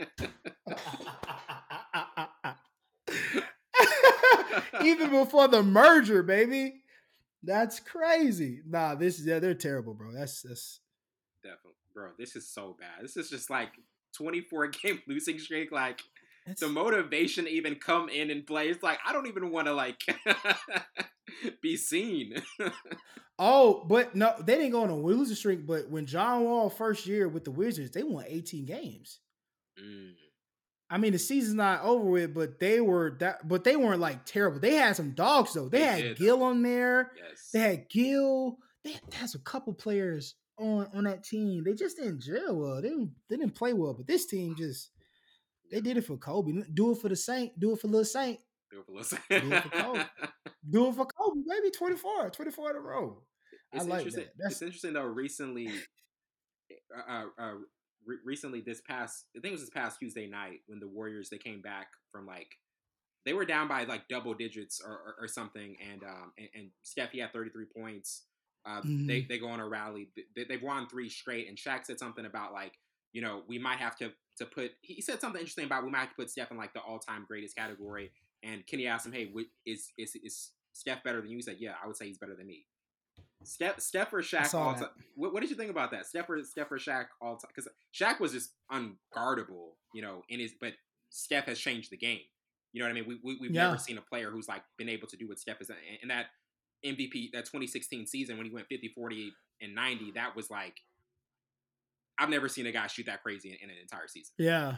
even 4.83 5.11
before 5.11 5.47
the 5.47 5.63
merger, 5.63 6.23
baby. 6.23 6.81
That's 7.43 7.79
crazy. 7.79 8.61
Nah, 8.65 8.95
this 8.95 9.21
yeah, 9.23 9.39
they're 9.39 9.53
terrible, 9.53 9.93
bro. 9.93 10.11
That's 10.13 10.41
that's 10.41 10.79
definitely, 11.43 11.73
bro. 11.93 12.09
This 12.17 12.35
is 12.35 12.47
so 12.47 12.75
bad. 12.79 13.03
This 13.03 13.17
is 13.17 13.29
just 13.29 13.49
like 13.49 13.71
24 14.15 14.67
game 14.67 15.01
losing 15.07 15.39
streak. 15.39 15.71
Like 15.71 16.01
it's, 16.45 16.61
the 16.61 16.69
motivation 16.69 17.45
to 17.45 17.51
even 17.51 17.75
come 17.75 18.09
in 18.09 18.31
and 18.31 18.47
play. 18.47 18.69
It's 18.69 18.83
like 18.83 18.99
I 19.05 19.11
don't 19.11 19.27
even 19.27 19.51
want 19.51 19.67
to 19.67 19.73
like 19.73 19.99
be 21.61 21.77
seen. 21.77 22.41
oh, 23.39 23.85
but 23.87 24.15
no, 24.15 24.33
they 24.39 24.55
didn't 24.55 24.71
go 24.71 24.83
on 24.83 24.89
a 24.89 24.95
losing 24.95 25.35
streak. 25.35 25.65
But 25.65 25.89
when 25.89 26.05
John 26.05 26.43
Wall 26.43 26.69
first 26.69 27.05
year 27.05 27.27
with 27.27 27.43
the 27.43 27.51
Wizards, 27.51 27.91
they 27.91 28.03
won 28.03 28.25
18 28.27 28.65
games. 28.65 29.19
Mm. 29.81 30.13
I 30.89 30.97
mean, 30.97 31.13
the 31.13 31.19
season's 31.19 31.55
not 31.55 31.81
over 31.81 32.05
with, 32.05 32.33
but 32.33 32.59
they 32.59 32.79
were 32.79 33.17
that, 33.19 33.47
but 33.47 33.63
they 33.63 33.75
weren't 33.75 33.99
like 33.99 34.25
terrible. 34.25 34.59
They 34.59 34.75
had 34.75 34.95
some 34.95 35.11
dogs 35.11 35.53
though. 35.53 35.69
They, 35.69 35.79
they 35.79 35.85
had 35.85 36.01
did. 36.01 36.17
Gil 36.17 36.43
on 36.43 36.61
there. 36.61 37.11
Yes. 37.17 37.49
They 37.51 37.59
had 37.59 37.89
Gil. 37.89 38.57
They 38.83 38.91
had, 38.91 39.01
they 39.09 39.17
a 39.17 39.39
couple 39.39 39.73
players 39.73 40.35
on 40.59 40.87
on 40.93 41.05
that 41.05 41.23
team. 41.23 41.63
They 41.63 41.73
just 41.73 41.97
didn't 41.97 42.21
gel 42.21 42.55
well. 42.55 42.75
They 42.75 42.89
didn't, 42.89 43.11
they 43.29 43.37
didn't 43.37 43.55
play 43.55 43.73
well. 43.73 43.93
But 43.93 44.05
this 44.05 44.27
team 44.27 44.55
just 44.55 44.91
they 45.71 45.81
did 45.81 45.97
it 45.97 46.05
for 46.05 46.17
Kobe. 46.17 46.51
Do 46.73 46.91
it 46.91 46.99
for 46.99 47.09
the 47.09 47.15
Saint. 47.15 47.59
Do 47.59 47.73
it 47.73 47.79
for 47.79 47.87
Little 47.87 48.05
Saint. 48.05 48.39
Do 48.73 48.79
it 48.79 48.85
for 48.85 48.91
Little 48.91 49.05
Saint. 49.05 49.29
Do 49.29 49.55
it 49.55 49.63
for 49.63 49.69
Kobe. 49.69 50.03
do 50.69 50.87
it 50.87 50.95
for 50.95 51.05
Kobe. 51.05 51.41
Maybe 51.45 51.69
24, 51.69 52.31
24 52.31 52.69
in 52.71 52.75
a 52.75 52.79
row. 52.79 53.21
It's 53.71 53.85
I 53.85 53.87
like 53.87 53.99
interesting. 53.99 54.23
that. 54.23 54.33
That's, 54.37 54.53
it's 54.55 54.61
interesting 54.63 54.93
though. 54.93 55.03
Recently, 55.03 55.69
uh, 56.95 57.11
uh, 57.11 57.25
uh 57.37 57.53
re- 58.05 58.17
recently 58.25 58.61
this 58.61 58.81
past 58.81 59.25
I 59.35 59.39
think 59.39 59.51
it 59.51 59.59
was 59.59 59.61
this 59.61 59.69
past 59.69 59.99
Tuesday 59.99 60.27
night 60.27 60.61
when 60.67 60.79
the 60.79 60.87
Warriors 60.87 61.29
they 61.29 61.37
came 61.37 61.61
back 61.61 61.87
from 62.11 62.25
like 62.25 62.49
they 63.25 63.33
were 63.33 63.45
down 63.45 63.67
by 63.67 63.83
like 63.85 64.07
double 64.09 64.33
digits 64.33 64.81
or, 64.83 64.91
or, 64.91 65.15
or 65.21 65.27
something, 65.27 65.75
and 65.91 66.03
um 66.03 66.33
and, 66.37 66.49
and 66.55 66.69
Steph 66.81 67.11
he 67.11 67.19
had 67.19 67.31
33 67.31 67.65
points. 67.75 68.23
Uh, 68.65 68.81
mm-hmm. 68.81 69.07
They 69.07 69.21
they 69.21 69.39
go 69.39 69.49
on 69.49 69.59
a 69.59 69.67
rally. 69.67 70.09
They, 70.35 70.45
they've 70.45 70.61
won 70.61 70.87
three 70.87 71.09
straight, 71.09 71.47
and 71.47 71.57
Shaq 71.57 71.85
said 71.85 71.99
something 71.99 72.25
about 72.25 72.53
like 72.53 72.73
you 73.11 73.21
know 73.21 73.43
we 73.47 73.59
might 73.59 73.77
have 73.77 73.97
to 73.97 74.11
to 74.37 74.45
put. 74.45 74.71
He 74.81 75.01
said 75.01 75.21
something 75.21 75.39
interesting 75.39 75.65
about 75.65 75.83
we 75.83 75.91
might 75.91 75.99
have 75.99 76.09
to 76.09 76.15
put 76.15 76.29
Steph 76.29 76.51
in 76.51 76.57
like 76.57 76.73
the 76.73 76.79
all 76.79 76.99
time 76.99 77.25
greatest 77.27 77.55
category. 77.55 78.11
And 78.43 78.65
Kenny 78.67 78.87
asked 78.87 79.05
him, 79.05 79.13
"Hey, 79.13 79.31
is 79.65 79.91
is 79.97 80.15
is 80.15 80.51
Steph 80.73 81.03
better 81.03 81.21
than 81.21 81.29
you?" 81.29 81.37
He 81.37 81.41
said, 81.41 81.57
"Yeah, 81.59 81.73
I 81.81 81.87
would 81.87 81.95
say 81.95 82.07
he's 82.07 82.17
better 82.17 82.35
than 82.35 82.47
me." 82.47 82.65
Steph, 83.45 83.79
Steph 83.81 84.13
or 84.13 84.21
Shaq 84.21 84.53
all 84.53 84.73
time. 84.73 84.89
What, 85.15 85.33
what, 85.33 85.41
did 85.41 85.49
you 85.49 85.55
think 85.55 85.69
about 85.69 85.91
that? 85.91 86.05
Steph 86.05 86.29
or 86.29 86.41
Steph 86.43 86.71
or 86.71 86.77
Shaq 86.77 87.05
all 87.21 87.35
time? 87.35 87.51
Because 87.53 87.69
Shaq 87.93 88.19
was 88.19 88.31
just 88.31 88.51
unguardable, 88.71 89.73
you 89.93 90.01
know, 90.01 90.23
in 90.29 90.39
his. 90.39 90.53
But 90.59 90.73
Steph 91.09 91.45
has 91.45 91.59
changed 91.59 91.91
the 91.91 91.97
game. 91.97 92.21
You 92.71 92.81
know 92.81 92.87
what 92.87 92.91
I 92.91 92.93
mean? 92.93 93.05
We, 93.07 93.19
we 93.23 93.37
we've 93.39 93.51
yeah. 93.51 93.65
never 93.65 93.77
seen 93.77 93.97
a 93.97 94.01
player 94.01 94.31
who's 94.31 94.47
like 94.47 94.63
been 94.77 94.89
able 94.89 95.07
to 95.07 95.17
do 95.17 95.27
what 95.27 95.39
Steph 95.39 95.61
is. 95.61 95.69
And 96.01 96.09
that 96.09 96.27
MVP, 96.85 97.31
that 97.33 97.45
2016 97.45 98.07
season 98.07 98.37
when 98.37 98.45
he 98.45 98.53
went 98.53 98.67
50, 98.67 98.89
40, 98.95 99.31
and 99.61 99.75
90, 99.75 100.11
that 100.15 100.35
was 100.35 100.49
like 100.49 100.75
I've 102.19 102.29
never 102.29 102.47
seen 102.47 102.65
a 102.65 102.71
guy 102.71 102.87
shoot 102.87 103.05
that 103.07 103.23
crazy 103.23 103.49
in, 103.49 103.55
in 103.63 103.69
an 103.69 103.81
entire 103.81 104.07
season. 104.07 104.33
Yeah. 104.37 104.75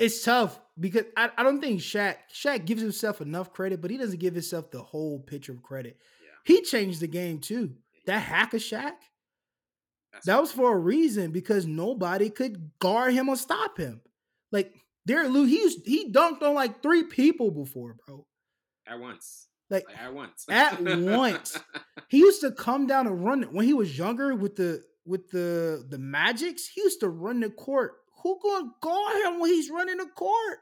It's 0.00 0.24
tough 0.24 0.58
because 0.78 1.04
I, 1.16 1.30
I 1.36 1.42
don't 1.42 1.60
think 1.60 1.80
Shaq 1.80 2.16
Shaq 2.34 2.64
gives 2.64 2.80
himself 2.80 3.20
enough 3.20 3.52
credit, 3.52 3.80
but 3.80 3.90
he 3.90 3.98
doesn't 3.98 4.18
give 4.18 4.34
himself 4.34 4.70
the 4.70 4.82
whole 4.82 5.20
picture 5.20 5.52
of 5.52 5.62
credit. 5.62 5.98
He 6.44 6.62
changed 6.62 7.00
the 7.00 7.06
game 7.06 7.38
too. 7.38 7.74
That 8.06 8.20
hack 8.20 8.54
of 8.54 8.62
Shaq, 8.62 8.92
That's 10.12 10.26
that 10.26 10.40
was 10.40 10.52
for 10.52 10.72
a 10.72 10.78
reason 10.78 11.32
because 11.32 11.66
nobody 11.66 12.30
could 12.30 12.70
guard 12.78 13.12
him 13.12 13.28
or 13.28 13.36
stop 13.36 13.76
him. 13.76 14.00
Like 14.50 14.74
Derek 15.06 15.30
Lou, 15.30 15.44
he 15.44 15.58
used, 15.58 15.86
he 15.86 16.10
dunked 16.10 16.42
on 16.42 16.54
like 16.54 16.82
three 16.82 17.04
people 17.04 17.50
before, 17.50 17.96
bro. 18.06 18.26
At 18.86 18.98
once. 18.98 19.48
Like, 19.68 19.84
like 19.86 19.98
at 20.00 20.14
once. 20.14 20.46
at 20.48 20.82
once. 20.82 21.58
He 22.08 22.18
used 22.18 22.40
to 22.40 22.50
come 22.50 22.86
down 22.86 23.06
and 23.06 23.24
run 23.24 23.42
when 23.52 23.66
he 23.66 23.74
was 23.74 23.96
younger 23.96 24.34
with 24.34 24.56
the 24.56 24.82
with 25.04 25.30
the 25.30 25.84
the 25.88 25.98
Magics. 25.98 26.66
He 26.66 26.80
used 26.80 27.00
to 27.00 27.08
run 27.08 27.40
the 27.40 27.50
court. 27.50 27.99
Who 28.22 28.38
gonna 28.42 28.70
guard 28.80 29.26
him 29.26 29.40
when 29.40 29.50
he's 29.50 29.70
running 29.70 29.96
the 29.96 30.06
court? 30.06 30.58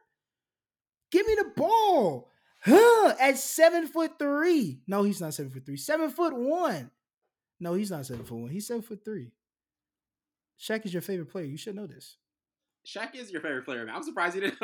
Give 1.10 1.26
me 1.26 1.34
the 1.34 1.52
ball. 1.56 2.30
Huh, 2.60 3.14
at 3.20 3.38
seven 3.38 3.86
foot 3.86 4.18
three. 4.18 4.80
No, 4.86 5.02
he's 5.04 5.20
not 5.20 5.34
seven 5.34 5.50
foot 5.50 5.64
three. 5.64 5.76
Seven 5.76 6.10
foot 6.10 6.34
one. 6.34 6.90
No, 7.60 7.74
he's 7.74 7.90
not 7.90 8.06
seven 8.06 8.24
foot 8.24 8.38
one. 8.38 8.50
He's 8.50 8.66
seven 8.66 8.82
foot 8.82 9.04
three. 9.04 9.32
Shaq 10.60 10.84
is 10.84 10.92
your 10.92 11.02
favorite 11.02 11.30
player. 11.30 11.44
You 11.44 11.56
should 11.56 11.76
know 11.76 11.86
this. 11.86 12.16
Shaq 12.86 13.14
is 13.14 13.30
your 13.30 13.40
favorite 13.40 13.64
player. 13.64 13.86
I'm 13.92 14.02
surprised 14.02 14.34
you 14.34 14.40
didn't. 14.42 14.58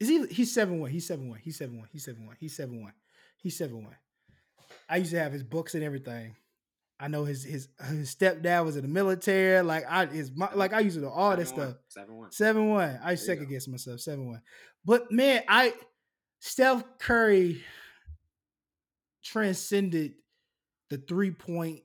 is 0.00 0.08
he? 0.08 0.26
He's 0.26 0.52
seven 0.52 0.80
one. 0.80 0.90
He's 0.90 1.06
seven 1.06 1.28
one. 1.28 1.38
He's 1.42 1.56
seven 1.56 1.78
one. 1.78 1.88
He's 1.90 2.04
seven 2.04 2.26
one. 2.26 2.36
He's 2.38 2.56
seven 2.56 2.82
one. 2.82 2.92
He's 3.38 3.56
seven 3.56 3.82
one. 3.82 3.96
I 4.88 4.98
used 4.98 5.12
to 5.12 5.18
have 5.18 5.32
his 5.32 5.42
books 5.42 5.74
and 5.74 5.82
everything. 5.84 6.36
I 7.04 7.08
know 7.08 7.24
his 7.24 7.44
his 7.44 7.68
his 7.90 8.14
stepdad 8.14 8.64
was 8.64 8.76
in 8.76 8.82
the 8.82 8.88
military. 8.88 9.60
Like 9.62 9.84
I 9.86 10.06
his 10.06 10.32
like 10.54 10.72
I 10.72 10.80
used 10.80 10.96
to 10.96 11.02
know 11.02 11.10
all 11.10 11.36
that 11.36 11.46
stuff. 11.46 11.74
Seven 11.88 12.16
one. 12.16 12.32
Seven 12.32 12.70
one. 12.70 12.98
I 13.04 13.14
second 13.16 13.50
guess 13.50 13.68
myself. 13.68 14.00
Seven 14.00 14.26
one. 14.26 14.40
But 14.86 15.12
man, 15.12 15.42
I 15.46 15.74
Steph 16.40 16.82
Curry 16.98 17.62
transcended 19.22 20.14
the 20.88 20.96
three 20.96 21.30
point 21.30 21.82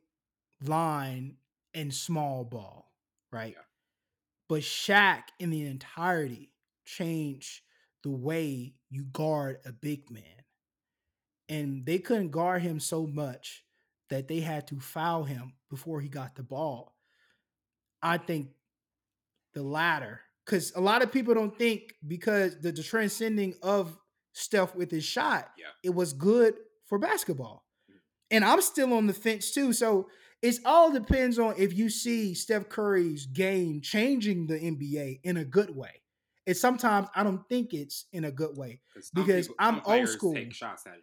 line 0.63 1.36
in 1.74 1.91
small 1.91 2.45
ball, 2.45 2.89
right? 3.30 3.55
Yeah. 3.57 3.63
But 4.47 4.61
Shaq 4.61 5.24
in 5.38 5.49
the 5.49 5.65
entirety 5.65 6.53
changed 6.86 7.59
the 8.03 8.11
way 8.11 8.74
you 8.89 9.03
guard 9.03 9.57
a 9.65 9.74
big 9.74 10.09
man. 10.09 10.24
And 11.49 11.86
they 11.86 11.99
couldn't 11.99 12.30
guard 12.30 12.61
him 12.61 12.80
so 12.80 13.05
much 13.05 13.65
that 14.10 14.28
they 14.28 14.39
had 14.39 14.68
to 14.68 14.80
foul 14.80 15.24
him 15.24 15.53
before 15.70 16.01
he 16.01 16.10
got 16.10 16.36
the 16.36 16.43
ball. 16.43 16.95
I 18.01 18.18
think 18.18 18.49
the 19.53 19.64
latter, 19.64 20.22
because 20.45 20.72
a 20.76 20.82
lot 20.82 21.01
of 21.01 21.12
people 21.12 21.34
don't 21.34 21.57
think 21.57 21.95
because 22.07 22.60
the, 22.60 22.72
the 22.72 22.84
transcending 22.84 23.55
of 23.62 23.97
stuff 24.34 24.76
with 24.76 24.89
his 24.91 25.03
shot, 25.03 25.49
yeah. 25.57 25.66
it 25.84 25.93
was 25.93 26.14
good 26.14 26.55
for 26.86 26.97
basketball. 26.97 27.66
Mm-hmm. 27.89 27.97
And 28.32 28.45
I'm 28.45 28.62
still 28.62 28.93
on 28.93 29.07
the 29.07 29.14
fence 29.14 29.51
too. 29.51 29.74
So 29.74 30.07
it 30.41 30.60
all 30.66 30.91
depends 30.91 31.38
on 31.38 31.55
if 31.57 31.78
you 31.78 31.89
see 31.89 32.34
Steph 32.34 32.70
Curry's 32.70 33.26
game 33.26 33.82
changing 33.82 34.47
the 34.47 34.55
NBA 34.55 35.22
in 35.24 35.38
a 35.38 35.45
good 35.45 35.76
way. 35.76 36.01
And 36.47 36.55
sometimes 36.57 37.10
I 37.16 37.24
don't 37.24 37.47
think 37.47 37.74
it's 37.74 38.05
in 38.12 38.26
a 38.26 38.32
good 38.32 38.57
way 38.57 38.80
because 39.14 39.47
people, 39.47 39.55
I'm 39.60 39.82
old 39.86 40.10
school. 40.10 40.34
Take 40.34 40.53
shots 40.53 40.84
that 40.84 40.95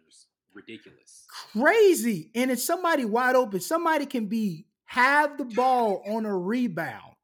ridiculous. 0.57 1.25
Crazy. 1.53 2.31
And 2.35 2.51
it's 2.51 2.63
somebody 2.63 3.05
wide 3.05 3.35
open. 3.35 3.61
Somebody 3.61 4.05
can 4.05 4.25
be 4.25 4.65
have 4.85 5.37
the 5.37 5.45
ball 5.45 6.03
on 6.07 6.25
a 6.25 6.37
rebound. 6.37 7.15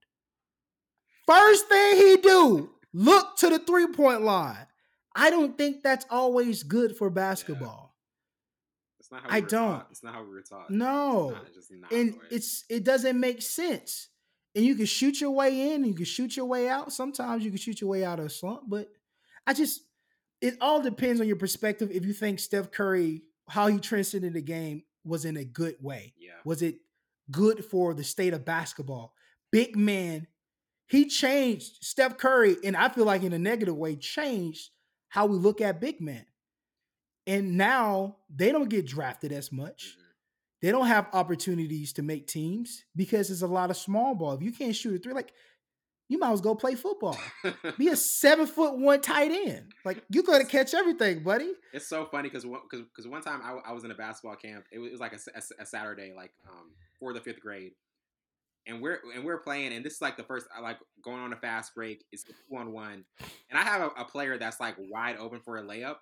First 1.25 1.67
thing 1.67 1.95
he 1.97 2.17
do, 2.17 2.69
look 2.93 3.37
to 3.37 3.49
the 3.49 3.59
three-point 3.59 4.21
line. 4.21 4.67
I 5.15 5.29
don't 5.29 5.57
think 5.57 5.83
that's 5.83 6.05
always 6.09 6.63
good 6.63 6.95
for 6.95 7.09
basketball. 7.09 7.95
Yeah. 9.11 9.19
I 9.29 9.41
we 9.41 9.47
don't. 9.47 9.73
Taught. 9.73 9.87
It's 9.91 10.03
not 10.03 10.13
how 10.15 10.23
we 10.23 10.29
were 10.29 10.41
taught. 10.41 10.71
No. 10.71 11.37
It's 11.55 11.69
and 11.91 12.15
it's 12.31 12.65
it 12.67 12.83
doesn't 12.83 13.19
make 13.19 13.41
sense. 13.41 14.09
And 14.55 14.65
you 14.65 14.75
can 14.75 14.85
shoot 14.85 15.21
your 15.21 15.31
way 15.31 15.73
in, 15.73 15.83
and 15.83 15.87
you 15.87 15.93
can 15.93 16.05
shoot 16.05 16.35
your 16.35 16.45
way 16.45 16.67
out. 16.67 16.91
Sometimes 16.91 17.43
you 17.43 17.51
can 17.51 17.59
shoot 17.59 17.79
your 17.79 17.89
way 17.89 18.03
out 18.03 18.19
of 18.19 18.25
a 18.25 18.29
slump, 18.29 18.63
but 18.67 18.87
I 19.45 19.53
just 19.53 19.81
it 20.43 20.57
all 20.59 20.81
depends 20.81 21.21
on 21.21 21.27
your 21.27 21.37
perspective. 21.37 21.89
If 21.89 22.05
you 22.05 22.11
think 22.11 22.37
Steph 22.37 22.69
Curry, 22.69 23.21
how 23.47 23.67
he 23.67 23.79
transcended 23.79 24.33
the 24.33 24.41
game 24.41 24.83
was 25.05 25.23
in 25.23 25.37
a 25.37 25.45
good 25.45 25.75
way. 25.81 26.13
Yeah. 26.17 26.31
Was 26.43 26.61
it 26.61 26.79
good 27.31 27.63
for 27.63 27.93
the 27.93 28.03
state 28.03 28.33
of 28.33 28.43
basketball? 28.43 29.13
Big 29.53 29.77
man, 29.77 30.27
he 30.87 31.05
changed 31.05 31.77
Steph 31.81 32.17
Curry, 32.17 32.57
and 32.65 32.75
I 32.75 32.89
feel 32.89 33.05
like 33.05 33.23
in 33.23 33.31
a 33.31 33.39
negative 33.39 33.77
way, 33.77 33.95
changed 33.95 34.71
how 35.07 35.27
we 35.27 35.37
look 35.37 35.61
at 35.61 35.79
big 35.79 36.01
men. 36.01 36.25
And 37.25 37.57
now 37.57 38.17
they 38.29 38.51
don't 38.51 38.69
get 38.69 38.85
drafted 38.85 39.31
as 39.31 39.49
much. 39.49 39.95
Mm-hmm. 39.95 40.01
they 40.61 40.71
don't 40.71 40.87
have 40.87 41.07
opportunities 41.13 41.93
to 41.93 42.01
make 42.01 42.27
teams 42.27 42.83
because 42.97 43.29
there's 43.29 43.43
a 43.43 43.47
lot 43.47 43.69
of 43.69 43.77
small 43.77 44.13
ball. 44.13 44.33
If 44.33 44.41
you 44.41 44.51
can't 44.51 44.75
shoot 44.75 44.95
a 44.95 44.99
three, 44.99 45.13
like 45.13 45.31
you 46.09 46.19
might 46.19 46.31
as 46.31 46.41
well 46.41 46.53
go 46.53 46.59
play 46.59 46.75
football. 46.75 47.17
Be 47.77 47.87
a 47.87 47.95
seven 47.95 48.45
foot 48.45 48.77
one 48.77 49.01
tight 49.01 49.31
end. 49.31 49.71
Like 49.85 50.03
you're 50.09 50.23
going 50.23 50.41
to 50.41 50.47
catch 50.47 50.73
everything, 50.73 51.23
buddy. 51.23 51.51
It's 51.73 51.87
so 51.87 52.05
funny 52.05 52.29
because 52.29 52.43
because 52.43 52.85
because 52.85 53.07
one 53.07 53.21
time 53.21 53.41
I, 53.43 53.69
I 53.69 53.73
was 53.73 53.83
in 53.83 53.91
a 53.91 53.95
basketball 53.95 54.35
camp. 54.35 54.65
It 54.71 54.79
was, 54.79 54.89
it 54.89 54.91
was 54.91 55.01
like 55.01 55.13
a, 55.13 55.19
a, 55.35 55.63
a, 55.63 55.65
Saturday, 55.65 56.13
like 56.15 56.31
um, 56.47 56.71
for 56.99 57.13
the 57.13 57.21
fifth 57.21 57.39
grade, 57.39 57.71
and 58.67 58.81
we're 58.81 58.99
and 59.15 59.23
we're 59.23 59.37
playing, 59.37 59.73
and 59.73 59.85
this 59.85 59.93
is 59.93 60.01
like 60.01 60.17
the 60.17 60.23
first 60.23 60.47
like 60.61 60.77
going 61.03 61.21
on 61.21 61.31
a 61.31 61.37
fast 61.37 61.73
break. 61.73 62.03
It's 62.11 62.23
two 62.23 62.33
on 62.55 62.73
one, 62.73 63.05
and 63.49 63.57
I 63.57 63.63
have 63.63 63.81
a, 63.81 64.01
a 64.01 64.05
player 64.05 64.37
that's 64.37 64.59
like 64.59 64.75
wide 64.77 65.17
open 65.17 65.39
for 65.39 65.57
a 65.57 65.63
layup, 65.63 65.97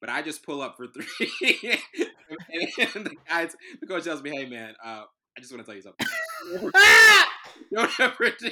but 0.00 0.10
I 0.10 0.22
just 0.22 0.42
pull 0.42 0.62
up 0.62 0.76
for 0.76 0.86
three, 0.88 1.78
and, 1.98 2.88
and 2.94 3.06
the 3.06 3.16
guys, 3.28 3.56
the 3.80 3.86
coach 3.86 4.04
tells 4.04 4.22
me, 4.22 4.30
"Hey 4.36 4.46
man, 4.46 4.74
uh, 4.84 5.04
I 5.36 5.40
just 5.40 5.52
want 5.52 5.64
to 5.64 5.66
tell 5.66 5.76
you 5.76 5.82
something." 5.82 6.06
Don't 7.72 8.00
ever 8.00 8.30
do 8.38 8.50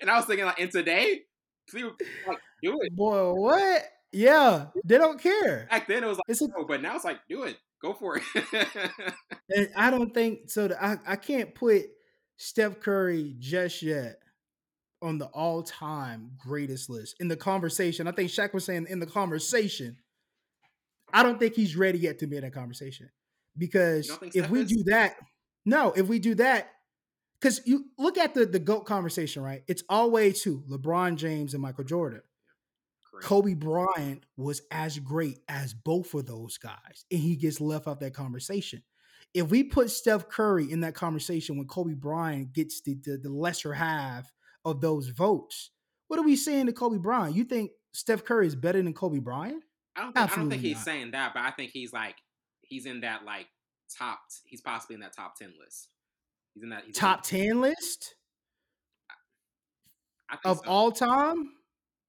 And 0.00 0.10
I 0.10 0.16
was 0.16 0.26
thinking 0.26 0.44
like, 0.44 0.60
and 0.60 0.70
today, 0.70 1.22
please 1.68 1.84
like, 2.26 2.38
do 2.62 2.78
it. 2.80 2.94
Boy, 2.94 3.32
what? 3.32 3.82
Yeah, 4.12 4.66
they 4.84 4.98
don't 4.98 5.20
care. 5.20 5.66
Back 5.70 5.88
then 5.88 6.04
it 6.04 6.06
was 6.06 6.18
like, 6.18 6.24
it's 6.28 6.42
a, 6.42 6.48
no, 6.48 6.64
but 6.64 6.82
now 6.82 6.94
it's 6.94 7.04
like, 7.04 7.20
do 7.28 7.44
it, 7.44 7.56
go 7.80 7.94
for 7.94 8.18
it. 8.18 8.22
and 9.48 9.68
I 9.74 9.90
don't 9.90 10.12
think 10.12 10.50
so. 10.50 10.68
I 10.78 10.96
I 11.06 11.16
can't 11.16 11.54
put 11.54 11.84
Steph 12.36 12.80
Curry 12.80 13.34
just 13.38 13.82
yet 13.82 14.16
on 15.00 15.18
the 15.18 15.26
all-time 15.26 16.30
greatest 16.38 16.90
list 16.90 17.16
in 17.20 17.28
the 17.28 17.36
conversation. 17.36 18.06
I 18.06 18.12
think 18.12 18.30
Shaq 18.30 18.52
was 18.52 18.64
saying 18.64 18.86
in 18.88 19.00
the 19.00 19.06
conversation. 19.06 19.96
I 21.12 21.22
don't 21.22 21.38
think 21.38 21.54
he's 21.54 21.76
ready 21.76 21.98
yet 21.98 22.18
to 22.20 22.26
be 22.26 22.36
in 22.36 22.42
that 22.42 22.54
conversation 22.54 23.10
because 23.56 24.10
if 24.34 24.48
we 24.50 24.60
is? 24.60 24.68
do 24.68 24.84
that, 24.84 25.14
no, 25.64 25.92
if 25.92 26.08
we 26.08 26.18
do 26.18 26.34
that, 26.36 26.70
because 27.42 27.60
you 27.66 27.86
look 27.98 28.16
at 28.16 28.34
the 28.34 28.46
the 28.46 28.58
goat 28.58 28.86
conversation, 28.86 29.42
right? 29.42 29.62
It's 29.66 29.82
always 29.88 30.42
who 30.42 30.62
LeBron 30.70 31.16
James 31.16 31.54
and 31.54 31.62
Michael 31.62 31.84
Jordan. 31.84 32.22
Great. 33.10 33.24
Kobe 33.24 33.54
Bryant 33.54 34.24
was 34.36 34.62
as 34.70 34.98
great 34.98 35.40
as 35.48 35.74
both 35.74 36.14
of 36.14 36.26
those 36.26 36.56
guys, 36.58 37.04
and 37.10 37.20
he 37.20 37.36
gets 37.36 37.60
left 37.60 37.88
out 37.88 38.00
that 38.00 38.14
conversation. 38.14 38.82
If 39.34 39.50
we 39.50 39.64
put 39.64 39.90
Steph 39.90 40.28
Curry 40.28 40.70
in 40.70 40.80
that 40.80 40.94
conversation 40.94 41.56
when 41.56 41.66
Kobe 41.66 41.94
Bryant 41.94 42.52
gets 42.52 42.82
the, 42.82 42.98
the, 43.02 43.16
the 43.16 43.30
lesser 43.30 43.72
half 43.72 44.30
of 44.64 44.82
those 44.82 45.08
votes, 45.08 45.70
what 46.08 46.20
are 46.20 46.24
we 46.24 46.36
saying 46.36 46.66
to 46.66 46.72
Kobe 46.72 46.98
Bryant? 46.98 47.34
You 47.34 47.44
think 47.44 47.70
Steph 47.92 48.24
Curry 48.24 48.46
is 48.46 48.54
better 48.54 48.82
than 48.82 48.92
Kobe 48.92 49.20
Bryant? 49.20 49.62
I 49.96 50.02
don't 50.02 50.12
think, 50.14 50.32
I 50.32 50.36
don't 50.36 50.50
think 50.50 50.62
he's 50.62 50.76
not. 50.76 50.84
saying 50.84 51.10
that, 51.12 51.32
but 51.34 51.42
I 51.42 51.50
think 51.50 51.70
he's 51.72 51.92
like 51.92 52.16
he's 52.60 52.86
in 52.86 53.00
that 53.00 53.24
like 53.24 53.46
top. 53.98 54.20
He's 54.44 54.60
possibly 54.60 54.94
in 54.94 55.00
that 55.00 55.14
top 55.14 55.36
ten 55.36 55.52
list. 55.62 55.88
He's 56.54 56.62
in 56.62 56.70
that 56.70 56.84
he's 56.86 56.96
top 56.96 57.18
in 57.18 57.48
ten 57.48 57.60
list 57.60 58.14
of 60.44 60.58
so. 60.58 60.64
all 60.66 60.92
time. 60.92 61.50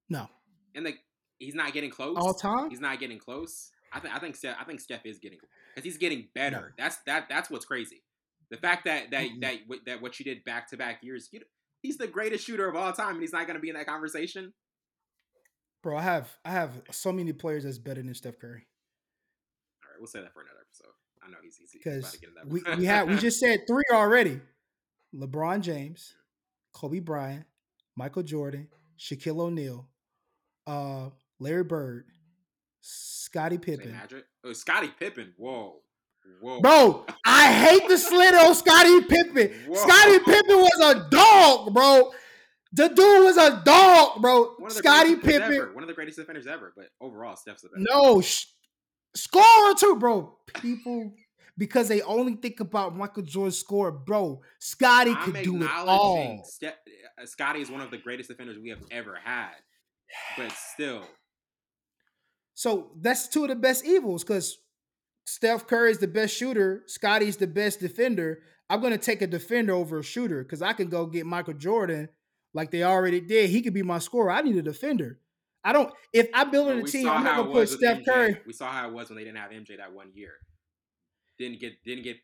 No, 0.10 0.28
and 0.76 0.86
like 0.86 1.00
he's 1.40 1.56
not 1.56 1.74
getting 1.74 1.90
close. 1.90 2.18
All 2.18 2.34
time, 2.34 2.70
he's 2.70 2.80
not 2.80 3.00
getting 3.00 3.20
close. 3.20 3.72
I 3.92 4.00
think 4.00 4.16
I 4.16 4.20
think 4.20 4.36
Steph, 4.36 4.58
I 4.60 4.64
think 4.64 4.80
Steph 4.80 5.06
is 5.06 5.20
getting 5.20 5.40
because 5.74 5.86
he's 5.86 5.98
getting 5.98 6.28
better. 6.34 6.74
No. 6.78 6.84
That's 6.84 6.98
that 7.06 7.28
that's 7.30 7.50
what's 7.50 7.66
crazy. 7.66 8.04
The 8.50 8.58
fact 8.58 8.86
that 8.86 9.12
that 9.12 9.24
mm-hmm. 9.24 9.40
that 9.42 9.58
that 9.86 10.02
what 10.02 10.20
you 10.20 10.26
did 10.26 10.44
back 10.44 10.70
to 10.70 10.78
back 10.78 11.04
years, 11.04 11.30
you, 11.32 11.42
he's 11.82 11.98
the 11.98 12.08
greatest 12.08 12.46
shooter 12.46 12.68
of 12.68 12.76
all 12.76 12.92
time, 12.94 13.14
and 13.14 13.22
he's 13.22 13.34
not 13.34 13.48
going 13.48 13.56
to 13.56 13.62
be 13.62 13.70
in 13.70 13.76
that 13.76 13.88
conversation. 13.88 14.54
Bro, 15.82 15.98
I 15.98 16.02
have 16.02 16.38
I 16.46 16.52
have 16.52 16.82
so 16.92 17.12
many 17.12 17.34
players 17.34 17.64
that's 17.64 17.78
better 17.78 18.02
than 18.02 18.14
Steph 18.14 18.40
Curry. 18.40 18.68
All 19.84 19.90
right, 19.92 20.00
we'll 20.00 20.08
say 20.08 20.22
that 20.22 20.34
for 20.34 20.42
another. 20.42 20.63
I 21.26 21.30
know 21.30 21.38
he's 21.44 21.60
easy 21.62 21.80
because 21.84 22.18
we 22.46 22.64
we 22.78 22.86
have 22.86 23.08
we 23.08 23.18
just 23.18 23.40
said 23.40 23.62
three 23.68 23.84
already: 23.92 24.40
LeBron 25.16 25.62
James, 25.62 26.14
Kobe 26.74 27.00
Bryant, 27.00 27.46
Michael 27.96 28.24
Jordan, 28.24 28.68
Shaquille 29.00 29.40
O'Neal, 29.40 29.88
uh, 30.68 31.10
Larry 31.40 31.64
Bird, 31.64 32.06
Scottie 32.82 33.58
Pippen. 33.58 33.96
Oh, 34.44 34.54
Scottie 34.54 34.92
Pippen. 35.00 35.34
Whoa. 35.38 35.80
Whoa. 36.42 36.62
Bro, 36.62 37.06
I 37.26 37.52
hate 37.52 37.88
the 37.88 37.98
slit 37.98 38.34
on 38.36 38.56
Scottie 38.56 39.02
Pippen. 39.02 39.52
Scottie 39.76 40.20
Pippen 40.20 40.58
was 40.58 40.96
a 40.96 41.10
dog, 41.10 41.74
bro. 41.74 42.12
The 42.72 42.88
dude 42.88 43.24
was 43.24 43.38
a 43.38 43.62
dog, 43.64 44.22
bro. 44.22 44.56
Scottie 44.70 45.16
Pippen. 45.16 45.54
Ever. 45.54 45.74
One 45.74 45.84
of 45.84 45.88
the 45.88 45.94
greatest 45.94 46.18
defenders 46.18 46.48
ever, 46.48 46.74
but 46.76 46.86
overall, 47.00 47.36
Steph's 47.36 47.62
the 47.62 47.70
best. 47.70 47.86
No, 47.90 48.22
sh- 48.22 48.46
Scorer 49.16 49.76
too, 49.78 49.96
bro. 49.98 50.38
People 50.56 51.14
because 51.58 51.88
they 51.88 52.02
only 52.02 52.36
think 52.36 52.60
about 52.60 52.96
Michael 52.96 53.24
Jordan's 53.24 53.58
score, 53.58 53.92
bro. 53.92 54.42
Scottie 54.60 55.16
could 55.16 55.44
do 55.44 55.62
it 55.62 55.70
all. 55.70 56.44
Uh, 56.64 57.54
is 57.56 57.70
one 57.70 57.82
of 57.82 57.92
the 57.92 57.98
greatest 57.98 58.30
defenders 58.30 58.58
we 58.58 58.70
have 58.70 58.82
ever 58.92 59.18
had, 59.24 59.52
but 60.38 60.52
still. 60.52 61.04
So 62.56 62.92
that's 63.00 63.28
two 63.28 63.44
of 63.44 63.50
the 63.50 63.56
best 63.56 63.86
evils 63.86 64.24
because 64.24 64.58
Steph 65.26 65.68
Curry 65.68 65.92
is 65.92 66.00
the 66.00 66.08
best 66.08 66.36
shooter. 66.36 66.84
Scottie's 66.88 67.38
the 67.38 67.48
best 67.48 67.80
defender. 67.80 68.40
I'm 68.70 68.82
gonna 68.82 68.98
take 68.98 69.22
a 69.22 69.28
defender 69.28 69.74
over 69.74 70.00
a 70.00 70.04
shooter 70.04 70.44
because 70.44 70.62
I 70.62 70.74
can 70.74 70.90
go 70.90 71.06
get 71.06 71.26
Michael 71.26 71.54
Jordan 71.54 72.10
like 72.54 72.72
they 72.72 72.84
already 72.84 73.22
did. 73.22 73.50
He 73.50 73.62
could 73.62 73.74
be 73.74 73.84
my 73.84 74.00
scorer. 74.00 74.32
I 74.32 74.42
need 74.42 74.58
a 74.58 74.62
defender. 74.62 75.20
I 75.64 75.74
don't. 75.74 75.94
If 76.12 76.28
I 76.34 76.44
build 76.44 76.70
a 76.70 76.84
team, 76.84 77.08
I'm 77.08 77.24
not 77.24 77.38
gonna 77.38 77.52
put 77.52 77.70
Steph 77.70 78.00
MJ. 78.00 78.06
Curry. 78.06 78.42
We 78.46 78.54
saw 78.54 78.70
how 78.70 78.88
it 78.88 78.94
was 78.94 79.10
when 79.10 79.18
they 79.18 79.24
didn't 79.24 79.38
have 79.38 79.52
MJ 79.52 79.78
that 79.78 79.94
one 79.94 80.12
year. 80.14 80.34
Didn't 81.40 81.60
get 81.60 81.84
didn't 81.84 82.04
get 82.04 82.18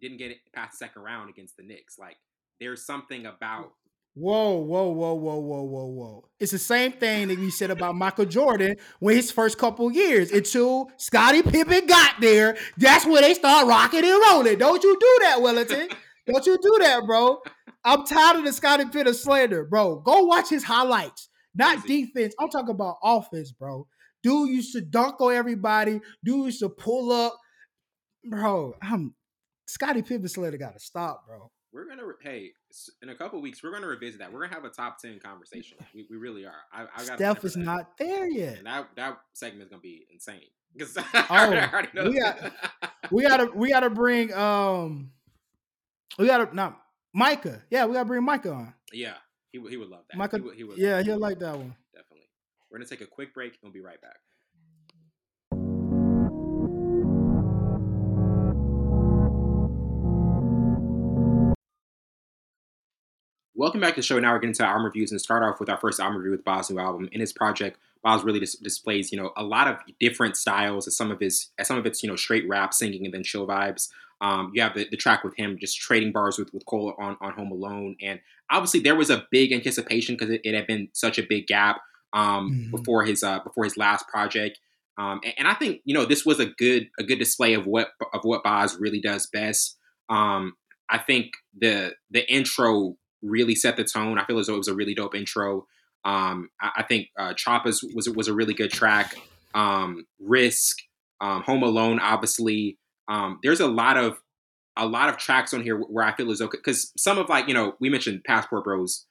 didn't 0.00 0.18
get 0.18 0.36
past 0.52 0.72
the 0.72 0.86
second 0.86 1.02
round 1.02 1.28
against 1.28 1.56
the 1.56 1.64
Knicks. 1.64 1.98
Like 1.98 2.16
there's 2.60 2.84
something 2.86 3.26
about. 3.26 3.72
Whoa, 4.16 4.58
whoa, 4.58 4.90
whoa, 4.90 5.14
whoa, 5.14 5.34
whoa, 5.34 5.62
whoa, 5.62 5.86
whoa! 5.86 6.28
It's 6.38 6.52
the 6.52 6.58
same 6.58 6.92
thing 6.92 7.26
that 7.26 7.38
we 7.38 7.50
said 7.50 7.72
about 7.72 7.96
Michael 7.96 8.26
Jordan 8.26 8.76
when 9.00 9.16
his 9.16 9.32
first 9.32 9.58
couple 9.58 9.90
years 9.90 10.30
until 10.30 10.88
Scottie 10.98 11.42
Pippen 11.42 11.86
got 11.86 12.20
there. 12.20 12.56
That's 12.76 13.04
when 13.04 13.22
they 13.22 13.34
start 13.34 13.66
rocking 13.66 14.04
and 14.04 14.22
rolling. 14.22 14.58
Don't 14.58 14.84
you 14.84 14.96
do 15.00 15.18
that, 15.22 15.42
Wellington? 15.42 15.88
Don't 16.28 16.46
you 16.46 16.56
do 16.62 16.78
that, 16.82 17.04
bro? 17.04 17.40
I'm 17.84 18.06
tired 18.06 18.38
of 18.38 18.44
the 18.44 18.52
Scottie 18.52 18.84
Pippen 18.84 19.14
slander, 19.14 19.64
bro. 19.64 19.96
Go 19.96 20.26
watch 20.26 20.48
his 20.48 20.62
highlights. 20.62 21.28
Not 21.54 21.86
defense. 21.86 22.34
I'm 22.38 22.48
talking 22.48 22.74
about 22.74 22.96
offense, 23.02 23.52
bro. 23.52 23.86
Dude 24.22 24.50
used 24.50 24.72
to 24.72 24.80
dunk 24.80 25.20
on 25.20 25.34
everybody. 25.34 26.00
Dude 26.24 26.46
used 26.46 26.60
to 26.60 26.68
pull 26.68 27.12
up. 27.12 27.38
Bro, 28.24 28.74
I'm 28.82 29.14
Scottie 29.66 30.02
Pippen 30.02 30.28
Slater 30.28 30.56
got 30.56 30.72
to 30.72 30.80
stop, 30.80 31.26
bro. 31.26 31.50
We're 31.74 31.88
gonna 31.88 32.04
hey, 32.22 32.52
in 33.02 33.08
a 33.08 33.16
couple 33.16 33.42
weeks, 33.42 33.60
we're 33.60 33.72
gonna 33.72 33.88
revisit 33.88 34.20
that. 34.20 34.32
We're 34.32 34.42
gonna 34.42 34.54
have 34.54 34.64
a 34.64 34.70
top 34.70 34.98
ten 34.98 35.18
conversation. 35.18 35.76
We, 35.92 36.06
we 36.08 36.16
really 36.16 36.46
are. 36.46 36.52
I, 36.72 36.82
I 36.82 37.04
got 37.04 37.18
Steph 37.18 37.44
is 37.44 37.56
not 37.56 37.98
there 37.98 38.28
yet. 38.28 38.58
And 38.58 38.66
that 38.68 38.90
that 38.94 39.18
segment 39.32 39.64
is 39.64 39.70
gonna 39.70 39.82
be 39.82 40.06
insane. 40.12 40.42
Because 40.72 40.96
oh, 41.14 41.50
we 41.50 42.18
got 42.18 42.52
we 43.10 43.22
gotta 43.22 43.50
we 43.54 43.70
gotta 43.70 43.90
bring 43.90 44.32
um 44.34 45.10
we 46.16 46.26
gotta 46.26 46.54
not 46.54 46.80
Micah. 47.12 47.62
Yeah, 47.70 47.86
we 47.86 47.94
gotta 47.94 48.04
bring 48.04 48.22
Micah 48.22 48.52
on. 48.52 48.74
Yeah, 48.92 49.14
he, 49.54 49.60
he 49.70 49.76
would 49.76 49.88
love 49.88 50.02
that. 50.10 50.16
Michael, 50.16 50.40
he 50.40 50.44
would, 50.44 50.56
he 50.56 50.64
would 50.64 50.78
yeah, 50.78 51.02
he'll 51.02 51.18
like 51.18 51.38
that 51.38 51.56
one. 51.56 51.76
Definitely. 51.92 52.28
We're 52.70 52.78
gonna 52.78 52.88
take 52.88 53.02
a 53.02 53.06
quick 53.06 53.32
break 53.32 53.52
and 53.52 53.58
we'll 53.62 53.72
be 53.72 53.80
right 53.80 54.00
back. 54.00 54.16
Welcome 63.56 63.80
back 63.80 63.94
to 63.94 64.00
the 64.00 64.02
show. 64.02 64.18
Now 64.18 64.32
we're 64.32 64.40
getting 64.40 64.54
to 64.54 64.66
album 64.66 64.84
reviews 64.86 65.12
and 65.12 65.20
start 65.20 65.44
off 65.44 65.60
with 65.60 65.70
our 65.70 65.78
first 65.78 66.00
album 66.00 66.16
review 66.16 66.32
with 66.32 66.44
Bas' 66.44 66.70
new 66.70 66.80
album. 66.80 67.08
In 67.12 67.20
his 67.20 67.32
project, 67.32 67.78
Bas' 68.02 68.24
really 68.24 68.40
dis- 68.40 68.56
displays, 68.56 69.12
you 69.12 69.22
know, 69.22 69.30
a 69.36 69.44
lot 69.44 69.68
of 69.68 69.76
different 70.00 70.36
styles. 70.36 70.88
As 70.88 70.96
some 70.96 71.12
of 71.12 71.20
his, 71.20 71.50
as 71.58 71.68
some 71.68 71.78
of 71.78 71.86
it's, 71.86 72.02
you 72.02 72.08
know, 72.08 72.16
straight 72.16 72.48
rap, 72.48 72.74
singing, 72.74 73.04
and 73.04 73.14
then 73.14 73.22
chill 73.22 73.46
vibes. 73.46 73.88
Um, 74.24 74.52
you 74.54 74.62
have 74.62 74.72
the, 74.74 74.88
the 74.90 74.96
track 74.96 75.22
with 75.22 75.36
him 75.36 75.58
just 75.60 75.78
trading 75.78 76.10
bars 76.10 76.38
with 76.38 76.48
with 76.54 76.64
Cole 76.64 76.94
on 76.98 77.18
on 77.20 77.34
Home 77.34 77.52
Alone, 77.52 77.94
and 78.00 78.20
obviously 78.50 78.80
there 78.80 78.94
was 78.94 79.10
a 79.10 79.26
big 79.30 79.52
anticipation 79.52 80.14
because 80.14 80.32
it, 80.32 80.40
it, 80.44 80.54
had 80.54 80.66
been 80.66 80.88
such 80.94 81.18
a 81.18 81.26
big 81.28 81.46
gap 81.46 81.76
um, 82.14 82.50
mm-hmm. 82.50 82.70
before 82.70 83.04
his 83.04 83.22
uh, 83.22 83.40
before 83.40 83.64
his 83.64 83.76
last 83.76 84.08
project. 84.08 84.58
Um, 84.96 85.20
and, 85.24 85.34
and, 85.38 85.48
I 85.48 85.52
think 85.52 85.82
you 85.84 85.92
know 85.92 86.06
this 86.06 86.24
was 86.24 86.40
a 86.40 86.46
good 86.46 86.88
a 86.98 87.02
good 87.02 87.18
display 87.18 87.52
of 87.52 87.66
what 87.66 87.88
of 88.14 88.20
what 88.22 88.42
Bas 88.42 88.76
really 88.80 89.00
does 89.00 89.28
best. 89.30 89.76
Um, 90.08 90.54
I 90.88 90.96
think 90.96 91.32
the 91.60 91.92
the 92.10 92.26
intro 92.32 92.96
really 93.20 93.54
set 93.54 93.76
the 93.76 93.84
tone. 93.84 94.18
I 94.18 94.24
feel 94.24 94.38
as 94.38 94.46
though 94.46 94.54
it 94.54 94.58
was 94.58 94.68
a 94.68 94.74
really 94.74 94.94
dope 94.94 95.14
intro. 95.14 95.66
Um, 96.06 96.48
I, 96.62 96.70
I, 96.76 96.82
think 96.84 97.08
uh, 97.18 97.34
Choppas 97.34 97.80
was 97.94 98.08
was 98.08 98.28
a 98.28 98.34
really 98.34 98.54
good 98.54 98.70
track. 98.70 99.16
Um, 99.54 100.06
Risk, 100.18 100.78
um, 101.20 101.42
Home 101.42 101.62
Alone, 101.62 102.00
obviously. 102.00 102.78
Um, 103.08 103.38
there's 103.42 103.60
a 103.60 103.68
lot 103.68 103.96
of 103.96 104.18
a 104.76 104.86
lot 104.86 105.08
of 105.08 105.18
tracks 105.18 105.54
on 105.54 105.62
here 105.62 105.78
where 105.78 106.04
I 106.04 106.14
feel 106.16 106.30
as 106.30 106.38
though 106.38 106.48
because 106.48 106.92
some 106.96 107.18
of 107.18 107.28
like 107.28 107.48
you 107.48 107.54
know 107.54 107.74
we 107.80 107.88
mentioned 107.88 108.22
Passport 108.26 108.64
Bros 108.64 109.06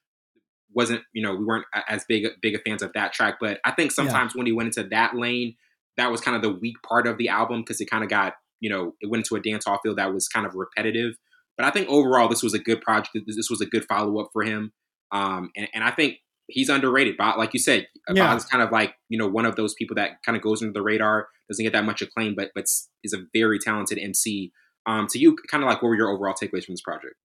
wasn't 0.74 1.02
you 1.14 1.22
know 1.22 1.36
we 1.36 1.46
weren't 1.46 1.66
as 1.88 2.04
big 2.08 2.28
big 2.42 2.56
a 2.56 2.60
fans 2.60 2.82
of 2.82 2.92
that 2.94 3.14
track, 3.14 3.36
but 3.40 3.60
I 3.64 3.72
think 3.72 3.92
sometimes 3.92 4.34
yeah. 4.34 4.40
when 4.40 4.48
he 4.48 4.54
went 4.54 4.76
into 4.76 4.90
that 4.90 5.16
lane, 5.16 5.56
that 5.98 6.12
was 6.12 6.22
kind 6.22 6.36
of 6.36 6.42
the 6.42 6.54
weak 6.54 6.76
part 6.88 7.08
of 7.08 7.18
the 7.18 7.30
album 7.30 7.62
because 7.62 7.80
it 7.80 7.90
kind 7.90 8.04
of 8.04 8.10
got 8.10 8.34
you 8.64 8.70
know, 8.70 8.96
it 9.02 9.10
went 9.10 9.20
into 9.30 9.36
a 9.36 9.42
dance 9.42 9.66
hall 9.66 9.78
feel 9.84 9.94
that 9.94 10.14
was 10.14 10.30
kind 10.30 10.48
of 10.48 10.56
repetitive. 10.56 11.16
But 11.58 11.68
I 11.68 11.70
think 11.70 11.90
overall, 11.90 12.30
this 12.30 12.42
was 12.42 12.54
a 12.54 12.60
good 12.60 12.82
project. 12.82 13.18
This 13.28 13.50
was 13.50 13.60
a 13.60 13.66
good 13.66 13.86
follow 13.86 14.20
up 14.22 14.30
for 14.32 14.42
him. 14.42 14.72
Um, 15.12 15.52
and, 15.58 15.68
and 15.74 15.84
I 15.84 15.92
think 15.92 16.20
he's 16.48 16.70
underrated. 16.70 17.16
But 17.18 17.38
like 17.38 17.54
you 17.54 17.60
said, 17.60 17.88
yeah. 18.10 18.36
is 18.36 18.46
kind 18.46 18.64
of 18.64 18.72
like 18.72 18.96
you 19.10 19.18
know 19.18 19.28
one 19.28 19.46
of 19.46 19.56
those 19.56 19.74
people 19.74 19.96
that 19.96 20.24
kind 20.26 20.36
of 20.36 20.42
goes 20.42 20.62
under 20.62 20.74
the 20.74 20.82
radar, 20.82 21.28
doesn't 21.50 21.64
get 21.64 21.74
that 21.74 21.86
much 21.86 22.02
acclaim, 22.02 22.36
but 22.36 22.52
but 22.56 22.66
is 23.04 23.14
a 23.14 23.24
very 23.34 23.60
talented 23.60 24.00
MC. 24.00 24.52
Um, 24.86 25.08
to 25.12 25.20
you, 25.20 25.38
kind 25.50 25.64
of 25.64 25.70
like 25.70 25.82
what 25.82 25.90
were 25.90 25.96
your 25.96 26.10
overall 26.10 26.34
takeaways 26.34 26.66
from 26.66 26.74
this 26.74 26.82
project? 26.82 27.16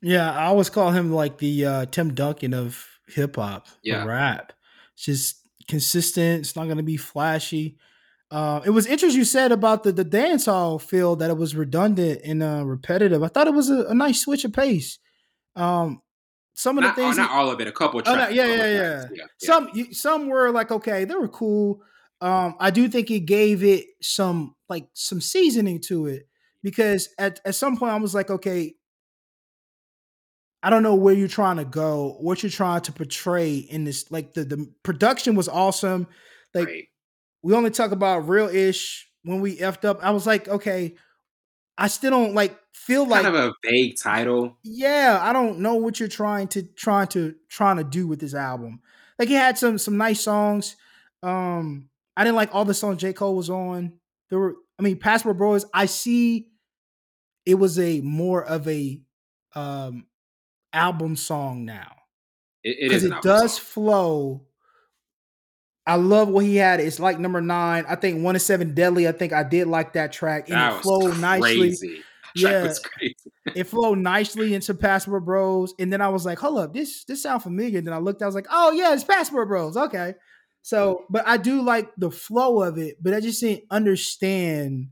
Yeah, 0.00 0.32
I 0.32 0.44
always 0.44 0.70
call 0.70 0.90
him 0.90 1.12
like 1.12 1.38
the 1.38 1.66
uh, 1.66 1.86
Tim 1.86 2.14
Duncan 2.14 2.54
of 2.54 2.86
hip 3.08 3.36
hop, 3.36 3.66
yeah, 3.82 4.04
rap. 4.04 4.52
It's 4.94 5.04
just 5.04 5.40
consistent. 5.68 6.40
It's 6.40 6.56
not 6.56 6.64
going 6.64 6.78
to 6.78 6.82
be 6.82 6.96
flashy. 6.96 7.76
Uh, 8.30 8.60
it 8.64 8.70
was 8.70 8.86
interesting 8.86 9.18
you 9.18 9.24
said 9.24 9.52
about 9.52 9.82
the 9.82 9.92
the 9.92 10.04
dance 10.04 10.46
hall 10.46 10.78
feel 10.78 11.14
that 11.16 11.30
it 11.30 11.36
was 11.36 11.54
redundant 11.54 12.20
and 12.24 12.42
uh, 12.42 12.64
repetitive. 12.64 13.22
I 13.22 13.28
thought 13.28 13.46
it 13.46 13.54
was 13.54 13.70
a, 13.70 13.86
a 13.86 13.94
nice 13.94 14.20
switch 14.20 14.44
of 14.44 14.52
pace. 14.52 14.98
Um, 15.56 16.02
some 16.54 16.78
of 16.78 16.84
not, 16.84 16.94
the 16.96 17.02
things, 17.02 17.16
not 17.16 17.30
all 17.30 17.50
of 17.50 17.60
it, 17.60 17.66
a 17.66 17.72
couple 17.72 17.98
of 17.98 18.06
tracks. 18.06 18.20
Oh, 18.20 18.24
no, 18.24 18.30
yeah, 18.30 18.46
yeah, 18.46 18.66
yeah, 18.66 19.04
yeah, 19.12 19.24
Some 19.38 19.92
some 19.92 20.28
were 20.28 20.50
like 20.50 20.70
okay, 20.70 21.04
they 21.04 21.14
were 21.14 21.28
cool. 21.28 21.82
Um, 22.20 22.54
I 22.60 22.70
do 22.70 22.88
think 22.88 23.10
it 23.10 23.20
gave 23.20 23.62
it 23.64 23.86
some 24.00 24.54
like 24.68 24.86
some 24.94 25.20
seasoning 25.20 25.80
to 25.82 26.06
it 26.06 26.28
because 26.62 27.08
at 27.18 27.40
at 27.44 27.56
some 27.56 27.76
point 27.76 27.92
I 27.92 27.98
was 27.98 28.14
like, 28.14 28.30
okay, 28.30 28.74
I 30.62 30.70
don't 30.70 30.84
know 30.84 30.94
where 30.94 31.12
you're 31.12 31.28
trying 31.28 31.56
to 31.56 31.64
go, 31.64 32.16
what 32.20 32.42
you're 32.42 32.50
trying 32.50 32.82
to 32.82 32.92
portray 32.92 33.56
in 33.56 33.84
this. 33.84 34.10
Like 34.10 34.32
the 34.34 34.44
the 34.44 34.72
production 34.84 35.34
was 35.34 35.48
awesome. 35.48 36.06
Like 36.54 36.68
right. 36.68 36.88
we 37.42 37.52
only 37.52 37.70
talk 37.70 37.90
about 37.90 38.28
real 38.28 38.48
ish 38.48 39.10
when 39.24 39.40
we 39.40 39.58
effed 39.58 39.84
up. 39.84 39.98
I 40.02 40.12
was 40.12 40.26
like, 40.26 40.48
okay, 40.48 40.94
I 41.76 41.88
still 41.88 42.10
don't 42.10 42.34
like 42.34 42.58
feel 42.72 43.02
kind 43.02 43.10
like 43.10 43.22
kind 43.24 43.36
of 43.36 43.44
a 43.44 43.54
vague 43.68 43.96
title. 43.96 44.56
Yeah, 44.62 45.18
I 45.20 45.32
don't 45.32 45.60
know 45.60 45.74
what 45.74 45.98
you're 45.98 46.08
trying 46.08 46.48
to 46.48 46.62
trying 46.62 47.08
to 47.08 47.34
trying 47.48 47.78
to 47.78 47.84
do 47.84 48.06
with 48.06 48.20
this 48.20 48.34
album. 48.34 48.80
Like 49.18 49.28
he 49.28 49.34
had 49.34 49.58
some 49.58 49.78
some 49.78 49.96
nice 49.96 50.20
songs. 50.20 50.76
Um, 51.22 51.88
I 52.16 52.24
didn't 52.24 52.36
like 52.36 52.54
all 52.54 52.64
the 52.64 52.74
songs 52.74 53.00
J 53.00 53.12
Cole 53.12 53.34
was 53.34 53.50
on. 53.50 53.94
There 54.30 54.38
were, 54.38 54.56
I 54.78 54.82
mean, 54.82 54.98
Passport 54.98 55.38
Bros. 55.38 55.64
I 55.72 55.86
see 55.86 56.48
it 57.46 57.54
was 57.54 57.78
a 57.78 58.00
more 58.00 58.44
of 58.44 58.68
a 58.68 59.00
um 59.54 60.06
album 60.72 61.16
song 61.16 61.64
now. 61.64 61.92
Because 62.62 63.04
it, 63.04 63.12
it, 63.12 63.16
it 63.16 63.22
does 63.22 63.54
song. 63.54 63.64
flow. 63.64 64.46
I 65.86 65.96
love 65.96 66.28
what 66.28 66.44
he 66.44 66.56
had. 66.56 66.80
It's 66.80 66.98
like 66.98 67.18
number 67.18 67.40
nine. 67.40 67.84
I 67.88 67.96
think 67.96 68.22
one 68.22 68.36
of 68.36 68.42
seven 68.42 68.74
deadly. 68.74 69.06
I 69.06 69.12
think 69.12 69.32
I 69.32 69.42
did 69.42 69.66
like 69.66 69.92
that 69.94 70.12
track. 70.12 70.48
And 70.48 70.56
that 70.56 70.78
it 70.78 70.82
flowed 70.82 71.18
nicely. 71.18 72.02
Yeah, 72.34 72.72
it 73.54 73.64
flowed 73.64 73.98
nicely 73.98 74.54
into 74.54 74.74
Passport 74.74 75.24
Bros. 75.24 75.74
And 75.78 75.92
then 75.92 76.00
I 76.00 76.08
was 76.08 76.24
like, 76.24 76.38
hold 76.38 76.58
up, 76.58 76.72
this 76.72 77.04
this 77.04 77.22
sound 77.22 77.42
familiar. 77.42 77.78
And 77.78 77.86
then 77.86 77.94
I 77.94 77.98
looked, 77.98 78.22
I 78.22 78.26
was 78.26 78.34
like, 78.34 78.46
oh 78.50 78.72
yeah, 78.72 78.94
it's 78.94 79.04
Passport 79.04 79.48
Bros. 79.48 79.76
Okay. 79.76 80.14
So, 80.62 81.04
but 81.10 81.26
I 81.28 81.36
do 81.36 81.60
like 81.60 81.90
the 81.98 82.10
flow 82.10 82.62
of 82.62 82.78
it, 82.78 82.96
but 83.02 83.12
I 83.12 83.20
just 83.20 83.40
didn't 83.40 83.64
understand 83.70 84.88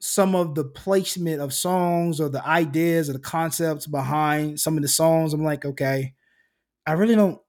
some 0.00 0.36
of 0.36 0.54
the 0.54 0.64
placement 0.64 1.40
of 1.40 1.52
songs 1.52 2.20
or 2.20 2.28
the 2.28 2.46
ideas 2.46 3.10
or 3.10 3.14
the 3.14 3.18
concepts 3.18 3.88
behind 3.88 4.60
some 4.60 4.76
of 4.76 4.82
the 4.82 4.88
songs. 4.88 5.34
I'm 5.34 5.42
like, 5.42 5.64
okay, 5.64 6.14
I 6.86 6.92
really 6.92 7.16
don't 7.16 7.40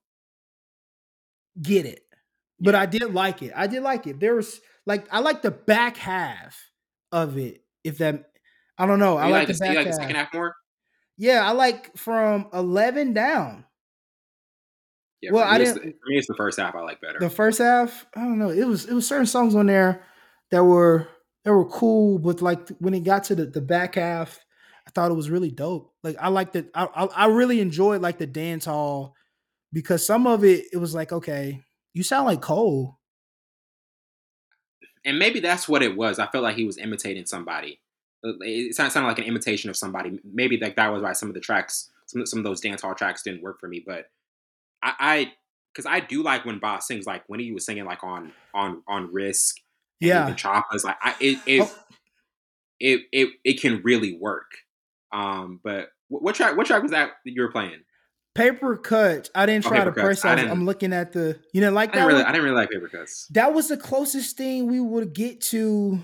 get 1.61 1.85
it. 1.85 2.01
But 2.61 2.75
I 2.75 2.85
did 2.85 3.13
like 3.13 3.41
it. 3.41 3.53
I 3.55 3.67
did 3.67 3.83
like 3.83 4.07
it. 4.07 4.19
There 4.19 4.35
was 4.35 4.59
like 4.85 5.07
I 5.11 5.19
like 5.19 5.41
the 5.41 5.51
back 5.51 5.97
half 5.97 6.57
of 7.11 7.37
it. 7.37 7.63
If 7.83 7.99
that 7.99 8.25
I 8.77 8.85
don't 8.85 8.99
know. 8.99 9.17
I 9.17 9.29
like, 9.29 9.47
like, 9.47 9.57
the, 9.57 9.65
back 9.65 9.75
like 9.75 9.77
half. 9.77 9.85
the 9.87 9.93
second 9.93 10.15
half 10.15 10.33
more. 10.33 10.55
Yeah, 11.17 11.47
I 11.47 11.51
like 11.51 11.95
from 11.97 12.47
eleven 12.53 13.13
down. 13.13 13.65
Yeah, 15.21 15.31
well, 15.33 15.43
I 15.43 15.57
didn't. 15.57 15.81
For 15.81 15.85
me, 16.07 16.17
it's 16.17 16.27
the 16.27 16.35
first 16.35 16.57
half 16.57 16.75
I 16.75 16.81
like 16.81 17.01
better. 17.01 17.19
The 17.19 17.29
first 17.29 17.59
half, 17.59 18.05
I 18.15 18.21
don't 18.21 18.39
know. 18.39 18.49
It 18.49 18.65
was 18.65 18.85
it 18.85 18.93
was 18.93 19.05
certain 19.05 19.25
songs 19.25 19.53
on 19.53 19.65
there 19.65 20.03
that 20.51 20.63
were 20.63 21.09
that 21.43 21.53
were 21.53 21.65
cool, 21.65 22.19
but 22.19 22.41
like 22.41 22.69
when 22.79 22.93
it 22.93 23.01
got 23.01 23.25
to 23.25 23.35
the, 23.35 23.45
the 23.45 23.61
back 23.61 23.95
half, 23.95 24.39
I 24.87 24.91
thought 24.91 25.11
it 25.11 25.15
was 25.15 25.29
really 25.29 25.51
dope. 25.51 25.93
Like 26.03 26.15
I 26.21 26.29
liked 26.29 26.55
it. 26.55 26.69
I, 26.73 26.85
I, 26.85 27.05
I 27.05 27.25
really 27.27 27.59
enjoyed 27.59 28.01
like 28.01 28.17
the 28.17 28.27
dance 28.27 28.63
hall 28.63 29.13
because 29.73 30.05
some 30.05 30.25
of 30.25 30.45
it 30.45 30.67
it 30.71 30.77
was 30.77 30.95
like 30.95 31.11
okay, 31.11 31.61
you 31.99 32.03
sound 32.03 32.25
like 32.25 32.39
Cole. 32.39 32.97
And 35.03 35.19
maybe 35.19 35.41
that's 35.41 35.67
what 35.67 35.83
it 35.83 35.97
was. 35.97 36.17
I 36.17 36.27
felt 36.27 36.45
like 36.45 36.55
he 36.55 36.63
was 36.63 36.77
imitating 36.77 37.25
somebody. 37.25 37.81
Uh, 38.25 38.39
it 38.39 38.73
sounded 38.73 39.01
like 39.01 39.19
an 39.19 39.25
imitation 39.25 39.69
of 39.69 39.75
somebody. 39.75 40.17
Maybe 40.23 40.57
like 40.57 40.77
that 40.77 40.93
was 40.93 41.03
why 41.03 41.11
some 41.11 41.27
of 41.27 41.35
the 41.35 41.41
tracks, 41.41 41.89
some 42.05 42.25
some 42.25 42.39
of 42.39 42.45
those 42.45 42.61
dance 42.61 42.83
hall 42.83 42.95
tracks 42.95 43.21
didn't 43.21 43.43
work 43.43 43.59
for 43.59 43.67
me. 43.67 43.83
But 43.85 44.05
I, 44.81 45.33
because 45.73 45.85
I, 45.85 45.95
I, 45.95 45.99
do 45.99 46.23
like 46.23 46.45
when 46.45 46.59
Bas 46.59 46.87
sings, 46.87 47.05
like 47.05 47.23
when 47.27 47.41
he 47.41 47.51
was 47.51 47.65
singing 47.65 47.83
like 47.83 48.01
on 48.01 48.31
on 48.53 48.81
on 48.87 49.11
Risk 49.11 49.57
yeah, 49.99 50.33
choppers. 50.35 50.85
Like 50.85 50.95
I, 51.01 51.15
it, 51.19 51.39
it, 51.45 51.61
oh. 51.63 51.83
it, 52.79 53.01
it, 53.11 53.29
it 53.43 53.61
can 53.61 53.81
really 53.83 54.13
work. 54.13 54.51
Um, 55.11 55.59
but 55.61 55.89
what 56.07 56.33
track? 56.33 56.55
What 56.55 56.65
track 56.65 56.81
was 56.81 56.91
that 56.91 57.11
you 57.25 57.41
were 57.41 57.51
playing? 57.51 57.81
Paper 58.39 58.77
cuts. 58.77 59.29
I 59.35 59.45
didn't 59.45 59.65
oh, 59.65 59.69
try 59.69 59.83
to 59.83 59.91
press. 59.91 60.23
I 60.23 60.39
am 60.39 60.65
looking 60.65 60.93
at 60.93 61.11
the. 61.11 61.39
You 61.53 61.61
didn't 61.61 61.75
like 61.75 61.91
that. 61.91 61.97
I 61.97 62.01
didn't, 62.01 62.07
really, 62.07 62.23
I 62.23 62.31
didn't 62.31 62.43
really 62.45 62.55
like 62.55 62.69
paper 62.69 62.87
cuts. 62.87 63.27
That 63.31 63.53
was 63.53 63.67
the 63.67 63.75
closest 63.75 64.37
thing 64.37 64.67
we 64.67 64.79
would 64.79 65.13
get 65.13 65.41
to. 65.41 65.99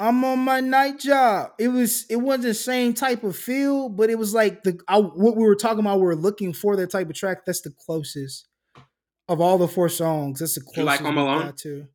I'm 0.00 0.24
on 0.24 0.40
my 0.40 0.58
night 0.58 0.98
job. 0.98 1.52
It 1.60 1.68
was. 1.68 2.06
It 2.10 2.16
wasn't 2.16 2.44
the 2.44 2.54
same 2.54 2.92
type 2.92 3.22
of 3.22 3.36
feel, 3.36 3.88
but 3.88 4.10
it 4.10 4.18
was 4.18 4.34
like 4.34 4.64
the 4.64 4.80
I, 4.88 4.98
what 4.98 5.36
we 5.36 5.44
were 5.44 5.54
talking 5.54 5.78
about. 5.78 6.00
We 6.00 6.06
are 6.08 6.16
looking 6.16 6.52
for 6.52 6.74
that 6.76 6.90
type 6.90 7.08
of 7.08 7.14
track. 7.14 7.44
That's 7.46 7.60
the 7.60 7.70
closest 7.70 8.48
of 9.28 9.40
all 9.40 9.56
the 9.56 9.68
four 9.68 9.88
songs. 9.88 10.40
That's 10.40 10.56
the 10.56 10.60
closest. 10.60 10.78
You 10.78 10.84
like 10.84 11.00
Home 11.00 11.18
Alone? 11.18 11.52
too. 11.56 11.86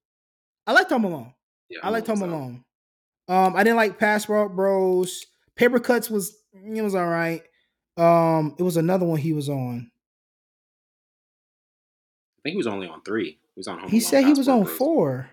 I 0.65 0.71
like 0.71 0.87
Home 0.87 1.03
Alone. 1.03 1.33
Yeah, 1.69 1.79
I 1.83 1.89
like 1.89 2.07
Home 2.07 2.21
Alone. 2.21 2.63
Um, 3.27 3.55
I 3.55 3.63
didn't 3.63 3.77
like 3.77 3.99
Passport 3.99 4.55
Bros. 4.55 5.25
Paper 5.55 5.79
Cuts 5.79 6.09
was 6.09 6.33
it 6.53 6.81
was 6.81 6.95
all 6.95 7.07
right. 7.07 7.41
Um, 7.99 8.55
it 8.57 8.63
was 8.63 8.77
another 8.77 9.05
one 9.05 9.19
he 9.19 9.33
was 9.33 9.49
on. 9.49 9.91
I 12.37 12.41
think 12.43 12.53
he 12.53 12.57
was 12.57 12.67
only 12.67 12.87
on 12.87 13.01
three. 13.01 13.39
He 13.55 13.59
was 13.59 13.67
on. 13.67 13.79
Home 13.79 13.89
he 13.89 13.99
said 13.99 14.23
he 14.23 14.33
was 14.33 14.47
on 14.47 14.65
four. 14.65 15.29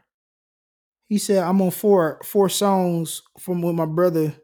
He 1.08 1.18
said 1.18 1.44
I'm 1.44 1.62
on 1.62 1.70
four 1.70 2.20
four 2.24 2.48
songs 2.48 3.22
from 3.38 3.62
with 3.62 3.76
my 3.76 3.86
brother. 3.86 4.34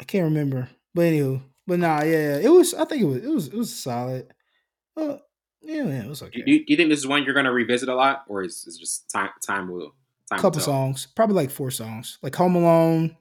I 0.00 0.04
can't 0.04 0.24
remember, 0.24 0.70
but 0.94 1.02
anywho, 1.02 1.42
but 1.66 1.78
nah, 1.78 2.02
yeah, 2.02 2.38
it 2.38 2.50
was. 2.50 2.72
I 2.72 2.86
think 2.86 3.02
it 3.02 3.06
was. 3.06 3.24
It 3.24 3.28
was. 3.28 3.46
It 3.48 3.54
was 3.54 3.74
solid. 3.74 4.32
Uh, 4.96 5.18
yeah, 5.60 5.84
yeah, 5.84 6.04
it 6.04 6.08
was 6.08 6.22
okay. 6.22 6.42
Do 6.42 6.50
you, 6.50 6.64
do 6.64 6.72
you 6.72 6.76
think 6.76 6.88
this 6.88 7.00
is 7.00 7.06
one 7.06 7.24
you're 7.24 7.34
going 7.34 7.44
to 7.44 7.52
revisit 7.52 7.90
a 7.90 7.94
lot, 7.94 8.24
or 8.28 8.42
is 8.42 8.66
it 8.66 8.80
just 8.80 9.10
time 9.10 9.30
time 9.44 9.68
will? 9.68 9.94
Time 10.30 10.38
couple 10.38 10.60
songs, 10.60 11.06
probably 11.14 11.36
like 11.36 11.50
four 11.50 11.70
songs, 11.70 12.18
like 12.22 12.34
Home 12.36 12.54
Alone. 12.54 13.16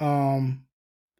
Um, 0.00 0.65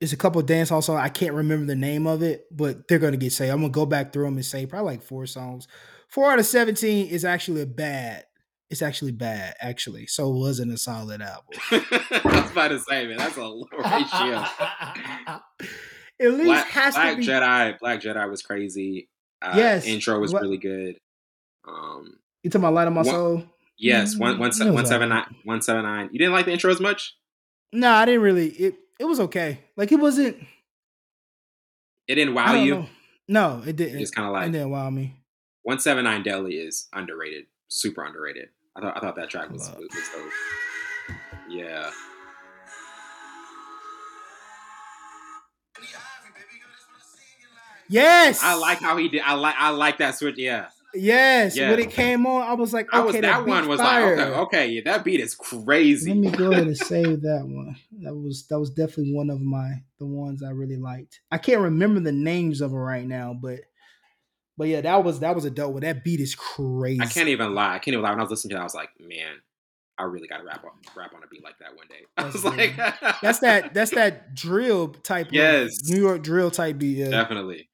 it's 0.01 0.13
a 0.13 0.17
couple 0.17 0.43
dance 0.43 0.69
hall 0.69 0.83
songs. 0.83 1.01
I 1.01 1.09
can't 1.09 1.35
remember 1.35 1.67
the 1.67 1.77
name 1.77 2.07
of 2.07 2.23
it, 2.23 2.47
but 2.51 2.89
they're 2.89 2.99
gonna 2.99 3.17
get 3.17 3.33
saved. 3.33 3.53
I'm 3.53 3.61
gonna 3.61 3.71
go 3.71 3.87
back 3.87 4.13
through 4.13 4.25
them 4.25 4.35
and 4.35 4.45
say 4.45 4.67
probably 4.67 4.93
like 4.93 5.03
four 5.03 5.27
songs. 5.27 5.67
Four 6.09 6.31
out 6.31 6.39
of 6.39 6.47
seventeen 6.47 7.09
is 7.09 7.25
actually 7.25 7.63
a 7.63 7.67
bad. 7.67 8.25
It's 8.69 8.83
actually 8.83 9.13
bad, 9.13 9.55
actually. 9.61 10.07
So 10.09 10.29
it 10.31 10.39
wasn't 10.39 10.73
a 10.73 10.79
solid 10.79 11.23
album. 11.23 11.45
I 11.71 12.21
was 12.25 12.51
about 12.51 12.69
to 12.69 12.81
say, 12.81 13.07
man, 13.07 13.17
that's 13.17 13.37
a 13.37 13.45
low 13.45 13.65
ratio. 13.79 14.45
At 16.19 16.33
least 16.33 16.45
Black, 16.45 16.67
has 16.69 16.95
Black 16.95 17.11
to 17.13 17.17
be. 17.19 17.27
Jedi. 17.27 17.79
Black 17.79 18.01
Jedi 18.01 18.31
was 18.31 18.43
crazy. 18.43 19.09
Uh, 19.41 19.53
yes, 19.55 19.87
intro 19.87 20.19
was 20.19 20.33
what? 20.33 20.43
really 20.43 20.59
good. 20.59 20.97
Um, 21.67 22.19
you 22.43 22.51
talking 22.51 22.63
about 22.63 22.75
Light 22.75 22.89
of 22.89 22.95
My 22.95 23.03
one, 23.03 23.07
Soul? 23.07 23.45
Yes, 23.79 24.17
one 24.17 24.39
one 24.39 24.51
one 24.73 24.87
seven 24.87 25.11
nine 25.11 25.37
one 25.45 25.63
seven 25.63 25.85
nine. 25.85 26.09
You 26.13 26.19
didn't 26.19 26.33
like 26.33 26.47
the 26.47 26.53
intro 26.53 26.71
as 26.71 26.81
much? 26.81 27.17
No, 27.73 27.91
I 27.93 28.05
didn't 28.05 28.23
really. 28.23 28.49
It 28.49 28.75
it 28.99 29.05
was 29.05 29.21
okay. 29.21 29.61
Like 29.77 29.93
it 29.93 30.01
wasn't. 30.01 30.37
It 32.09 32.15
didn't 32.15 32.35
wow 32.35 32.55
you. 32.55 32.75
Know. 32.75 32.89
No, 33.29 33.63
it 33.67 33.77
didn't. 33.77 34.01
It's 34.01 34.11
kind 34.11 34.27
of 34.27 34.33
like 34.33 34.49
it 34.49 34.53
didn't 34.53 34.71
wow 34.71 34.91
me. 34.91 35.15
One 35.63 35.81
seven 35.81 36.05
nine 36.05 36.23
Deli 36.23 36.55
is 36.55 36.89
underrated, 36.93 37.47
super 37.69 38.05
underrated. 38.05 38.49
I 38.77 38.81
thought 38.81 38.97
I 38.97 39.01
thought 39.01 39.17
that 39.17 39.31
track 39.31 39.51
was 39.51 39.69
was, 39.71 39.79
was 39.79 40.09
dope. 40.15 41.17
Yeah. 41.49 41.91
Yes, 47.89 48.43
I 48.43 48.55
like 48.55 48.79
how 48.79 48.97
he 48.97 49.09
did. 49.09 49.23
I 49.25 49.35
like 49.35 49.55
I 49.59 49.71
like 49.71 49.99
that 49.99 50.17
switch. 50.17 50.37
Yeah. 50.39 50.69
Yes, 50.97 51.59
when 51.59 51.79
it 51.79 51.91
came 51.91 52.27
on, 52.27 52.43
I 52.43 52.55
was 52.55 52.73
like, 52.73 52.87
okay, 52.89 52.99
I 52.99 53.01
was, 53.01 53.13
that, 53.15 53.23
that 53.23 53.47
one 53.47 53.69
was 53.69 53.81
fire. 53.81 54.17
like, 54.17 54.27
okay, 54.27 54.39
okay, 54.41 54.69
yeah, 54.69 54.81
that 54.85 55.05
beat 55.05 55.21
is 55.21 55.35
crazy. 55.35 56.11
Let 56.11 56.19
me 56.19 56.31
go 56.31 56.53
ahead 56.53 56.67
and 56.67 56.77
save 56.77 57.23
that 57.23 57.47
one. 57.47 57.77
That 58.03 58.15
was 58.15 58.47
that 58.49 58.59
was 58.59 58.71
definitely 58.71 59.15
one 59.15 59.31
of 59.31 59.41
my 59.41 59.83
the 59.99 60.07
ones 60.07 60.43
I 60.43 60.51
really 60.51 60.77
liked. 60.77 61.21
I 61.31 61.39
can't 61.39 61.61
remember 61.61 62.01
the 62.01 62.13
names 62.13 62.61
of 62.61 62.71
them 62.71 62.81
right 62.81 63.07
now, 63.07 63.35
but 63.35 63.61
but 64.59 64.69
yeah, 64.69 64.81
that 64.81 65.05
was 65.05 65.21
that 65.21 65.35
was 65.35 65.45
a 65.45 65.51
dope 65.51 65.73
one. 65.73 65.83
That 65.83 66.05
beat 66.05 66.21
is 66.21 66.35
crazy. 66.35 67.01
I 67.01 67.07
can't 67.07 67.29
even 67.29 67.55
lie. 67.55 67.75
I 67.75 67.79
can't 67.79 67.95
even 67.95 68.03
lie. 68.03 68.11
When 68.11 68.21
I 68.21 68.23
was 68.23 68.31
listening 68.31 68.51
to 68.51 68.57
it, 68.57 68.61
I 68.61 68.65
was 68.65 68.75
like, 68.75 68.91
man, 68.99 69.35
I 69.99 70.05
really 70.05 70.29
got 70.29 70.39
to 70.39 70.45
rap 70.45 70.65
on 70.65 70.71
rap 70.95 71.13
on 71.15 71.23
a 71.23 71.27
beat 71.27 71.45
like 71.45 71.59
that 71.59 71.77
one 71.77 71.87
day. 71.89 72.05
I 72.17 72.25
was 72.25 72.45
like, 72.45 72.77
that's 73.21 73.41
that 73.41 73.75
that's 73.75 73.91
that 73.93 74.35
drill 74.35 74.89
type. 74.89 75.29
Yes, 75.31 75.79
New 75.85 76.01
York 76.01 76.23
drill 76.23 76.51
type 76.51 76.79
beat. 76.79 76.99
Yeah. 76.99 77.11
Definitely. 77.11 77.69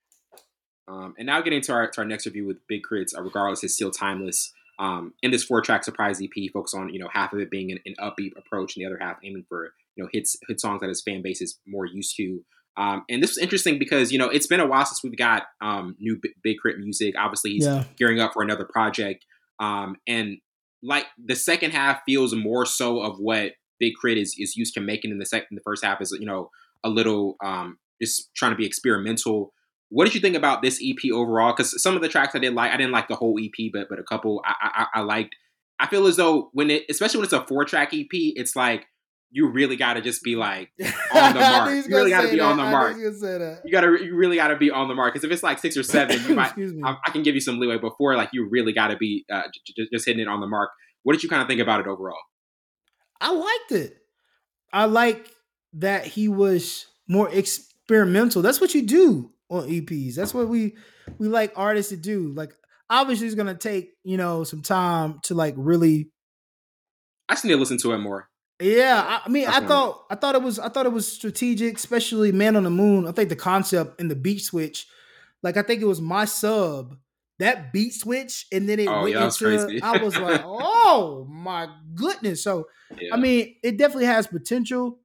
Um, 0.89 1.14
and 1.18 1.26
now 1.26 1.41
getting 1.41 1.61
to 1.62 1.72
our 1.72 1.91
to 1.91 2.01
our 2.01 2.07
next 2.07 2.26
review 2.26 2.47
with 2.47 2.59
Big 2.68 2.83
K.R.I.T.'s, 2.89 3.14
uh, 3.16 3.22
regardless, 3.22 3.64
is 3.64 3.74
still 3.74 3.91
timeless. 3.91 4.53
Um, 4.78 5.14
in 5.22 5.30
this 5.30 5.45
four 5.45 5.61
track 5.61 5.85
surprise 5.85 6.20
EP, 6.20 6.51
focus 6.53 6.74
on 6.74 6.93
you 6.93 6.99
know 6.99 7.09
half 7.12 7.33
of 7.33 7.41
it 7.41 7.51
being 7.51 7.70
an, 7.70 7.78
an, 7.87 7.95
upbeat 8.01 8.33
approach, 8.37 8.76
and 8.76 8.83
the 8.83 8.87
other 8.87 8.99
half 9.01 9.18
aiming 9.22 9.45
for 9.49 9.72
you 9.97 10.03
know 10.03 10.11
hits 10.12 10.37
hit 10.49 10.61
songs 10.61 10.80
that 10.80 10.89
his 10.89 11.03
fan 11.03 11.22
base 11.22 11.41
is 11.41 11.59
more 11.66 11.87
used 11.87 12.16
to. 12.16 12.45
Um, 12.76 13.05
and 13.11 13.22
this 13.22 13.33
is 13.33 13.39
interesting 13.39 13.78
because 13.78 14.11
you 14.11 14.18
know 14.18 14.28
it's 14.28 14.47
been 14.47 14.61
a 14.61 14.66
while 14.66 14.85
since 14.85 15.03
we've 15.05 15.16
got 15.16 15.45
um, 15.61 15.97
new 16.01 16.18
B- 16.20 16.35
Big 16.43 16.57
K.R.I.T. 16.62 16.80
music. 16.80 17.14
Obviously, 17.18 17.53
he's 17.53 17.66
yeah. 17.66 17.85
gearing 17.97 18.20
up 18.20 18.33
for 18.33 18.43
another 18.43 18.64
project, 18.64 19.24
um, 19.61 19.97
and 20.07 20.39
like 20.83 21.07
the 21.22 21.37
second 21.37 21.70
half 21.72 22.01
feels 22.05 22.35
more 22.35 22.66
so 22.66 23.01
of 23.01 23.18
what 23.18 23.53
Big 23.78 23.93
K.R.I.T. 24.03 24.20
is 24.20 24.35
is 24.39 24.57
used 24.57 24.74
to 24.74 24.80
making 24.80 25.11
in 25.11 25.18
the 25.18 25.26
second. 25.26 25.57
The 25.57 25.62
first 25.64 25.85
half 25.85 26.01
is 26.01 26.16
you 26.18 26.26
know 26.26 26.51
a 26.83 26.89
little 26.89 27.37
um, 27.45 27.78
just 28.01 28.35
trying 28.35 28.53
to 28.53 28.57
be 28.57 28.66
experimental. 28.66 29.53
What 29.93 30.07
did 30.07 30.14
you 30.14 30.22
think 30.22 30.36
about 30.36 30.62
this 30.62 30.82
EP 30.82 31.12
overall? 31.12 31.53
Because 31.53 31.82
some 31.82 31.95
of 31.95 32.01
the 32.01 32.09
tracks 32.09 32.34
I 32.34 32.38
did 32.38 32.55
like, 32.55 32.72
I 32.72 32.78
didn't 32.78 32.93
like 32.93 33.09
the 33.09 33.14
whole 33.14 33.38
EP, 33.38 33.70
but 33.70 33.90
but 33.90 33.99
a 33.99 34.03
couple 34.03 34.43
I, 34.43 34.86
I, 34.95 35.01
I 35.01 35.03
liked. 35.03 35.36
I 35.78 35.86
feel 35.86 36.07
as 36.07 36.16
though 36.16 36.49
when 36.55 36.70
it, 36.70 36.84
especially 36.88 37.18
when 37.18 37.24
it's 37.24 37.34
a 37.34 37.45
four 37.47 37.66
track 37.66 37.93
EP, 37.93 38.09
it's 38.11 38.57
like 38.57 38.86
you 39.30 39.51
really 39.51 39.76
got 39.76 39.95
to 39.95 40.01
just 40.01 40.22
be 40.22 40.34
like 40.34 40.70
on 41.14 41.34
the 41.34 41.40
mark. 41.40 41.70
you 41.70 41.95
really 41.95 42.09
got 42.09 42.22
to 42.22 42.30
be 42.30 42.38
that. 42.38 42.43
on 42.43 42.57
the 42.57 42.62
mark. 42.62 42.97
You 42.97 43.70
got 43.70 43.82
to, 43.82 44.03
you 44.03 44.16
really 44.16 44.36
got 44.36 44.49
to 44.49 44.57
be 44.57 44.70
on 44.70 44.88
the 44.88 44.95
mark. 44.95 45.12
Because 45.12 45.24
if 45.24 45.30
it's 45.30 45.43
like 45.43 45.59
six 45.59 45.76
or 45.76 45.82
seven, 45.82 46.22
you 46.26 46.34
might, 46.36 46.53
I, 46.84 46.97
I, 47.07 47.11
can 47.11 47.22
give 47.22 47.34
you 47.34 47.40
some 47.43 47.59
leeway. 47.59 47.76
Before, 47.76 48.16
like 48.16 48.30
you 48.32 48.49
really 48.51 48.72
got 48.72 48.88
to 48.88 48.97
be 48.97 49.26
uh, 49.30 49.43
j- 49.76 49.88
just 49.93 50.07
hitting 50.07 50.22
it 50.22 50.28
on 50.28 50.40
the 50.40 50.47
mark. 50.47 50.70
What 51.03 51.12
did 51.12 51.22
you 51.22 51.28
kind 51.28 51.43
of 51.43 51.49
think 51.49 51.61
about 51.61 51.80
it 51.80 51.86
overall? 51.86 52.16
I 53.20 53.32
liked 53.34 53.72
it. 53.72 53.99
I 54.72 54.86
like 54.86 55.30
that 55.74 56.07
he 56.07 56.28
was 56.28 56.86
more 57.09 57.28
experimental. 57.28 58.40
That's 58.40 58.61
what 58.61 58.74
you 58.74 58.86
do 58.86 59.32
on 59.53 59.68
EPs. 59.68 60.14
That's 60.14 60.34
what 60.34 60.48
we 60.48 60.74
we 61.18 61.28
like 61.28 61.53
artists 61.57 61.90
to 61.90 61.96
do. 61.96 62.28
Like 62.28 62.53
obviously, 62.88 63.26
it's 63.26 63.36
gonna 63.36 63.55
take 63.55 63.90
you 64.03 64.16
know 64.16 64.44
some 64.44 64.62
time 64.62 65.20
to 65.24 65.34
like 65.34 65.55
really. 65.57 66.11
I 67.28 67.34
just 67.34 67.44
need 67.44 67.53
to 67.53 67.59
listen 67.59 67.78
to 67.78 67.92
it 67.92 67.98
more. 67.98 68.28
Yeah, 68.61 69.20
I, 69.24 69.28
mean, 69.28 69.44
That's 69.44 69.59
I 69.59 69.66
thought 69.66 70.05
I 70.11 70.14
thought 70.14 70.34
it 70.34 70.42
was 70.42 70.59
I 70.59 70.68
thought 70.68 70.86
it 70.86 70.92
was 70.92 71.11
strategic, 71.11 71.76
especially 71.76 72.32
Man 72.32 72.57
on 72.57 72.62
the 72.62 72.70
Moon. 72.70 73.07
I 73.07 73.12
think 73.12 73.28
the 73.28 73.36
concept 73.36 74.00
and 74.00 74.11
the 74.11 74.14
beat 74.14 74.38
switch, 74.40 74.86
like 75.42 75.57
I 75.57 75.62
think 75.62 75.82
it 75.82 75.86
was 75.86 76.00
my 76.00 76.24
sub 76.24 76.96
that 77.38 77.72
beat 77.72 77.92
switch, 77.92 78.46
and 78.53 78.68
then 78.68 78.78
it 78.78 78.86
oh, 78.86 79.03
went 79.03 79.14
yeah, 79.14 79.24
into. 79.24 79.80
I 79.82 79.96
was 80.03 80.16
like, 80.16 80.42
oh 80.44 81.26
my 81.28 81.68
goodness! 81.94 82.44
So 82.44 82.68
yeah. 83.00 83.14
I 83.14 83.16
mean, 83.16 83.57
it 83.64 83.78
definitely 83.78 84.07
has 84.07 84.28
potential, 84.28 85.00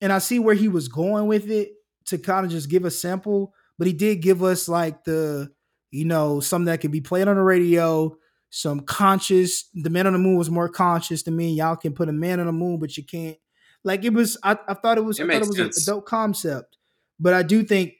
and 0.00 0.12
I 0.12 0.18
see 0.18 0.38
where 0.38 0.54
he 0.54 0.68
was 0.68 0.86
going 0.86 1.26
with 1.26 1.50
it 1.50 1.72
to 2.06 2.18
kind 2.18 2.46
of 2.46 2.52
just 2.52 2.68
give 2.68 2.84
a 2.84 2.90
sample, 2.90 3.54
but 3.78 3.86
he 3.86 3.92
did 3.92 4.22
give 4.22 4.42
us 4.42 4.68
like 4.68 5.04
the 5.04 5.50
you 5.90 6.04
know 6.04 6.40
something 6.40 6.66
that 6.66 6.80
could 6.80 6.92
be 6.92 7.00
played 7.00 7.28
on 7.28 7.36
the 7.36 7.42
radio 7.42 8.16
some 8.54 8.80
conscious. 8.80 9.68
The 9.74 9.90
man 9.90 10.06
on 10.06 10.12
the 10.12 10.18
moon 10.20 10.36
was 10.36 10.48
more 10.48 10.68
conscious 10.68 11.24
to 11.24 11.32
me. 11.32 11.54
Y'all 11.54 11.74
can 11.74 11.92
put 11.92 12.08
a 12.08 12.12
man 12.12 12.38
on 12.38 12.46
the 12.46 12.52
moon, 12.52 12.78
but 12.78 12.96
you 12.96 13.04
can't. 13.04 13.36
Like 13.82 14.04
it 14.04 14.12
was. 14.12 14.38
I, 14.44 14.56
I 14.68 14.74
thought 14.74 14.96
it 14.96 15.04
was. 15.04 15.18
It 15.18 15.28
I 15.28 15.32
thought 15.32 15.42
it 15.42 15.48
was 15.48 15.58
a, 15.58 15.90
a 15.90 15.94
dope 15.94 16.06
concept, 16.06 16.78
but 17.18 17.34
I 17.34 17.42
do 17.42 17.64
think 17.64 17.94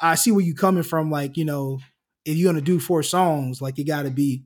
I 0.00 0.14
see 0.14 0.32
where 0.32 0.44
you 0.44 0.54
coming 0.54 0.82
from. 0.82 1.10
Like 1.10 1.36
you 1.36 1.44
know, 1.44 1.78
if 2.24 2.38
you're 2.38 2.50
gonna 2.50 2.64
do 2.64 2.80
four 2.80 3.02
songs, 3.02 3.60
like 3.60 3.76
you 3.76 3.84
got 3.84 4.04
to 4.04 4.10
be. 4.10 4.44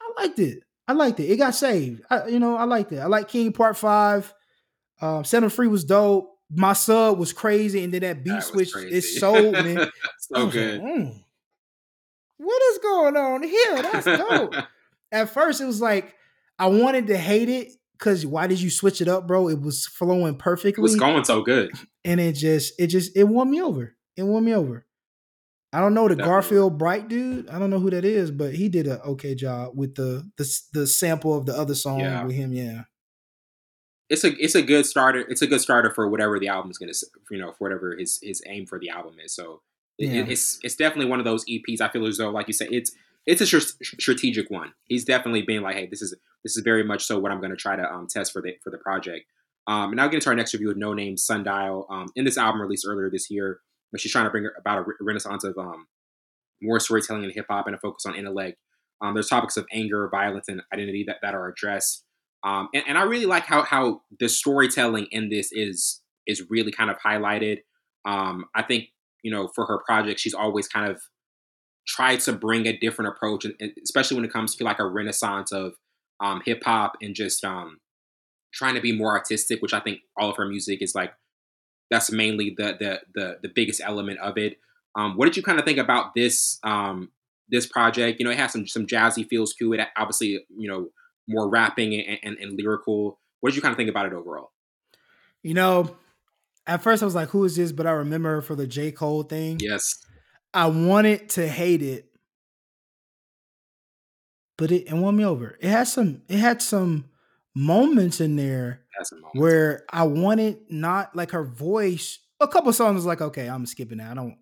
I 0.00 0.22
liked 0.22 0.38
it. 0.38 0.60
I 0.88 0.94
liked 0.94 1.20
it. 1.20 1.30
It 1.30 1.36
got 1.36 1.54
saved. 1.54 2.02
I, 2.08 2.26
you 2.28 2.38
know, 2.38 2.56
I 2.56 2.64
liked 2.64 2.92
it. 2.92 3.00
I 3.00 3.06
like 3.06 3.28
King 3.28 3.52
Part 3.52 3.76
Five. 3.76 4.32
Um, 5.02 5.24
Set 5.24 5.42
Him 5.42 5.50
Free 5.50 5.68
was 5.68 5.84
dope. 5.84 6.33
My 6.50 6.72
sub 6.72 7.18
was 7.18 7.32
crazy, 7.32 7.82
and 7.82 7.92
then 7.92 8.02
that 8.02 8.24
beat 8.24 8.30
that 8.30 8.44
switch 8.44 8.74
is 8.76 9.18
so 9.18 9.50
man. 9.50 9.90
so 10.18 10.46
good. 10.46 10.82
Like, 10.82 10.92
mm 10.92 11.24
what 12.44 12.62
is 12.72 12.78
going 12.78 13.16
on 13.16 13.42
here? 13.42 13.82
That's 13.82 14.04
dope. 14.04 14.54
At 15.12 15.30
first, 15.30 15.60
it 15.60 15.66
was 15.66 15.80
like 15.80 16.14
I 16.58 16.66
wanted 16.66 17.06
to 17.08 17.16
hate 17.16 17.48
it 17.48 17.68
because 17.98 18.26
why 18.26 18.46
did 18.46 18.60
you 18.60 18.70
switch 18.70 19.00
it 19.00 19.08
up, 19.08 19.26
bro? 19.26 19.48
It 19.48 19.60
was 19.60 19.86
flowing 19.86 20.36
perfectly. 20.36 20.80
It 20.80 20.82
was 20.82 20.96
going 20.96 21.24
so 21.24 21.42
good, 21.42 21.70
and 22.04 22.20
it 22.20 22.32
just, 22.32 22.74
it 22.78 22.88
just, 22.88 23.16
it 23.16 23.24
won 23.24 23.50
me 23.50 23.62
over. 23.62 23.94
It 24.16 24.24
won 24.24 24.44
me 24.44 24.54
over. 24.54 24.86
I 25.72 25.80
don't 25.80 25.94
know 25.94 26.06
the 26.06 26.14
Definitely. 26.14 26.30
Garfield 26.30 26.78
Bright 26.78 27.08
dude. 27.08 27.48
I 27.48 27.58
don't 27.58 27.70
know 27.70 27.80
who 27.80 27.90
that 27.90 28.04
is, 28.04 28.30
but 28.30 28.54
he 28.54 28.68
did 28.68 28.86
an 28.86 29.00
okay 29.04 29.34
job 29.34 29.72
with 29.74 29.94
the 29.94 30.28
the 30.36 30.60
the 30.72 30.86
sample 30.86 31.36
of 31.36 31.46
the 31.46 31.56
other 31.56 31.74
song 31.74 32.00
yeah. 32.00 32.24
with 32.24 32.34
him. 32.34 32.52
Yeah, 32.52 32.82
it's 34.14 34.24
a 34.24 34.42
it's 34.42 34.54
a 34.54 34.62
good 34.62 34.86
starter. 34.86 35.20
It's 35.28 35.42
a 35.42 35.46
good 35.46 35.60
starter 35.60 35.90
for 35.90 36.08
whatever 36.08 36.38
the 36.38 36.48
album's 36.48 36.78
gonna, 36.78 36.92
you 37.30 37.38
know, 37.38 37.52
for 37.52 37.64
whatever 37.64 37.96
his 37.96 38.18
his 38.22 38.42
aim 38.46 38.66
for 38.66 38.78
the 38.78 38.88
album 38.88 39.16
is. 39.22 39.34
So 39.34 39.60
yeah. 39.98 40.24
it's 40.26 40.58
it's 40.62 40.76
definitely 40.76 41.10
one 41.10 41.18
of 41.18 41.24
those 41.24 41.44
EPs. 41.46 41.80
I 41.80 41.88
feel 41.88 42.06
as 42.06 42.18
though, 42.18 42.30
like 42.30 42.46
you 42.46 42.54
said, 42.54 42.68
it's 42.70 42.92
it's 43.26 43.40
a 43.40 43.46
strategic 43.46 44.50
one. 44.50 44.72
He's 44.86 45.04
definitely 45.04 45.42
being 45.42 45.62
like, 45.62 45.76
hey, 45.76 45.86
this 45.86 46.00
is 46.00 46.14
this 46.42 46.56
is 46.56 46.62
very 46.62 46.84
much 46.84 47.04
so 47.04 47.18
what 47.18 47.32
I'm 47.32 47.40
going 47.40 47.50
to 47.50 47.56
try 47.56 47.76
to 47.76 47.82
um, 47.82 48.06
test 48.08 48.32
for 48.32 48.40
the 48.40 48.54
for 48.62 48.70
the 48.70 48.78
project. 48.78 49.26
Um, 49.66 49.90
and 49.90 49.96
now 49.96 50.06
get 50.06 50.16
into 50.16 50.28
our 50.28 50.36
next 50.36 50.52
review 50.52 50.68
with 50.68 50.76
Noname 50.78 51.18
Sundial. 51.18 51.86
Um, 51.88 52.08
in 52.16 52.24
this 52.24 52.36
album 52.36 52.60
released 52.60 52.86
earlier 52.86 53.10
this 53.10 53.30
year, 53.30 53.60
but 53.90 54.00
she's 54.00 54.12
trying 54.12 54.26
to 54.26 54.30
bring 54.30 54.46
about 54.58 54.78
a 54.78 54.82
re- 54.82 54.94
renaissance 55.00 55.42
of 55.42 55.56
um, 55.56 55.86
more 56.60 56.78
storytelling 56.78 57.24
in 57.24 57.30
hip 57.30 57.46
hop 57.48 57.66
and 57.66 57.74
a 57.74 57.78
focus 57.78 58.04
on 58.06 58.14
intellect. 58.14 58.58
Um, 59.00 59.14
there's 59.14 59.28
topics 59.28 59.56
of 59.56 59.66
anger, 59.72 60.08
violence, 60.08 60.48
and 60.48 60.62
identity 60.72 61.04
that, 61.06 61.16
that 61.22 61.34
are 61.34 61.48
addressed. 61.48 62.03
Um, 62.44 62.68
and, 62.74 62.84
and 62.86 62.98
I 62.98 63.02
really 63.04 63.26
like 63.26 63.44
how 63.44 63.62
how 63.62 64.02
the 64.20 64.28
storytelling 64.28 65.06
in 65.10 65.30
this 65.30 65.50
is 65.52 66.02
is 66.26 66.44
really 66.50 66.72
kind 66.72 66.90
of 66.90 66.98
highlighted. 66.98 67.58
Um, 68.04 68.44
I 68.54 68.62
think 68.62 68.88
you 69.22 69.30
know, 69.30 69.48
for 69.54 69.66
her 69.66 69.78
project, 69.84 70.20
she's 70.20 70.34
always 70.34 70.68
kind 70.68 70.90
of 70.90 71.00
tried 71.86 72.20
to 72.20 72.32
bring 72.32 72.66
a 72.66 72.76
different 72.76 73.14
approach, 73.16 73.44
and, 73.44 73.54
especially 73.82 74.16
when 74.16 74.24
it 74.24 74.32
comes 74.32 74.54
to 74.56 74.64
like 74.64 74.78
a 74.78 74.86
renaissance 74.86 75.50
of 75.50 75.72
um, 76.20 76.42
hip 76.44 76.62
hop 76.64 76.96
and 77.00 77.14
just 77.14 77.44
um, 77.44 77.78
trying 78.52 78.74
to 78.74 78.80
be 78.80 78.96
more 78.96 79.16
artistic, 79.16 79.60
which 79.62 79.74
I 79.74 79.80
think 79.80 80.00
all 80.16 80.30
of 80.30 80.36
her 80.36 80.46
music 80.46 80.82
is 80.82 80.94
like 80.94 81.12
that's 81.90 82.12
mainly 82.12 82.54
the 82.56 82.76
the 82.78 83.00
the, 83.14 83.38
the 83.42 83.48
biggest 83.54 83.80
element 83.82 84.18
of 84.20 84.36
it. 84.36 84.58
Um, 84.96 85.16
what 85.16 85.24
did 85.24 85.36
you 85.36 85.42
kind 85.42 85.58
of 85.58 85.64
think 85.64 85.78
about 85.78 86.14
this 86.14 86.58
um, 86.62 87.10
this 87.48 87.66
project? 87.66 88.20
You 88.20 88.26
know, 88.26 88.30
it 88.30 88.38
has 88.38 88.52
some 88.52 88.66
some 88.66 88.86
jazzy 88.86 89.26
feels 89.26 89.54
to 89.54 89.72
it. 89.72 89.80
Obviously, 89.96 90.44
you 90.56 90.68
know, 90.68 90.88
more 91.28 91.48
rapping 91.48 91.94
and, 91.94 92.18
and, 92.22 92.38
and 92.38 92.56
lyrical. 92.56 93.18
What 93.40 93.50
did 93.50 93.56
you 93.56 93.62
kind 93.62 93.72
of 93.72 93.76
think 93.76 93.90
about 93.90 94.06
it 94.06 94.12
overall? 94.12 94.52
You 95.42 95.54
know, 95.54 95.96
at 96.66 96.82
first 96.82 97.02
I 97.02 97.06
was 97.06 97.14
like, 97.14 97.28
who 97.30 97.44
is 97.44 97.56
this? 97.56 97.72
But 97.72 97.86
I 97.86 97.92
remember 97.92 98.40
for 98.40 98.54
the 98.54 98.66
J. 98.66 98.92
Cole 98.92 99.22
thing. 99.22 99.58
Yes. 99.60 99.98
I 100.52 100.66
wanted 100.66 101.28
to 101.30 101.46
hate 101.46 101.82
it. 101.82 102.06
But 104.56 104.70
it, 104.70 104.88
it 104.88 104.94
won 104.94 105.16
me 105.16 105.24
over. 105.24 105.58
It 105.60 105.68
had 105.68 105.88
some 105.88 106.22
it 106.28 106.38
had 106.38 106.62
some 106.62 107.06
moments 107.56 108.20
in 108.20 108.36
there 108.36 108.82
moments. 108.94 109.34
where 109.34 109.84
I 109.90 110.04
wanted 110.04 110.58
not 110.70 111.14
like 111.16 111.32
her 111.32 111.44
voice. 111.44 112.20
A 112.40 112.46
couple 112.46 112.72
songs 112.72 112.94
was 112.94 113.06
like, 113.06 113.20
okay, 113.20 113.48
I'm 113.48 113.66
skipping 113.66 113.98
that. 113.98 114.12
I 114.12 114.14
don't 114.14 114.36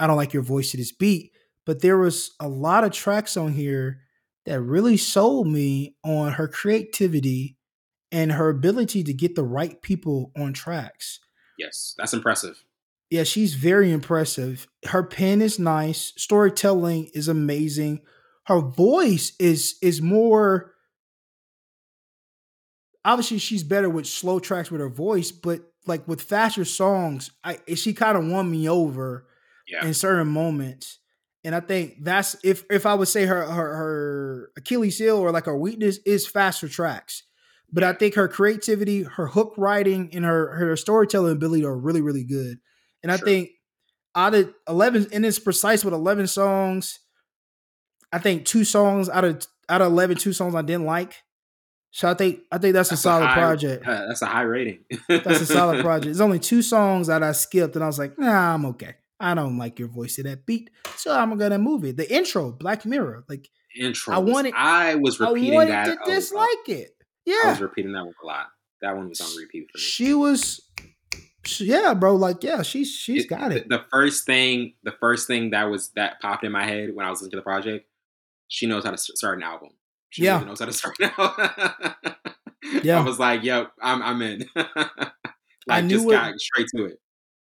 I 0.00 0.06
don't 0.08 0.16
like 0.16 0.32
your 0.32 0.42
voice 0.42 0.72
to 0.72 0.76
this 0.76 0.92
beat. 0.92 1.32
But 1.64 1.80
there 1.80 1.96
was 1.96 2.34
a 2.40 2.48
lot 2.48 2.84
of 2.84 2.92
tracks 2.92 3.36
on 3.36 3.52
here 3.52 4.00
that 4.46 4.60
really 4.60 4.96
sold 4.96 5.48
me 5.48 5.96
on 6.04 6.32
her 6.32 6.48
creativity 6.48 7.56
and 8.12 8.32
her 8.32 8.48
ability 8.48 9.02
to 9.04 9.12
get 9.12 9.34
the 9.34 9.44
right 9.44 9.82
people 9.82 10.30
on 10.36 10.52
tracks. 10.52 11.20
Yes, 11.58 11.94
that's 11.98 12.14
impressive. 12.14 12.62
Yeah, 13.10 13.24
she's 13.24 13.54
very 13.54 13.92
impressive. 13.92 14.66
Her 14.86 15.02
pen 15.02 15.42
is 15.42 15.58
nice. 15.58 16.12
Storytelling 16.16 17.10
is 17.14 17.28
amazing. 17.28 18.00
Her 18.46 18.60
voice 18.60 19.32
is 19.38 19.76
is 19.82 20.00
more 20.00 20.72
obviously 23.04 23.38
she's 23.38 23.62
better 23.62 23.88
with 23.88 24.06
slow 24.06 24.38
tracks 24.38 24.70
with 24.70 24.80
her 24.80 24.88
voice, 24.88 25.30
but 25.30 25.60
like 25.86 26.06
with 26.06 26.20
faster 26.20 26.64
songs, 26.64 27.30
I 27.44 27.58
she 27.74 27.94
kind 27.94 28.18
of 28.18 28.26
won 28.26 28.50
me 28.50 28.68
over 28.68 29.26
yeah. 29.66 29.84
in 29.86 29.94
certain 29.94 30.28
moments. 30.28 30.98
And 31.46 31.54
I 31.54 31.60
think 31.60 32.02
that's 32.02 32.34
if 32.42 32.64
if 32.68 32.86
I 32.86 32.94
would 32.94 33.06
say 33.06 33.24
her 33.24 33.46
her 33.46 33.76
her 33.76 34.50
Achilles 34.56 34.98
heel 34.98 35.16
or 35.16 35.30
like 35.30 35.44
her 35.46 35.56
weakness 35.56 36.00
is 36.04 36.26
faster 36.26 36.68
tracks. 36.68 37.22
But 37.72 37.84
I 37.84 37.92
think 37.92 38.16
her 38.16 38.26
creativity, 38.26 39.04
her 39.04 39.28
hook 39.28 39.54
writing, 39.56 40.10
and 40.12 40.24
her 40.24 40.56
her 40.56 40.74
storytelling 40.74 41.30
ability 41.30 41.64
are 41.64 41.78
really 41.78 42.00
really 42.00 42.24
good. 42.24 42.58
And 43.04 43.12
I 43.12 43.16
think 43.16 43.50
out 44.16 44.34
of 44.34 44.52
eleven, 44.68 45.06
and 45.12 45.24
it's 45.24 45.38
precise 45.38 45.84
with 45.84 45.94
eleven 45.94 46.26
songs. 46.26 46.98
I 48.12 48.18
think 48.18 48.44
two 48.44 48.64
songs 48.64 49.08
out 49.08 49.24
of 49.24 49.46
out 49.68 49.82
of 49.82 49.92
11, 49.92 50.16
two 50.16 50.32
songs 50.32 50.54
I 50.56 50.62
didn't 50.62 50.86
like. 50.86 51.14
So 51.92 52.10
I 52.10 52.14
think 52.14 52.40
I 52.50 52.58
think 52.58 52.74
that's, 52.74 52.90
that's 52.90 53.00
a 53.00 53.02
solid 53.02 53.24
a 53.24 53.28
high, 53.28 53.34
project. 53.34 53.86
Uh, 53.86 54.06
that's 54.08 54.22
a 54.22 54.26
high 54.26 54.42
rating. 54.42 54.80
that's 55.08 55.42
a 55.42 55.46
solid 55.46 55.80
project. 55.84 56.06
There's 56.06 56.20
only 56.20 56.40
two 56.40 56.62
songs 56.62 57.06
that 57.06 57.22
I 57.22 57.30
skipped, 57.30 57.76
and 57.76 57.84
I 57.84 57.86
was 57.86 58.00
like, 58.00 58.18
Nah, 58.18 58.54
I'm 58.54 58.66
okay. 58.66 58.96
I 59.18 59.34
don't 59.34 59.56
like 59.56 59.78
your 59.78 59.88
voice 59.88 60.16
to 60.16 60.22
that 60.24 60.46
beat, 60.46 60.70
so 60.96 61.16
I'm 61.16 61.36
gonna 61.38 61.58
move 61.58 61.84
it. 61.84 61.96
The 61.96 62.12
intro, 62.12 62.52
Black 62.52 62.84
Mirror, 62.84 63.24
like 63.28 63.48
intro. 63.78 64.14
I 64.14 64.18
wanted. 64.18 64.54
I 64.54 64.94
was 64.96 65.20
repeating 65.20 65.52
I 65.52 65.54
wanted 65.54 65.72
that. 65.72 66.04
To 66.04 66.10
dislike 66.10 66.68
it. 66.68 66.90
Yeah, 67.24 67.36
I 67.44 67.50
was 67.50 67.60
repeating 67.60 67.92
that 67.92 68.04
one 68.04 68.14
a 68.22 68.26
lot. 68.26 68.46
That 68.82 68.96
one 68.96 69.08
was 69.08 69.20
on 69.20 69.34
repeat 69.36 69.68
for 69.72 69.78
me. 69.78 69.82
She 69.82 70.14
was, 70.14 70.60
yeah, 71.58 71.94
bro. 71.94 72.14
Like, 72.14 72.44
yeah, 72.44 72.62
she's 72.62 72.90
she's 72.90 73.24
it, 73.24 73.28
got 73.28 73.52
it. 73.52 73.68
The, 73.68 73.78
the 73.78 73.84
first 73.90 74.26
thing, 74.26 74.74
the 74.82 74.92
first 75.00 75.26
thing 75.26 75.50
that 75.50 75.64
was 75.64 75.90
that 75.96 76.20
popped 76.20 76.44
in 76.44 76.52
my 76.52 76.64
head 76.64 76.90
when 76.94 77.06
I 77.06 77.10
was 77.10 77.20
listening 77.20 77.32
to 77.32 77.36
the 77.38 77.42
project, 77.42 77.86
she 78.48 78.66
knows 78.66 78.84
how 78.84 78.90
to 78.90 78.98
start 78.98 79.38
an 79.38 79.44
album. 79.44 79.70
She 80.10 80.24
yeah. 80.24 80.38
knows 80.40 80.60
how 80.60 80.66
to 80.66 80.72
start 80.74 80.96
an 81.00 81.10
album. 81.16 81.94
yeah, 82.82 82.98
I 82.98 83.02
was 83.02 83.18
like, 83.18 83.42
yep, 83.42 83.72
I'm 83.80 84.02
I'm 84.02 84.20
in." 84.20 84.46
like, 84.56 85.10
I 85.68 85.80
knew 85.80 85.96
just 85.96 86.06
it, 86.06 86.10
got 86.10 86.38
straight 86.38 86.66
to 86.76 86.84
it. 86.84 87.00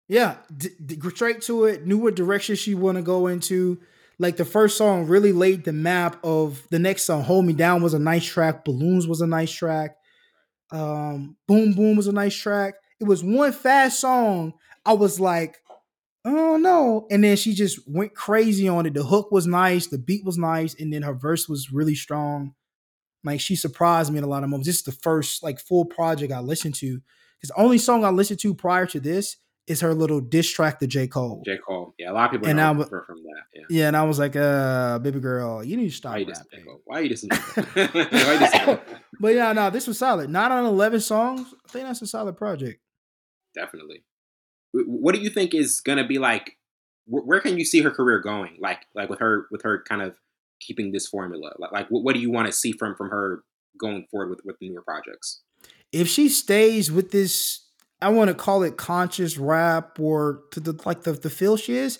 Yeah, 0.08 0.36
d- 0.54 0.70
d- 0.84 1.00
straight 1.14 1.42
to 1.42 1.64
it. 1.64 1.86
Knew 1.86 1.98
what 1.98 2.14
direction 2.14 2.56
she 2.56 2.74
want 2.74 2.96
to 2.96 3.02
go 3.02 3.26
into. 3.26 3.80
Like 4.18 4.36
the 4.36 4.44
first 4.44 4.76
song 4.76 5.06
really 5.06 5.32
laid 5.32 5.64
the 5.64 5.72
map 5.72 6.18
of 6.22 6.62
the 6.70 6.78
next 6.78 7.04
song. 7.04 7.22
"Hold 7.24 7.46
Me 7.46 7.52
Down" 7.52 7.82
was 7.82 7.94
a 7.94 7.98
nice 7.98 8.24
track. 8.24 8.64
"Balloons" 8.64 9.06
was 9.08 9.20
a 9.20 9.26
nice 9.26 9.50
track. 9.50 9.96
Um, 10.70 11.36
"Boom 11.48 11.72
Boom" 11.72 11.96
was 11.96 12.06
a 12.06 12.12
nice 12.12 12.36
track. 12.36 12.74
It 13.00 13.04
was 13.04 13.24
one 13.24 13.52
fast 13.52 14.00
song. 14.00 14.54
I 14.86 14.92
was 14.92 15.18
like, 15.18 15.56
oh 16.24 16.56
no. 16.56 17.06
And 17.10 17.24
then 17.24 17.36
she 17.36 17.54
just 17.54 17.80
went 17.86 18.14
crazy 18.14 18.68
on 18.68 18.86
it. 18.86 18.94
The 18.94 19.02
hook 19.02 19.30
was 19.30 19.46
nice, 19.46 19.86
the 19.86 19.98
beat 19.98 20.24
was 20.24 20.38
nice, 20.38 20.74
and 20.78 20.92
then 20.92 21.02
her 21.02 21.14
verse 21.14 21.48
was 21.48 21.72
really 21.72 21.94
strong. 21.94 22.54
Like 23.24 23.40
she 23.40 23.56
surprised 23.56 24.12
me 24.12 24.18
in 24.18 24.24
a 24.24 24.28
lot 24.28 24.44
of 24.44 24.50
moments. 24.50 24.68
This 24.68 24.76
is 24.76 24.82
the 24.82 24.92
first 24.92 25.42
like 25.42 25.58
full 25.60 25.84
project 25.84 26.32
I 26.32 26.40
listened 26.40 26.74
to. 26.76 27.00
Because 27.40 27.54
the 27.54 27.60
only 27.60 27.78
song 27.78 28.04
I 28.04 28.10
listened 28.10 28.40
to 28.40 28.54
prior 28.54 28.86
to 28.86 29.00
this 29.00 29.36
is 29.66 29.80
her 29.80 29.94
little 29.94 30.20
diss 30.20 30.50
track 30.50 30.78
to 30.80 30.86
J. 30.86 31.06
Cole. 31.06 31.42
J. 31.44 31.58
Cole. 31.66 31.94
Yeah, 31.98 32.10
a 32.10 32.12
lot 32.12 32.26
of 32.26 32.32
people 32.32 32.48
and 32.48 32.60
I, 32.60 32.72
from 32.74 32.84
that. 32.84 33.42
Yeah. 33.54 33.62
yeah, 33.70 33.88
and 33.88 33.96
I 33.96 34.02
was 34.04 34.18
like, 34.18 34.36
uh, 34.36 34.98
baby 34.98 35.20
girl, 35.20 35.64
you 35.64 35.76
need 35.76 35.88
to 35.88 35.96
stop 35.96 36.12
Why 36.12 36.24
rapping. 36.24 36.78
Why 36.84 36.98
are 36.98 37.02
you 37.02 37.10
dissing 37.10 38.80
But 39.20 39.34
yeah, 39.34 39.52
no, 39.52 39.70
this 39.70 39.86
was 39.86 39.98
solid. 39.98 40.28
Not 40.28 40.52
on 40.52 40.66
11 40.66 41.00
songs. 41.00 41.54
I 41.66 41.72
think 41.72 41.86
that's 41.86 42.02
a 42.02 42.06
solid 42.06 42.36
project. 42.36 42.80
Definitely. 43.54 44.04
What 44.72 45.14
do 45.14 45.20
you 45.20 45.30
think 45.30 45.54
is 45.54 45.80
going 45.80 45.98
to 45.98 46.06
be 46.06 46.18
like 46.18 46.58
where 47.06 47.40
can 47.40 47.58
you 47.58 47.64
see 47.64 47.82
her 47.82 47.90
career 47.90 48.20
going? 48.20 48.56
Like 48.58 48.86
like 48.94 49.08
with 49.08 49.20
her 49.20 49.46
with 49.50 49.62
her 49.62 49.82
kind 49.86 50.02
of 50.02 50.16
keeping 50.60 50.92
this 50.92 51.06
formula? 51.06 51.52
Like, 51.58 51.72
like 51.72 51.86
what, 51.88 52.02
what 52.02 52.14
do 52.14 52.20
you 52.20 52.30
want 52.30 52.46
to 52.46 52.52
see 52.52 52.72
from 52.72 52.94
from 52.94 53.10
her 53.10 53.42
going 53.78 54.06
forward 54.10 54.30
with 54.30 54.40
with 54.44 54.58
the 54.58 54.70
newer 54.70 54.82
projects? 54.82 55.42
If 55.92 56.08
she 56.08 56.28
stays 56.28 56.90
with 56.90 57.12
this, 57.12 57.63
I 58.00 58.08
want 58.10 58.28
to 58.28 58.34
call 58.34 58.62
it 58.62 58.76
conscious 58.76 59.38
rap 59.38 59.98
or 59.98 60.42
to 60.52 60.60
the 60.60 60.80
like 60.84 61.02
the 61.02 61.12
the 61.12 61.30
feel 61.30 61.56
she 61.56 61.76
is, 61.76 61.98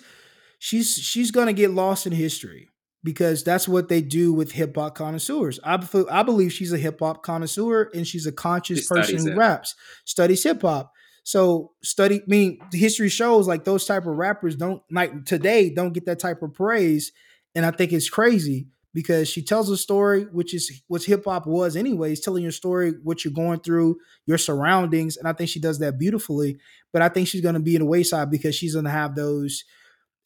she's 0.59 0.93
she's 0.93 1.31
gonna 1.31 1.53
get 1.53 1.71
lost 1.71 2.05
in 2.05 2.13
history 2.13 2.69
because 3.03 3.43
that's 3.43 3.67
what 3.67 3.87
they 3.87 4.01
do 4.01 4.33
with 4.33 4.51
hip 4.51 4.75
hop 4.75 4.95
connoisseurs. 4.95 5.59
I, 5.63 5.79
I 6.09 6.23
believe 6.23 6.51
she's 6.51 6.73
a 6.73 6.77
hip 6.77 6.99
hop 6.99 7.23
connoisseur 7.23 7.91
and 7.93 8.05
she's 8.05 8.25
a 8.25 8.31
conscious 8.31 8.79
she 8.79 8.87
person 8.87 9.19
who 9.19 9.31
it. 9.31 9.37
raps, 9.37 9.75
studies 10.05 10.43
hip 10.43 10.61
hop. 10.63 10.91
So 11.23 11.71
study, 11.83 12.21
I 12.21 12.23
mean, 12.27 12.59
history 12.71 13.09
shows 13.09 13.47
like 13.47 13.63
those 13.63 13.85
type 13.85 14.05
of 14.05 14.15
rappers 14.15 14.55
don't 14.55 14.81
like 14.91 15.25
today 15.25 15.69
don't 15.69 15.93
get 15.93 16.05
that 16.05 16.19
type 16.19 16.41
of 16.41 16.53
praise 16.53 17.11
and 17.55 17.65
I 17.65 17.71
think 17.71 17.93
it's 17.93 18.09
crazy 18.09 18.67
because 18.95 19.27
she 19.27 19.41
tells 19.41 19.69
a 19.69 19.75
story, 19.75 20.23
which 20.31 20.53
is 20.53 20.81
what 20.87 21.03
hip 21.03 21.25
hop 21.25 21.45
was, 21.45 21.75
anyways, 21.75 22.21
telling 22.21 22.41
your 22.41 22.53
story, 22.53 22.93
what 23.03 23.25
you're 23.25 23.33
going 23.33 23.59
through, 23.59 23.97
your 24.25 24.37
surroundings. 24.37 25.17
And 25.17 25.27
I 25.27 25.33
think 25.33 25.49
she 25.49 25.59
does 25.59 25.79
that 25.79 25.99
beautifully. 25.99 26.57
But 26.93 27.01
I 27.01 27.09
think 27.09 27.27
she's 27.27 27.41
going 27.41 27.55
to 27.55 27.61
be 27.61 27.75
in 27.75 27.81
the 27.81 27.87
wayside 27.87 28.31
because 28.31 28.55
she's 28.55 28.73
going 28.73 28.85
to 28.85 28.91
have 28.91 29.13
those 29.13 29.65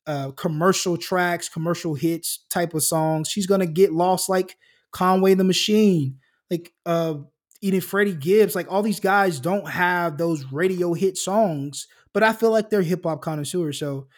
uh, 0.05 0.30
commercial 0.34 0.97
tracks, 0.97 1.49
commercial 1.49 1.95
hits 1.95 2.45
type 2.51 2.76
of 2.76 2.84
songs. 2.84 3.28
She's 3.28 3.47
going 3.47 3.61
to 3.61 3.65
get 3.65 3.91
lost 3.91 4.30
like 4.30 4.55
Conway 4.91 5.34
the 5.34 5.43
Machine, 5.43 6.20
like 6.51 6.72
uh, 6.86 7.15
even 7.61 7.82
Freddie 7.82 8.13
Gibbs. 8.13 8.53
Like 8.53 8.72
all 8.72 8.84
these 8.84 8.99
guys 8.99 9.39
don't 9.39 9.67
have 9.67 10.20
those 10.20 10.45
radio 10.51 10.93
hit 10.93 11.17
songs, 11.17 11.88
but 12.13 12.22
I 12.22 12.34
feel 12.34 12.51
like 12.51 12.70
they're 12.70 12.84
hip 12.84 13.03
hop 13.03 13.24
connoisseurs. 13.24 13.80
So 13.80 14.09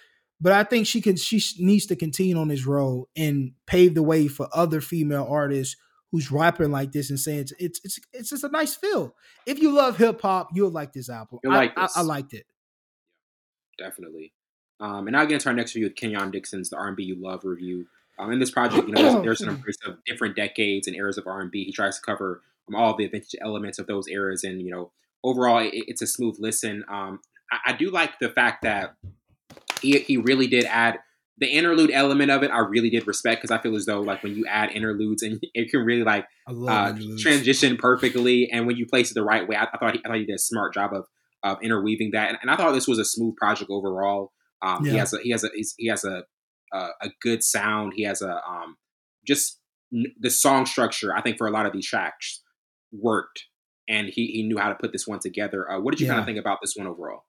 but 0.42 0.52
I 0.52 0.64
think 0.64 0.88
she 0.88 1.02
can 1.02 1.16
she 1.16 1.42
needs 1.64 1.86
to 1.86 1.96
continue 1.96 2.38
on 2.38 2.48
this 2.48 2.66
road 2.66 3.08
and 3.16 3.52
pave 3.68 3.94
the 3.94 4.04
way 4.04 4.28
for 4.28 4.50
other 4.54 4.82
female 4.82 5.28
artists 5.30 5.76
who's 6.12 6.32
rapping 6.32 6.72
like 6.72 6.92
this 6.92 7.10
and 7.10 7.20
saying 7.20 7.40
it's 7.40 7.54
it's 7.60 7.80
it's, 7.84 8.00
it's 8.12 8.30
just 8.32 8.44
a 8.44 8.50
nice 8.50 8.76
feel. 8.76 9.16
If 9.46 9.60
you 9.60 9.72
love 9.72 9.98
hip 9.98 10.20
hop, 10.22 10.50
you'll 10.54 10.72
like 10.72 10.94
this 10.94 11.10
album. 11.10 11.40
You'll 11.44 11.54
like 11.54 11.78
I, 11.78 11.84
I, 11.84 11.88
I, 11.98 12.02
liked 12.02 12.34
it. 12.34 12.46
Definitely. 13.78 14.34
Um, 14.80 15.08
and 15.08 15.16
I'll 15.16 15.28
get 15.28 15.36
into 15.36 15.50
our 15.50 15.56
next 15.56 15.76
review 15.76 15.88
with 15.90 15.96
Kenyon 15.96 16.32
Dixon's 16.32 16.72
the 16.72 16.78
R&B 16.78 17.04
You 17.04 17.16
Love 17.16 17.46
review. 17.46 17.86
Um, 18.18 18.32
in 18.32 18.40
this 18.40 18.52
project, 18.52 18.88
you 18.88 18.94
know, 18.94 19.02
there's, 19.02 19.24
there's 19.24 19.42
an 19.42 19.50
embrace 19.50 19.78
of 19.86 20.04
different 20.06 20.36
decades 20.36 20.88
and 20.88 20.96
eras 20.96 21.18
of 21.18 21.28
R&B. 21.28 21.64
He 21.64 21.72
tries 21.72 21.98
to 21.98 22.02
cover 22.02 22.42
um, 22.68 22.76
all 22.76 22.96
the 22.96 23.08
vintage 23.08 23.36
elements 23.42 23.80
of 23.80 23.88
those 23.88 24.08
eras, 24.08 24.44
and 24.44 24.62
you 24.62 24.72
know, 24.72 24.92
overall, 25.24 25.60
it, 25.60 25.72
it's 25.72 26.02
a 26.02 26.08
smooth 26.08 26.36
listen. 26.40 26.84
Um, 26.90 27.20
I, 27.52 27.72
I 27.72 27.74
do 27.74 27.92
like 27.92 28.20
the 28.20 28.30
fact 28.30 28.64
that 28.64 28.96
he 29.82 30.00
he 30.00 30.18
really 30.18 30.48
did 30.48 30.66
add 30.66 31.00
the 31.38 31.48
interlude 31.48 31.92
element 31.92 32.30
of 32.30 32.44
it. 32.44 32.52
I 32.52 32.60
really 32.60 32.90
did 32.90 33.08
respect 33.08 33.42
because 33.42 33.52
I 33.52 33.62
feel 33.62 33.76
as 33.76 33.86
though 33.86 34.02
like 34.02 34.22
when 34.22 34.36
you 34.36 34.46
add 34.48 34.72
interludes 34.72 35.24
and 35.24 35.40
it 35.54 35.72
can 35.72 35.82
really 35.82 36.04
like 36.04 36.26
uh, 36.48 36.94
transition 37.20 37.78
perfectly, 37.78 38.50
and 38.52 38.68
when 38.68 38.78
you 38.78 38.86
place 38.86 39.12
it 39.12 39.16
the 39.16 39.24
right 39.24 39.48
way, 39.48 39.56
I, 39.56 39.64
I 39.64 39.78
thought 39.78 39.94
he, 39.96 40.02
I 40.06 40.10
thought 40.10 40.18
he 40.18 40.26
did 40.26 40.36
a 40.36 40.40
smart 40.40 40.74
job 40.74 40.94
of 40.94 41.06
of 41.44 41.58
interweaving 41.64 42.12
that, 42.14 42.30
and, 42.30 42.38
and 42.42 42.52
I 42.52 42.56
thought 42.56 42.74
this 42.74 42.88
was 42.88 43.00
a 43.00 43.06
smooth 43.06 43.36
project 43.36 43.72
overall. 43.72 44.32
Um, 44.62 44.86
yeah. 44.86 44.92
He 44.92 44.98
has 45.00 45.14
a 45.14 45.18
he 45.24 45.32
has 45.32 45.44
a 45.44 45.50
he 45.78 45.88
has 45.88 46.04
a 46.06 46.24
a, 46.72 46.78
a 47.02 47.10
good 47.22 47.44
sound. 47.44 47.94
He 47.96 48.04
has 48.04 48.22
a 48.22 48.34
um, 48.48 48.78
just 49.28 49.60
the 49.92 50.30
song 50.30 50.66
structure. 50.66 51.16
I 51.16 51.22
think 51.22 51.38
for 51.38 51.48
a 51.48 51.52
lot 51.52 51.66
of 51.66 51.74
these 51.74 51.88
tracks 51.88 52.42
worked, 52.92 53.46
and 53.90 54.08
he 54.08 54.28
he 54.28 54.44
knew 54.44 54.58
how 54.58 54.70
to 54.70 54.76
put 54.76 54.94
this 54.94 55.08
one 55.08 55.20
together. 55.20 55.70
Uh, 55.70 55.80
what 55.80 55.92
did 55.92 56.00
you 56.00 56.06
yeah. 56.06 56.14
kind 56.14 56.20
of 56.20 56.26
think 56.26 56.40
about 56.40 56.60
this 56.62 56.74
one 56.76 56.88
overall? 56.88 57.24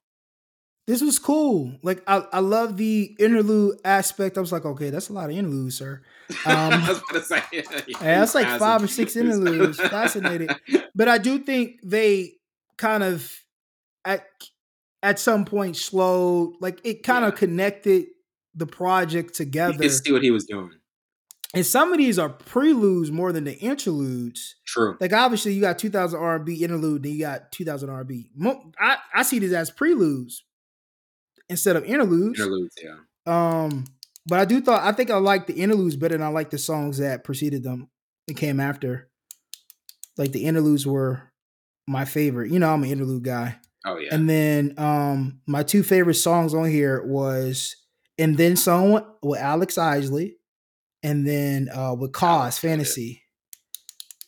This 0.86 1.00
was 1.00 1.18
cool. 1.18 1.72
Like 1.82 2.02
I, 2.06 2.24
I 2.32 2.40
love 2.40 2.76
the 2.76 3.14
interlude 3.18 3.78
aspect. 3.84 4.36
I 4.36 4.40
was 4.40 4.52
like, 4.52 4.64
okay, 4.64 4.90
that's 4.90 5.08
a 5.08 5.12
lot 5.12 5.30
of 5.30 5.36
interludes, 5.36 5.78
sir. 5.78 6.02
Um, 6.46 6.72
I 6.72 6.88
was 6.88 7.00
gonna 7.00 7.22
say, 7.22 7.42
yeah, 7.52 7.98
that's 8.00 8.34
like 8.34 8.58
five 8.58 8.82
or 8.82 8.86
six 8.86 9.16
interludes. 9.16 9.78
Fascinating, 9.78 10.48
but 10.94 11.06
I 11.06 11.18
do 11.18 11.38
think 11.40 11.80
they 11.84 12.36
kind 12.78 13.02
of 13.02 13.30
at 14.06 14.24
at 15.02 15.18
some 15.18 15.44
point 15.44 15.76
slowed. 15.76 16.54
Like 16.60 16.80
it 16.84 17.02
kind 17.02 17.26
of 17.26 17.34
connected 17.34 18.06
the 18.54 18.64
project 18.64 19.34
together. 19.34 19.76
You 19.82 19.90
see 19.90 20.10
what 20.10 20.22
he 20.22 20.30
was 20.30 20.46
doing. 20.46 20.70
And 21.54 21.66
some 21.66 21.92
of 21.92 21.98
these 21.98 22.18
are 22.18 22.30
preludes 22.30 23.10
more 23.10 23.30
than 23.30 23.44
the 23.44 23.58
interludes. 23.58 24.56
True. 24.66 24.96
Like 25.00 25.12
obviously 25.12 25.52
you 25.52 25.60
got 25.60 25.78
2000 25.78 26.18
R&B 26.18 26.64
interlude, 26.64 27.02
then 27.02 27.12
you 27.12 27.20
got 27.20 27.52
2000 27.52 27.90
R&B. 27.90 28.30
I, 28.80 28.96
I 29.14 29.22
see 29.22 29.38
these 29.38 29.52
as 29.52 29.70
preludes 29.70 30.44
instead 31.52 31.76
of 31.76 31.84
interludes. 31.84 32.40
Interludes, 32.40 32.74
yeah. 32.82 32.96
Um, 33.26 33.84
but 34.26 34.40
I 34.40 34.44
do 34.44 34.60
thought 34.60 34.82
I 34.82 34.92
think 34.92 35.10
I 35.10 35.16
like 35.18 35.46
the 35.46 35.54
interludes 35.54 35.96
better 35.96 36.16
than 36.16 36.26
I 36.26 36.30
like 36.30 36.50
the 36.50 36.58
songs 36.58 36.98
that 36.98 37.24
preceded 37.24 37.62
them 37.62 37.88
and 38.28 38.36
came 38.36 38.60
after. 38.60 39.08
Like 40.16 40.32
the 40.32 40.44
interludes 40.44 40.86
were 40.86 41.30
my 41.86 42.04
favorite. 42.04 42.50
You 42.50 42.58
know, 42.58 42.72
I'm 42.72 42.82
an 42.82 42.90
interlude 42.90 43.24
guy. 43.24 43.56
Oh 43.84 43.98
yeah. 43.98 44.14
And 44.14 44.28
then 44.28 44.74
um 44.78 45.40
my 45.46 45.62
two 45.62 45.82
favorite 45.82 46.14
songs 46.14 46.54
on 46.54 46.68
here 46.70 47.02
was 47.04 47.76
and 48.18 48.36
then 48.36 48.56
some 48.56 49.04
with 49.22 49.40
Alex 49.40 49.78
Isley 49.78 50.36
and 51.02 51.26
then 51.26 51.68
uh 51.74 51.94
with 51.94 52.12
Cozz 52.12 52.58
Fantasy. 52.58 53.22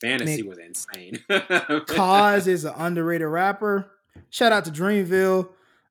Fantasy 0.01 0.43
was 0.43 0.59
insane. 0.59 1.19
Cozz 1.31 2.47
is 2.47 2.65
an 2.65 2.75
underrated 2.77 3.29
rapper. 3.29 3.91
Shout 4.31 4.53
out 4.53 4.65
to 4.65 4.71
Dreamville 4.71 5.49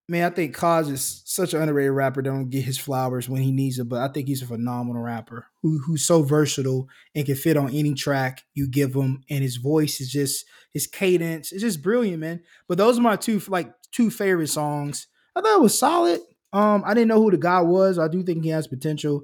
man, 0.08 0.32
I 0.32 0.36
think 0.36 0.56
Cozz 0.56 0.90
is 0.90 1.22
such 1.26 1.54
an 1.54 1.62
underrated 1.62 1.94
rapper. 1.94 2.22
Don't 2.22 2.50
get 2.50 2.64
his 2.64 2.78
flowers 2.78 3.30
when 3.30 3.42
he 3.42 3.52
needs 3.52 3.80
it, 3.80 3.86
but 3.86 4.02
I 4.02 4.12
think 4.12 4.28
he's 4.28 4.42
a 4.42 4.48
phenomenal 4.48 5.02
rapper 5.02 5.48
who 5.62 5.80
who's 5.80 6.06
so 6.06 6.24
versatile 6.24 6.88
and 7.16 7.26
can 7.26 7.36
fit 7.36 7.58
on 7.58 7.74
any 7.74 7.94
track 7.94 8.44
you 8.54 8.68
give 8.68 8.94
him. 8.94 9.24
And 9.30 9.44
his 9.44 9.58
voice 9.58 10.02
is 10.02 10.12
just 10.12 10.46
his 10.72 10.88
cadence 10.88 11.52
is 11.52 11.62
just 11.62 11.82
brilliant, 11.82 12.20
man. 12.20 12.42
But 12.68 12.78
those 12.78 12.98
are 12.98 13.02
my 13.02 13.16
two 13.16 13.42
like 13.48 13.74
two 13.92 14.10
favorite 14.10 14.48
songs. 14.48 15.08
I 15.36 15.42
thought 15.42 15.58
it 15.58 15.62
was 15.62 15.78
solid. 15.78 16.22
Um, 16.52 16.84
I 16.86 16.94
didn't 16.94 17.08
know 17.08 17.22
who 17.22 17.32
the 17.32 17.38
guy 17.38 17.62
was. 17.62 17.98
I 17.98 18.08
do 18.08 18.24
think 18.24 18.44
he 18.44 18.50
has 18.50 18.68
potential. 18.68 19.24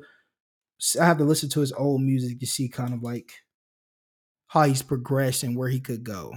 I 1.00 1.06
have 1.06 1.18
to 1.18 1.26
listen 1.26 1.50
to 1.50 1.60
his 1.60 1.74
old 1.74 2.02
music 2.02 2.40
to 2.40 2.48
see 2.48 2.70
kind 2.70 2.94
of 2.94 3.04
like 3.04 3.32
how 4.48 4.64
he's 4.64 4.82
progressed 4.82 5.44
and 5.44 5.56
where 5.56 5.70
he 5.70 5.80
could 5.80 6.04
go. 6.04 6.34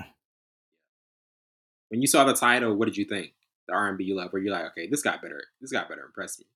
When 1.89 2.03
you 2.03 2.07
saw 2.07 2.25
the 2.25 2.35
title, 2.35 2.75
what 2.75 2.87
did 2.87 2.97
you 2.97 3.05
think? 3.05 3.33
The 3.73 3.79
R 3.79 3.89
and 3.89 3.99
B 3.99 4.05
you 4.05 4.15
love, 4.15 4.33
where 4.33 4.43
you're 4.43 4.53
like, 4.53 4.67
okay, 4.67 4.87
this 4.89 5.03
guy 5.03 5.17
better, 5.17 5.43
this 5.61 5.73
guy 5.73 5.83
better 5.89 6.05
impress 6.05 6.39
me. 6.39 6.47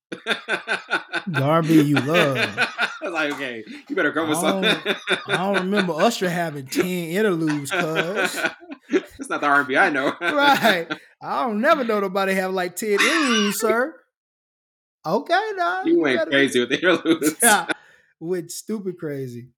the 1.26 1.42
R 1.42 1.58
and 1.60 1.68
B 1.68 1.80
you 1.80 1.94
love. 2.00 2.36
I 2.36 2.88
was 3.02 3.12
like, 3.12 3.32
okay, 3.34 3.64
you 3.88 3.96
better 3.96 4.12
come 4.12 4.28
with 4.28 4.38
something. 4.38 4.94
I 5.26 5.36
don't 5.38 5.56
remember 5.64 5.94
Usher 5.94 6.28
having 6.28 6.66
ten 6.66 6.84
interludes, 6.86 7.70
cuz. 7.70 8.38
It's 9.18 9.28
not 9.30 9.40
the 9.40 9.46
R 9.48 9.60
and 9.60 9.68
B 9.68 9.76
I 9.76 9.88
know. 9.90 10.12
right. 10.20 10.86
I 11.22 11.42
don't 11.44 11.60
never 11.60 11.82
know 11.82 11.98
nobody 12.00 12.34
have 12.34 12.52
like 12.52 12.76
ten 12.76 12.90
interludes, 12.92 13.58
sir. 13.58 13.94
Okay, 15.04 15.50
now 15.56 15.82
you, 15.84 15.94
you 15.94 16.00
went 16.00 16.18
better. 16.18 16.30
crazy 16.30 16.60
with 16.60 16.68
the 16.68 16.76
interludes. 16.76 17.34
yeah, 17.42 17.66
went 18.20 18.50
stupid 18.52 18.98
crazy. 18.98 19.48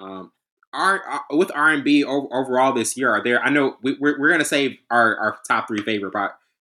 Um, 0.00 0.32
our, 0.72 1.02
uh, 1.08 1.36
with 1.36 1.50
R 1.54 1.70
and 1.70 1.84
B 1.84 2.04
overall 2.04 2.72
this 2.72 2.96
year, 2.96 3.10
are 3.10 3.22
there? 3.22 3.42
I 3.42 3.50
know 3.50 3.76
we, 3.82 3.96
we're 4.00 4.18
we're 4.18 4.30
gonna 4.30 4.44
save 4.44 4.76
our, 4.90 5.16
our 5.16 5.38
top 5.46 5.68
three 5.68 5.82
favorite 5.82 6.14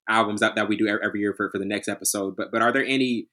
albums 0.10 0.40
that, 0.40 0.56
that 0.56 0.70
we 0.70 0.78
do 0.78 0.88
every 0.88 1.20
year 1.20 1.34
for, 1.34 1.50
for 1.50 1.58
the 1.58 1.66
next 1.66 1.88
episode. 1.88 2.36
But 2.36 2.52
but 2.52 2.62
are 2.62 2.72
there 2.72 2.86
any 2.86 3.28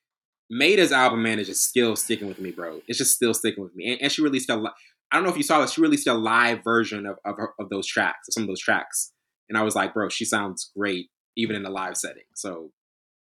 Maida's 0.51 0.93
album, 0.93 1.23
man, 1.23 1.39
is 1.39 1.49
just 1.49 1.65
still 1.65 1.97
sticking 1.97 2.29
with 2.29 2.39
me, 2.39 2.51
bro. 2.51 2.81
It's 2.87 2.99
just 2.99 3.15
still 3.15 3.35
sticking 3.35 3.63
with 3.63 3.75
me. 3.75 3.93
And, 3.93 4.03
and 4.03 4.13
she 4.13 4.23
released 4.23 4.51
a, 4.51 4.63
I 5.11 5.17
don't 5.17 5.25
know 5.25 5.31
if 5.31 5.37
you 5.37 5.43
saw 5.43 5.61
this, 5.61 5.73
she 5.73 5.81
released 5.81 6.07
a 6.07 6.15
live 6.15 6.63
version 6.63 7.07
of, 7.07 7.19
of, 7.25 7.37
of 7.59 7.71
those 7.71 7.87
tracks, 7.87 8.29
some 8.31 8.43
of 8.43 8.49
those 8.49 8.61
tracks. 8.61 9.13
And 9.49 9.59
I 9.59 9.63
was 9.63 9.75
like, 9.75 9.95
bro, 9.95 10.09
she 10.09 10.25
sounds 10.25 10.71
great, 10.77 11.09
even 11.37 11.57
in 11.57 11.65
a 11.65 11.71
live 11.71 11.97
setting. 11.97 12.25
So 12.35 12.73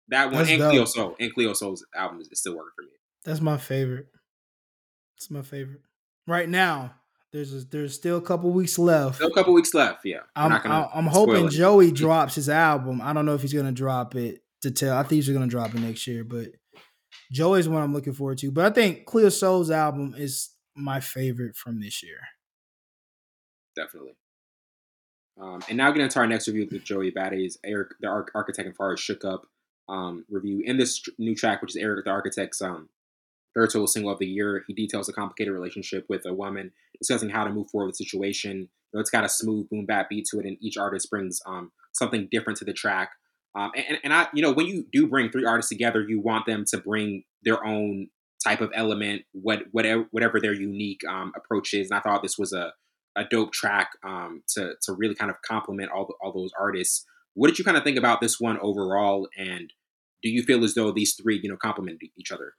that 0.08 0.26
one, 0.26 0.34
That's 0.34 0.50
and 0.50 0.58
dope. 0.58 0.70
Cleo 0.70 0.84
Sol, 0.84 1.16
and 1.18 1.34
Cleo 1.34 1.52
Sol's 1.54 1.84
album 1.94 2.20
is, 2.20 2.28
is 2.28 2.40
still 2.40 2.56
working 2.56 2.72
for 2.76 2.82
me. 2.82 2.92
That's 3.24 3.40
my 3.40 3.56
favorite. 3.56 4.08
It's 5.16 5.30
my 5.30 5.42
favorite. 5.42 5.80
Right 6.26 6.48
now, 6.48 6.94
there's 7.34 7.52
a, 7.52 7.66
there's 7.66 7.92
still 7.92 8.16
a 8.16 8.22
couple 8.22 8.52
weeks 8.52 8.78
left. 8.78 9.16
Still 9.16 9.28
a 9.28 9.34
couple 9.34 9.52
weeks 9.54 9.74
left. 9.74 10.04
Yeah, 10.04 10.20
I'm 10.36 10.52
I'm 10.52 11.06
hoping 11.06 11.50
Joey 11.50 11.90
drops 11.90 12.36
his 12.36 12.48
album. 12.48 13.00
I 13.02 13.12
don't 13.12 13.26
know 13.26 13.34
if 13.34 13.42
he's 13.42 13.52
gonna 13.52 13.72
drop 13.72 14.14
it 14.14 14.42
to 14.62 14.70
tell. 14.70 14.96
I 14.96 15.02
think 15.02 15.24
he's 15.24 15.28
gonna 15.28 15.48
drop 15.48 15.74
it 15.74 15.80
next 15.80 16.06
year, 16.06 16.22
but 16.22 16.46
Joey's 17.32 17.68
one 17.68 17.82
I'm 17.82 17.92
looking 17.92 18.12
forward 18.12 18.38
to. 18.38 18.52
But 18.52 18.66
I 18.66 18.70
think 18.70 19.04
Cleo 19.04 19.30
Sol's 19.30 19.72
album 19.72 20.14
is 20.16 20.50
my 20.76 21.00
favorite 21.00 21.56
from 21.56 21.80
this 21.80 22.04
year. 22.04 22.20
Definitely. 23.74 24.16
Um, 25.40 25.60
and 25.68 25.76
now 25.76 25.90
getting 25.90 26.04
into 26.04 26.20
our 26.20 26.28
next 26.28 26.46
review 26.46 26.68
with 26.70 26.84
Joey 26.84 27.10
Bada$$ 27.10 27.56
Erik, 27.64 27.88
the 28.00 28.06
Architect 28.32 28.68
and 28.68 28.76
Farr's 28.76 29.00
Shook 29.00 29.24
Up 29.24 29.48
um, 29.88 30.24
review. 30.30 30.62
In 30.64 30.76
this 30.76 31.02
new 31.18 31.34
track, 31.34 31.60
which 31.62 31.72
is 31.72 31.82
Eric 31.82 32.04
the 32.04 32.12
Architect's 32.12 32.62
um, 32.62 32.88
third 33.54 33.72
solo 33.72 33.86
single 33.86 34.12
of 34.12 34.18
the 34.18 34.26
year, 34.26 34.64
he 34.66 34.74
details 34.74 35.08
a 35.08 35.12
complicated 35.12 35.52
relationship 35.52 36.06
with 36.08 36.26
a 36.26 36.34
woman, 36.34 36.72
discussing 36.98 37.30
how 37.30 37.44
to 37.44 37.50
move 37.50 37.70
forward 37.70 37.86
with 37.86 37.98
the 37.98 38.04
situation. 38.04 38.58
You 38.58 38.68
know, 38.94 39.00
it's 39.00 39.10
got 39.10 39.24
a 39.24 39.28
smooth 39.28 39.68
boom 39.70 39.86
bap 39.86 40.08
beat 40.08 40.26
to 40.30 40.40
it, 40.40 40.46
and 40.46 40.56
each 40.60 40.76
artist 40.76 41.10
brings 41.10 41.40
um, 41.46 41.72
something 41.92 42.28
different 42.30 42.58
to 42.58 42.64
the 42.64 42.72
track. 42.72 43.10
Um, 43.56 43.70
and, 43.76 43.98
and 44.02 44.12
I, 44.12 44.28
you 44.34 44.42
know, 44.42 44.52
when 44.52 44.66
you 44.66 44.86
do 44.92 45.06
bring 45.06 45.30
three 45.30 45.44
artists 45.44 45.68
together, 45.68 46.02
you 46.02 46.20
want 46.20 46.46
them 46.46 46.64
to 46.68 46.78
bring 46.78 47.24
their 47.42 47.64
own 47.64 48.08
type 48.42 48.60
of 48.60 48.70
element, 48.74 49.22
what 49.32 49.62
whatever 49.70 50.06
whatever 50.10 50.40
their 50.40 50.52
unique 50.52 51.00
um, 51.08 51.32
approach 51.36 51.72
is. 51.72 51.90
And 51.90 51.98
I 51.98 52.02
thought 52.02 52.22
this 52.22 52.38
was 52.38 52.52
a, 52.52 52.72
a 53.16 53.24
dope 53.24 53.52
track 53.52 53.90
um, 54.04 54.42
to 54.54 54.74
to 54.82 54.92
really 54.92 55.14
kind 55.14 55.30
of 55.30 55.36
complement 55.42 55.90
all 55.90 56.06
the, 56.06 56.14
all 56.20 56.32
those 56.32 56.50
artists. 56.58 57.06
What 57.34 57.48
did 57.48 57.58
you 57.58 57.64
kind 57.64 57.76
of 57.76 57.84
think 57.84 57.98
about 57.98 58.20
this 58.20 58.40
one 58.40 58.58
overall? 58.60 59.28
And 59.36 59.72
do 60.22 60.28
you 60.30 60.42
feel 60.42 60.64
as 60.64 60.74
though 60.74 60.92
these 60.92 61.14
three, 61.14 61.40
you 61.42 61.48
know, 61.48 61.56
complement 61.56 62.00
each 62.16 62.32
other? 62.32 62.54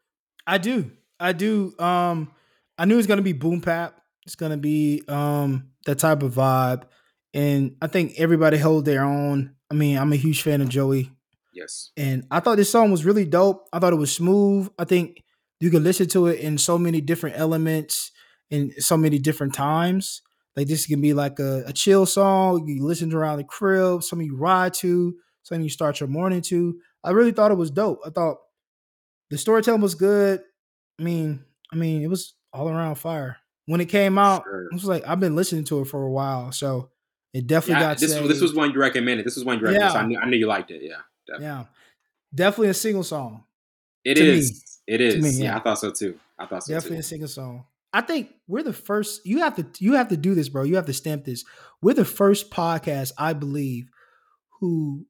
I 0.47 0.57
do. 0.57 0.91
I 1.19 1.31
do. 1.33 1.73
Um, 1.79 2.31
I 2.77 2.85
knew 2.85 2.95
it 2.95 2.97
was 2.97 3.07
gonna 3.07 3.21
be 3.21 3.33
boom 3.33 3.59
bap. 3.59 3.99
It's 4.25 4.35
gonna 4.35 4.57
be 4.57 5.01
um 5.07 5.69
that 5.85 5.99
type 5.99 6.23
of 6.23 6.33
vibe, 6.33 6.83
and 7.33 7.75
I 7.81 7.87
think 7.87 8.13
everybody 8.17 8.57
held 8.57 8.85
their 8.85 9.03
own. 9.03 9.55
I 9.71 9.73
mean, 9.75 9.97
I'm 9.97 10.13
a 10.13 10.17
huge 10.17 10.41
fan 10.41 10.61
of 10.61 10.69
Joey. 10.69 11.11
Yes. 11.53 11.91
And 11.95 12.27
I 12.29 12.41
thought 12.41 12.57
this 12.57 12.71
song 12.71 12.91
was 12.91 13.05
really 13.05 13.25
dope. 13.25 13.67
I 13.71 13.79
thought 13.79 13.93
it 13.93 13.97
was 13.97 14.13
smooth. 14.13 14.69
I 14.77 14.83
think 14.83 15.23
you 15.59 15.71
could 15.71 15.83
listen 15.83 16.07
to 16.09 16.27
it 16.27 16.39
in 16.41 16.57
so 16.57 16.77
many 16.77 17.01
different 17.01 17.37
elements 17.39 18.11
in 18.49 18.73
so 18.79 18.97
many 18.97 19.19
different 19.19 19.53
times. 19.53 20.21
Like 20.55 20.67
this 20.67 20.85
can 20.85 21.01
be 21.01 21.13
like 21.13 21.39
a, 21.39 21.63
a 21.67 21.73
chill 21.73 22.05
song. 22.05 22.67
You 22.67 22.83
listen 22.83 23.09
to 23.09 23.17
around 23.17 23.37
the 23.37 23.43
crib, 23.43 24.03
something 24.03 24.27
you 24.27 24.37
ride 24.37 24.73
to, 24.75 25.15
something 25.43 25.63
you 25.63 25.69
start 25.69 25.99
your 25.99 26.09
morning 26.09 26.41
to. 26.43 26.79
I 27.03 27.11
really 27.11 27.31
thought 27.31 27.51
it 27.51 27.57
was 27.57 27.71
dope. 27.71 27.99
I 28.05 28.09
thought 28.09 28.37
the 29.29 29.37
storytelling 29.37 29.81
was 29.81 29.95
good. 29.95 30.41
I 30.99 31.03
mean, 31.03 31.43
I 31.71 31.75
mean, 31.75 32.01
it 32.03 32.09
was 32.09 32.35
all 32.53 32.69
around 32.69 32.95
fire. 32.95 33.37
When 33.65 33.81
it 33.81 33.89
came 33.89 34.17
out, 34.17 34.43
sure. 34.43 34.65
it 34.65 34.73
was 34.73 34.85
like 34.85 35.07
I've 35.07 35.19
been 35.19 35.35
listening 35.35 35.63
to 35.65 35.81
it 35.81 35.85
for 35.85 36.03
a 36.03 36.11
while, 36.11 36.51
so 36.51 36.89
it 37.33 37.47
definitely 37.47 37.81
yeah, 37.81 37.89
got. 37.89 37.97
This 37.97 38.11
saved. 38.13 38.29
this 38.29 38.41
was 38.41 38.53
one 38.53 38.71
you 38.71 38.79
recommended. 38.79 39.25
This 39.25 39.35
was 39.35 39.43
one 39.43 39.57
you 39.57 39.65
recommended. 39.65 39.87
Yeah. 39.87 39.93
So 39.93 39.99
I 39.99 40.05
knew, 40.05 40.19
I 40.19 40.29
knew 40.29 40.37
you 40.37 40.47
liked 40.47 40.71
it. 40.71 40.81
Yeah, 40.83 40.97
definitely. 41.27 41.45
yeah, 41.47 41.63
definitely 42.33 42.69
a 42.69 42.73
single 42.75 43.03
song. 43.03 43.43
It 44.03 44.19
is. 44.19 44.51
Me. 44.87 44.93
It 44.93 45.01
is. 45.01 45.23
Me, 45.23 45.31
yeah. 45.31 45.51
yeah. 45.51 45.57
I 45.57 45.59
thought 45.61 45.79
so 45.79 45.91
too. 45.91 46.19
I 46.37 46.45
thought 46.45 46.63
so 46.63 46.73
definitely 46.73 46.97
too. 46.97 47.01
a 47.01 47.03
single 47.03 47.27
song. 47.27 47.65
I 47.91 48.01
think 48.01 48.33
we're 48.47 48.63
the 48.63 48.73
first. 48.73 49.25
You 49.25 49.39
have 49.39 49.55
to. 49.55 49.65
You 49.79 49.93
have 49.93 50.09
to 50.09 50.17
do 50.17 50.35
this, 50.35 50.47
bro. 50.47 50.63
You 50.63 50.75
have 50.75 50.85
to 50.85 50.93
stamp 50.93 51.25
this. 51.25 51.43
We're 51.81 51.93
the 51.93 52.05
first 52.05 52.51
podcast, 52.51 53.11
I 53.17 53.33
believe, 53.33 53.89
who 54.59 55.07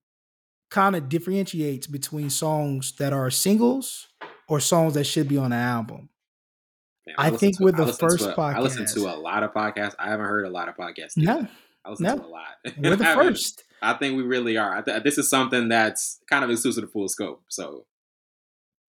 kind 0.75 0.93
of 0.93 1.07
differentiates 1.07 1.87
between 1.87 2.29
songs 2.29 2.91
that 2.97 3.13
are 3.13 3.31
singles 3.31 4.07
or 4.49 4.59
songs 4.59 4.93
that 4.95 5.05
should 5.05 5.25
be 5.25 5.37
on 5.37 5.53
an 5.53 5.59
album. 5.59 6.09
Man, 7.07 7.15
I, 7.17 7.27
I 7.27 7.29
think 7.29 7.61
we're 7.61 7.71
the 7.71 7.93
first 7.93 8.25
a, 8.25 8.33
podcast. 8.33 8.55
I 8.55 8.59
listen 8.59 8.85
to 8.87 9.07
a 9.07 9.15
lot 9.15 9.43
of 9.43 9.53
podcasts. 9.53 9.95
I 9.97 10.09
haven't 10.09 10.25
heard 10.25 10.45
a 10.45 10.49
lot 10.49 10.67
of 10.67 10.75
podcasts. 10.75 11.15
No, 11.15 11.47
I 11.85 11.89
listen 11.89 12.05
no. 12.05 12.17
to 12.17 12.25
a 12.25 12.27
lot. 12.27 12.47
We're 12.77 12.97
the 12.97 13.05
first. 13.05 13.63
I 13.81 13.93
think 13.93 14.17
we 14.17 14.23
really 14.23 14.57
are. 14.57 14.81
Th- 14.81 15.01
this 15.01 15.17
is 15.17 15.29
something 15.29 15.69
that's 15.69 16.19
kind 16.29 16.43
of 16.43 16.49
exclusive 16.49 16.83
to 16.83 16.89
Full 16.89 17.07
Scope. 17.07 17.43
So, 17.47 17.85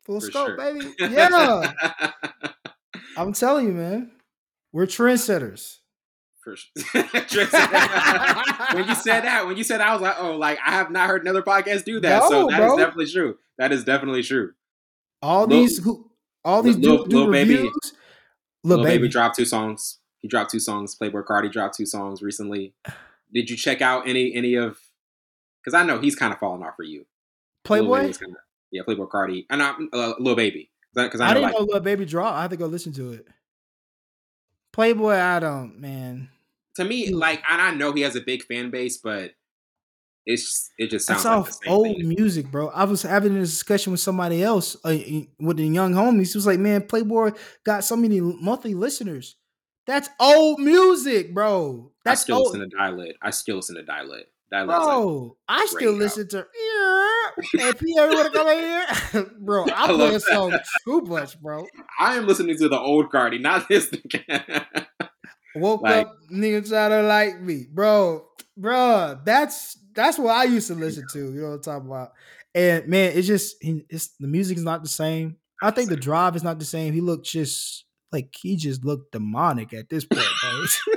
Full 0.06 0.20
Scope, 0.20 0.48
sure. 0.48 0.56
baby. 0.56 0.92
Yeah. 0.98 1.72
I'm 3.16 3.32
telling 3.32 3.66
you, 3.66 3.72
man. 3.74 4.10
We're 4.72 4.86
trendsetters. 4.86 5.76
When 8.74 8.88
you 8.88 8.94
said 8.94 9.22
that, 9.22 9.44
when 9.46 9.56
you 9.56 9.64
said 9.64 9.78
that, 9.78 9.88
I 9.88 9.92
was 9.92 10.02
like, 10.02 10.16
oh, 10.18 10.36
like 10.36 10.58
I 10.64 10.72
have 10.72 10.90
not 10.90 11.08
heard 11.08 11.22
another 11.22 11.42
podcast 11.42 11.84
do 11.84 12.00
that. 12.00 12.22
No, 12.22 12.28
so 12.28 12.46
that 12.48 12.58
bro. 12.58 12.72
is 12.72 12.78
definitely 12.78 13.06
true. 13.06 13.38
That 13.58 13.72
is 13.72 13.84
definitely 13.84 14.22
true. 14.22 14.52
All 15.22 15.46
Lil, 15.46 15.60
these 15.60 15.82
who 15.82 16.10
all 16.44 16.62
these 16.62 16.76
Lil, 16.76 17.04
do, 17.04 17.10
do 17.10 17.16
Lil 17.18 17.28
reviews. 17.28 17.58
Baby, 17.58 17.70
Lil, 18.64 18.76
Lil 18.78 18.84
baby. 18.84 18.98
baby 18.98 19.08
dropped 19.08 19.36
two 19.36 19.44
songs. 19.44 19.98
He 20.18 20.28
dropped 20.28 20.50
two 20.50 20.60
songs. 20.60 20.96
Playboi 20.96 21.24
Carti 21.24 21.50
dropped 21.50 21.76
two 21.76 21.86
songs 21.86 22.22
recently. 22.22 22.74
Did 23.32 23.50
you 23.50 23.56
check 23.56 23.80
out 23.80 24.08
any 24.08 24.34
any 24.34 24.54
of? 24.54 24.78
Because 25.62 25.74
I 25.74 25.84
know 25.84 25.98
he's 25.98 26.16
kind 26.16 26.32
of 26.32 26.38
falling 26.38 26.62
off 26.62 26.76
for 26.76 26.84
you. 26.84 27.06
Playboi. 27.64 28.18
Kinda, 28.18 28.38
yeah, 28.70 28.82
Playboi 28.82 29.08
Carti, 29.08 29.46
and 29.50 29.62
uh, 29.62 29.74
uh, 29.92 30.14
Lil 30.18 30.36
Baby. 30.36 30.70
Because 30.94 31.20
I, 31.20 31.30
I, 31.30 31.34
didn't 31.34 31.42
like, 31.44 31.58
know 31.58 31.66
Lil 31.70 31.80
Baby 31.80 32.04
drop. 32.04 32.34
I 32.34 32.42
have 32.42 32.50
to 32.50 32.56
go 32.56 32.66
listen 32.66 32.92
to 32.94 33.12
it. 33.12 33.26
Playboi, 34.74 35.18
I 35.18 35.40
don't 35.40 35.78
man. 35.80 36.28
To 36.76 36.84
me, 36.84 37.10
like, 37.10 37.42
and 37.50 37.60
I 37.60 37.72
know 37.72 37.92
he 37.92 38.02
has 38.02 38.16
a 38.16 38.20
big 38.20 38.44
fan 38.44 38.70
base, 38.70 38.98
but 38.98 39.32
it's 40.26 40.70
it 40.78 40.90
just 40.90 41.06
sounds 41.06 41.24
like 41.24 41.70
old 41.70 41.96
thing. 41.96 42.08
music, 42.08 42.50
bro. 42.50 42.68
I 42.68 42.84
was 42.84 43.02
having 43.02 43.36
a 43.36 43.40
discussion 43.40 43.92
with 43.92 44.00
somebody 44.00 44.42
else, 44.42 44.76
uh, 44.84 44.96
with 45.38 45.56
the 45.58 45.66
young 45.66 45.94
homies. 45.94 46.32
He 46.32 46.38
was 46.38 46.46
like, 46.46 46.58
"Man, 46.58 46.82
Playboi 46.82 47.38
got 47.64 47.84
so 47.84 47.96
many 47.96 48.20
monthly 48.20 48.74
listeners. 48.74 49.36
That's 49.86 50.08
old 50.18 50.58
music, 50.58 51.32
bro. 51.32 51.92
That's 52.04 52.22
I 52.22 52.24
still 52.24 52.36
old. 52.38 52.46
listen 52.46 52.68
to 52.68 52.76
Die 52.76 52.90
Lit. 52.90 53.16
I 53.22 53.30
still 53.30 53.56
listen 53.56 53.76
to 53.76 53.82
Die 53.84 54.02
Lit. 54.02 54.26
Bro, 54.48 55.36
like 55.48 55.60
I 55.60 55.66
still 55.66 55.92
listen 55.92 56.28
to 56.28 56.46
yeah. 57.54 57.72
Pierre, 57.72 58.08
wanna 58.08 58.30
come 58.30 58.48
in 58.48 58.58
here, 58.58 59.30
bro? 59.38 59.64
I, 59.74 59.84
I 59.84 59.86
play 59.88 60.14
a 60.14 60.20
song 60.20 60.58
too 60.84 61.00
much, 61.02 61.40
bro. 61.40 61.66
I 61.98 62.16
am 62.16 62.26
listening 62.26 62.56
to 62.58 62.68
the 62.68 62.78
old 62.78 63.10
Carti, 63.10 63.40
not 63.40 63.68
this. 63.68 63.92
Woke 65.56 65.82
like, 65.82 66.06
up, 66.06 66.16
niggas 66.32 66.68
trying 66.68 66.90
to 66.90 67.02
like 67.02 67.40
me, 67.40 67.66
bro, 67.72 68.24
bro. 68.56 69.18
That's 69.24 69.78
that's 69.94 70.18
what 70.18 70.36
I 70.36 70.44
used 70.44 70.68
to 70.68 70.74
listen 70.74 71.06
to. 71.12 71.18
You 71.18 71.40
know 71.40 71.48
what 71.48 71.54
I'm 71.54 71.62
talking 71.62 71.88
about? 71.88 72.12
And 72.54 72.86
man, 72.88 73.12
it's 73.14 73.26
just 73.26 73.56
it's 73.60 74.08
the 74.20 74.28
music 74.28 74.56
is 74.58 74.64
not 74.64 74.82
the 74.82 74.88
same. 74.88 75.36
I 75.62 75.70
think 75.70 75.88
the 75.88 75.96
drive 75.96 76.36
is 76.36 76.44
not 76.44 76.58
the 76.58 76.64
same. 76.64 76.92
He 76.92 77.00
looked 77.00 77.26
just 77.26 77.84
like 78.12 78.34
he 78.34 78.56
just 78.56 78.84
looked 78.84 79.12
demonic 79.12 79.72
at 79.72 79.88
this 79.88 80.04
point, 80.04 80.24
bro. 80.42 80.64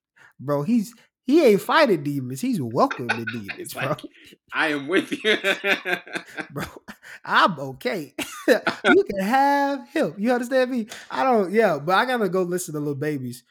bro, 0.40 0.62
he's 0.62 0.94
he 1.28 1.44
ain't 1.44 1.60
fighting 1.60 2.02
demons. 2.02 2.40
He's 2.40 2.60
welcoming 2.60 3.24
demons, 3.32 3.74
bro. 3.74 3.88
Like, 3.88 4.00
I 4.52 4.68
am 4.68 4.88
with 4.88 5.12
you, 5.12 5.36
bro. 6.50 6.64
I'm 7.22 7.58
okay. 7.60 8.14
you 8.48 9.04
can 9.04 9.20
have 9.20 9.88
him. 9.90 10.14
You 10.16 10.32
understand 10.32 10.70
me? 10.70 10.86
I 11.10 11.24
don't. 11.24 11.52
Yeah, 11.52 11.78
but 11.78 11.96
I 11.96 12.06
gotta 12.06 12.30
go 12.30 12.42
listen 12.42 12.72
to 12.74 12.80
Lil 12.80 12.94
Baby's. 12.94 13.44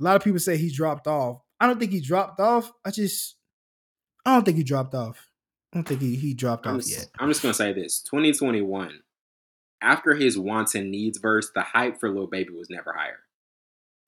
A 0.00 0.04
lot 0.04 0.16
of 0.16 0.24
people 0.24 0.40
say 0.40 0.56
he 0.56 0.70
dropped 0.70 1.06
off. 1.06 1.42
I 1.58 1.66
don't 1.66 1.78
think 1.78 1.92
he 1.92 2.00
dropped 2.00 2.40
off. 2.40 2.72
I 2.84 2.90
just 2.90 3.36
I 4.24 4.34
don't 4.34 4.44
think 4.44 4.56
he 4.56 4.64
dropped 4.64 4.94
off. 4.94 5.28
I 5.72 5.76
don't 5.76 5.88
think 5.88 6.00
he, 6.00 6.16
he 6.16 6.34
dropped 6.34 6.66
I'm 6.66 6.76
off 6.76 6.82
just, 6.82 6.98
yet. 6.98 7.06
I'm 7.18 7.28
just 7.28 7.42
gonna 7.42 7.54
say 7.54 7.72
this: 7.72 8.00
2021. 8.02 9.00
After 9.82 10.14
his 10.14 10.38
wants 10.38 10.74
and 10.74 10.90
needs 10.90 11.18
verse, 11.18 11.50
the 11.54 11.62
hype 11.62 11.98
for 12.00 12.10
Lil 12.10 12.26
Baby 12.26 12.50
was 12.50 12.68
never 12.68 12.92
higher. 12.92 13.20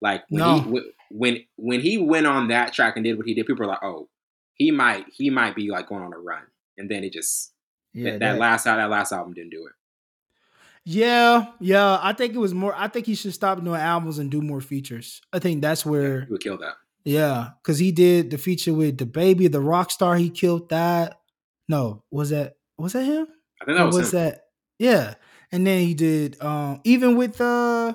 Like 0.01 0.23
when 0.29 0.39
no. 0.39 0.59
he 0.59 0.81
when 1.09 1.43
when 1.55 1.79
he 1.79 1.97
went 1.97 2.27
on 2.27 2.49
that 2.49 2.73
track 2.73 2.95
and 2.95 3.03
did 3.03 3.17
what 3.17 3.25
he 3.25 3.33
did, 3.33 3.45
people 3.45 3.65
were 3.65 3.71
like, 3.71 3.83
"Oh, 3.83 4.09
he 4.53 4.71
might 4.71 5.05
he 5.15 5.29
might 5.29 5.55
be 5.55 5.69
like 5.69 5.87
going 5.87 6.03
on 6.03 6.13
a 6.13 6.19
run." 6.19 6.43
And 6.77 6.89
then 6.89 7.03
it 7.03 7.13
just 7.13 7.53
yeah, 7.93 8.11
that, 8.11 8.19
that, 8.19 8.33
that 8.33 8.39
last 8.39 8.63
that 8.65 8.89
last 8.89 9.11
album 9.11 9.33
didn't 9.33 9.51
do 9.51 9.65
it. 9.65 9.73
Yeah, 10.85 11.45
yeah. 11.59 11.99
I 12.01 12.13
think 12.13 12.33
it 12.33 12.39
was 12.39 12.53
more. 12.53 12.73
I 12.75 12.87
think 12.87 13.05
he 13.05 13.15
should 13.15 13.33
stop 13.33 13.63
doing 13.63 13.79
albums 13.79 14.19
and 14.19 14.29
do 14.29 14.41
more 14.41 14.61
features. 14.61 15.21
I 15.31 15.39
think 15.39 15.61
that's 15.61 15.85
where 15.85 16.19
yeah, 16.19 16.25
he 16.25 16.31
would 16.31 16.43
kill 16.43 16.57
that. 16.57 16.73
Yeah, 17.05 17.49
because 17.61 17.79
he 17.79 17.91
did 17.91 18.31
the 18.31 18.37
feature 18.37 18.73
with 18.73 18.97
DaBaby, 18.97 19.51
the 19.51 19.61
rock 19.61 19.91
star. 19.91 20.15
He 20.15 20.29
killed 20.29 20.69
that. 20.69 21.19
No, 21.69 22.03
was 22.11 22.31
that 22.31 22.55
was 22.77 22.93
that 22.93 23.03
him? 23.03 23.27
I 23.61 23.65
think 23.65 23.77
that 23.77 23.85
was, 23.85 23.95
was 23.95 24.11
that. 24.11 24.45
Yeah, 24.77 25.15
and 25.51 25.65
then 25.65 25.81
he 25.81 25.93
did 25.93 26.41
um 26.41 26.81
even 26.83 27.15
with 27.15 27.39
uh 27.39 27.93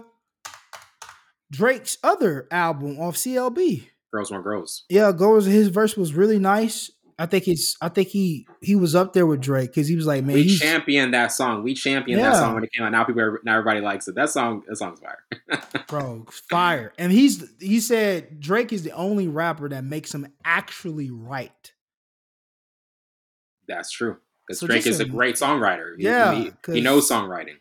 Drake's 1.50 1.98
other 2.02 2.46
album 2.50 2.98
off 2.98 3.16
CLB. 3.16 3.86
Girls 4.12 4.30
Want 4.30 4.44
Girls. 4.44 4.84
Yeah, 4.88 5.12
girls. 5.12 5.44
His 5.44 5.68
verse 5.68 5.96
was 5.96 6.14
really 6.14 6.38
nice. 6.38 6.90
I 7.18 7.26
think 7.26 7.48
it's. 7.48 7.76
I 7.80 7.88
think 7.88 8.08
he 8.08 8.46
he 8.60 8.76
was 8.76 8.94
up 8.94 9.12
there 9.12 9.26
with 9.26 9.40
Drake 9.40 9.70
because 9.70 9.88
he 9.88 9.96
was 9.96 10.06
like, 10.06 10.24
man, 10.24 10.36
we 10.36 10.56
championed 10.56 11.14
that 11.14 11.32
song. 11.32 11.64
We 11.64 11.74
championed 11.74 12.20
yeah. 12.20 12.30
that 12.30 12.36
song 12.36 12.54
when 12.54 12.62
it 12.64 12.72
came 12.72 12.84
out. 12.84 12.92
Now 12.92 13.04
people, 13.04 13.22
are, 13.22 13.40
now 13.44 13.58
everybody 13.58 13.80
likes 13.80 14.06
it. 14.06 14.14
That 14.14 14.30
song, 14.30 14.62
that 14.68 14.76
song's 14.76 15.00
fire, 15.00 15.24
bro. 15.88 16.26
Fire. 16.48 16.92
And 16.96 17.10
he's 17.10 17.44
he 17.58 17.80
said 17.80 18.38
Drake 18.38 18.72
is 18.72 18.84
the 18.84 18.92
only 18.92 19.26
rapper 19.26 19.68
that 19.68 19.82
makes 19.82 20.14
him 20.14 20.28
actually 20.44 21.10
write. 21.10 21.72
That's 23.66 23.90
true. 23.90 24.18
Because 24.46 24.60
so 24.60 24.66
Drake 24.66 24.86
is 24.86 25.00
a, 25.00 25.02
a 25.02 25.06
great 25.06 25.34
songwriter. 25.34 25.94
Yeah, 25.98 26.34
he, 26.34 26.52
he, 26.72 26.80
knows 26.80 27.10
songwriting. 27.10 27.56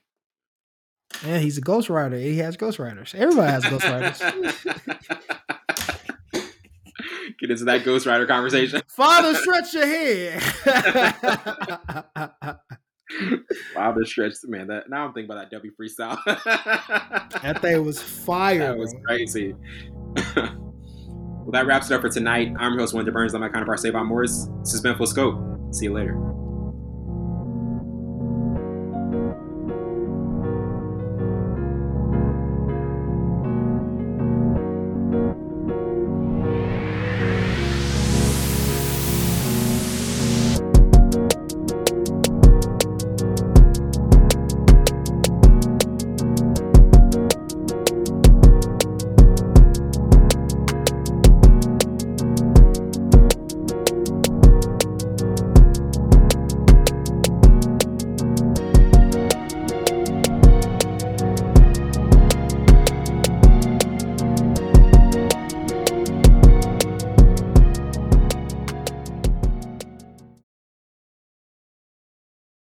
Yeah, 1.26 1.40
he's 1.40 1.58
a 1.58 1.62
ghostwriter. 1.62 2.22
He 2.22 2.38
has 2.38 2.58
ghostwriters. 2.58 3.16
Everybody 3.16 3.52
has 3.52 3.64
ghostwriters. 3.66 5.57
Get 7.40 7.52
into 7.52 7.66
that 7.66 7.86
Ghost 7.86 8.06
Rider 8.06 8.26
conversation. 8.26 8.82
Father, 8.88 9.36
stretch 9.36 9.74
your 9.74 9.86
head. 9.86 10.42
Father 13.74 14.06
stretched 14.06 14.40
man. 14.46 14.68
That 14.68 14.90
now 14.90 15.06
I'm 15.06 15.14
thinking 15.14 15.32
about 15.32 15.50
that 15.50 15.56
W 15.56 15.72
freestyle. 15.80 16.24
that 17.42 17.62
thing 17.62 17.86
was 17.86 18.02
fire. 18.02 18.60
That 18.60 18.78
was 18.78 18.96
crazy. 19.06 19.54
well, 20.36 21.52
that 21.52 21.68
wraps 21.68 21.92
it 21.92 21.94
up 21.94 22.02
for 22.02 22.10
tonight. 22.10 22.54
I'm 22.58 22.74
your 22.74 22.82
host, 22.82 22.94
Wendell 22.94 23.14
Burns. 23.14 23.34
I'm 23.36 23.42
my 23.42 23.50
counterpart, 23.50 23.80
Savon 23.80 24.08
Morris. 24.08 24.50
This 24.62 24.72
has 24.72 24.82
been 24.82 24.98
Full 24.98 25.06
Scope. 25.06 25.40
See 25.74 25.86
you 25.86 25.94
later. 25.94 26.47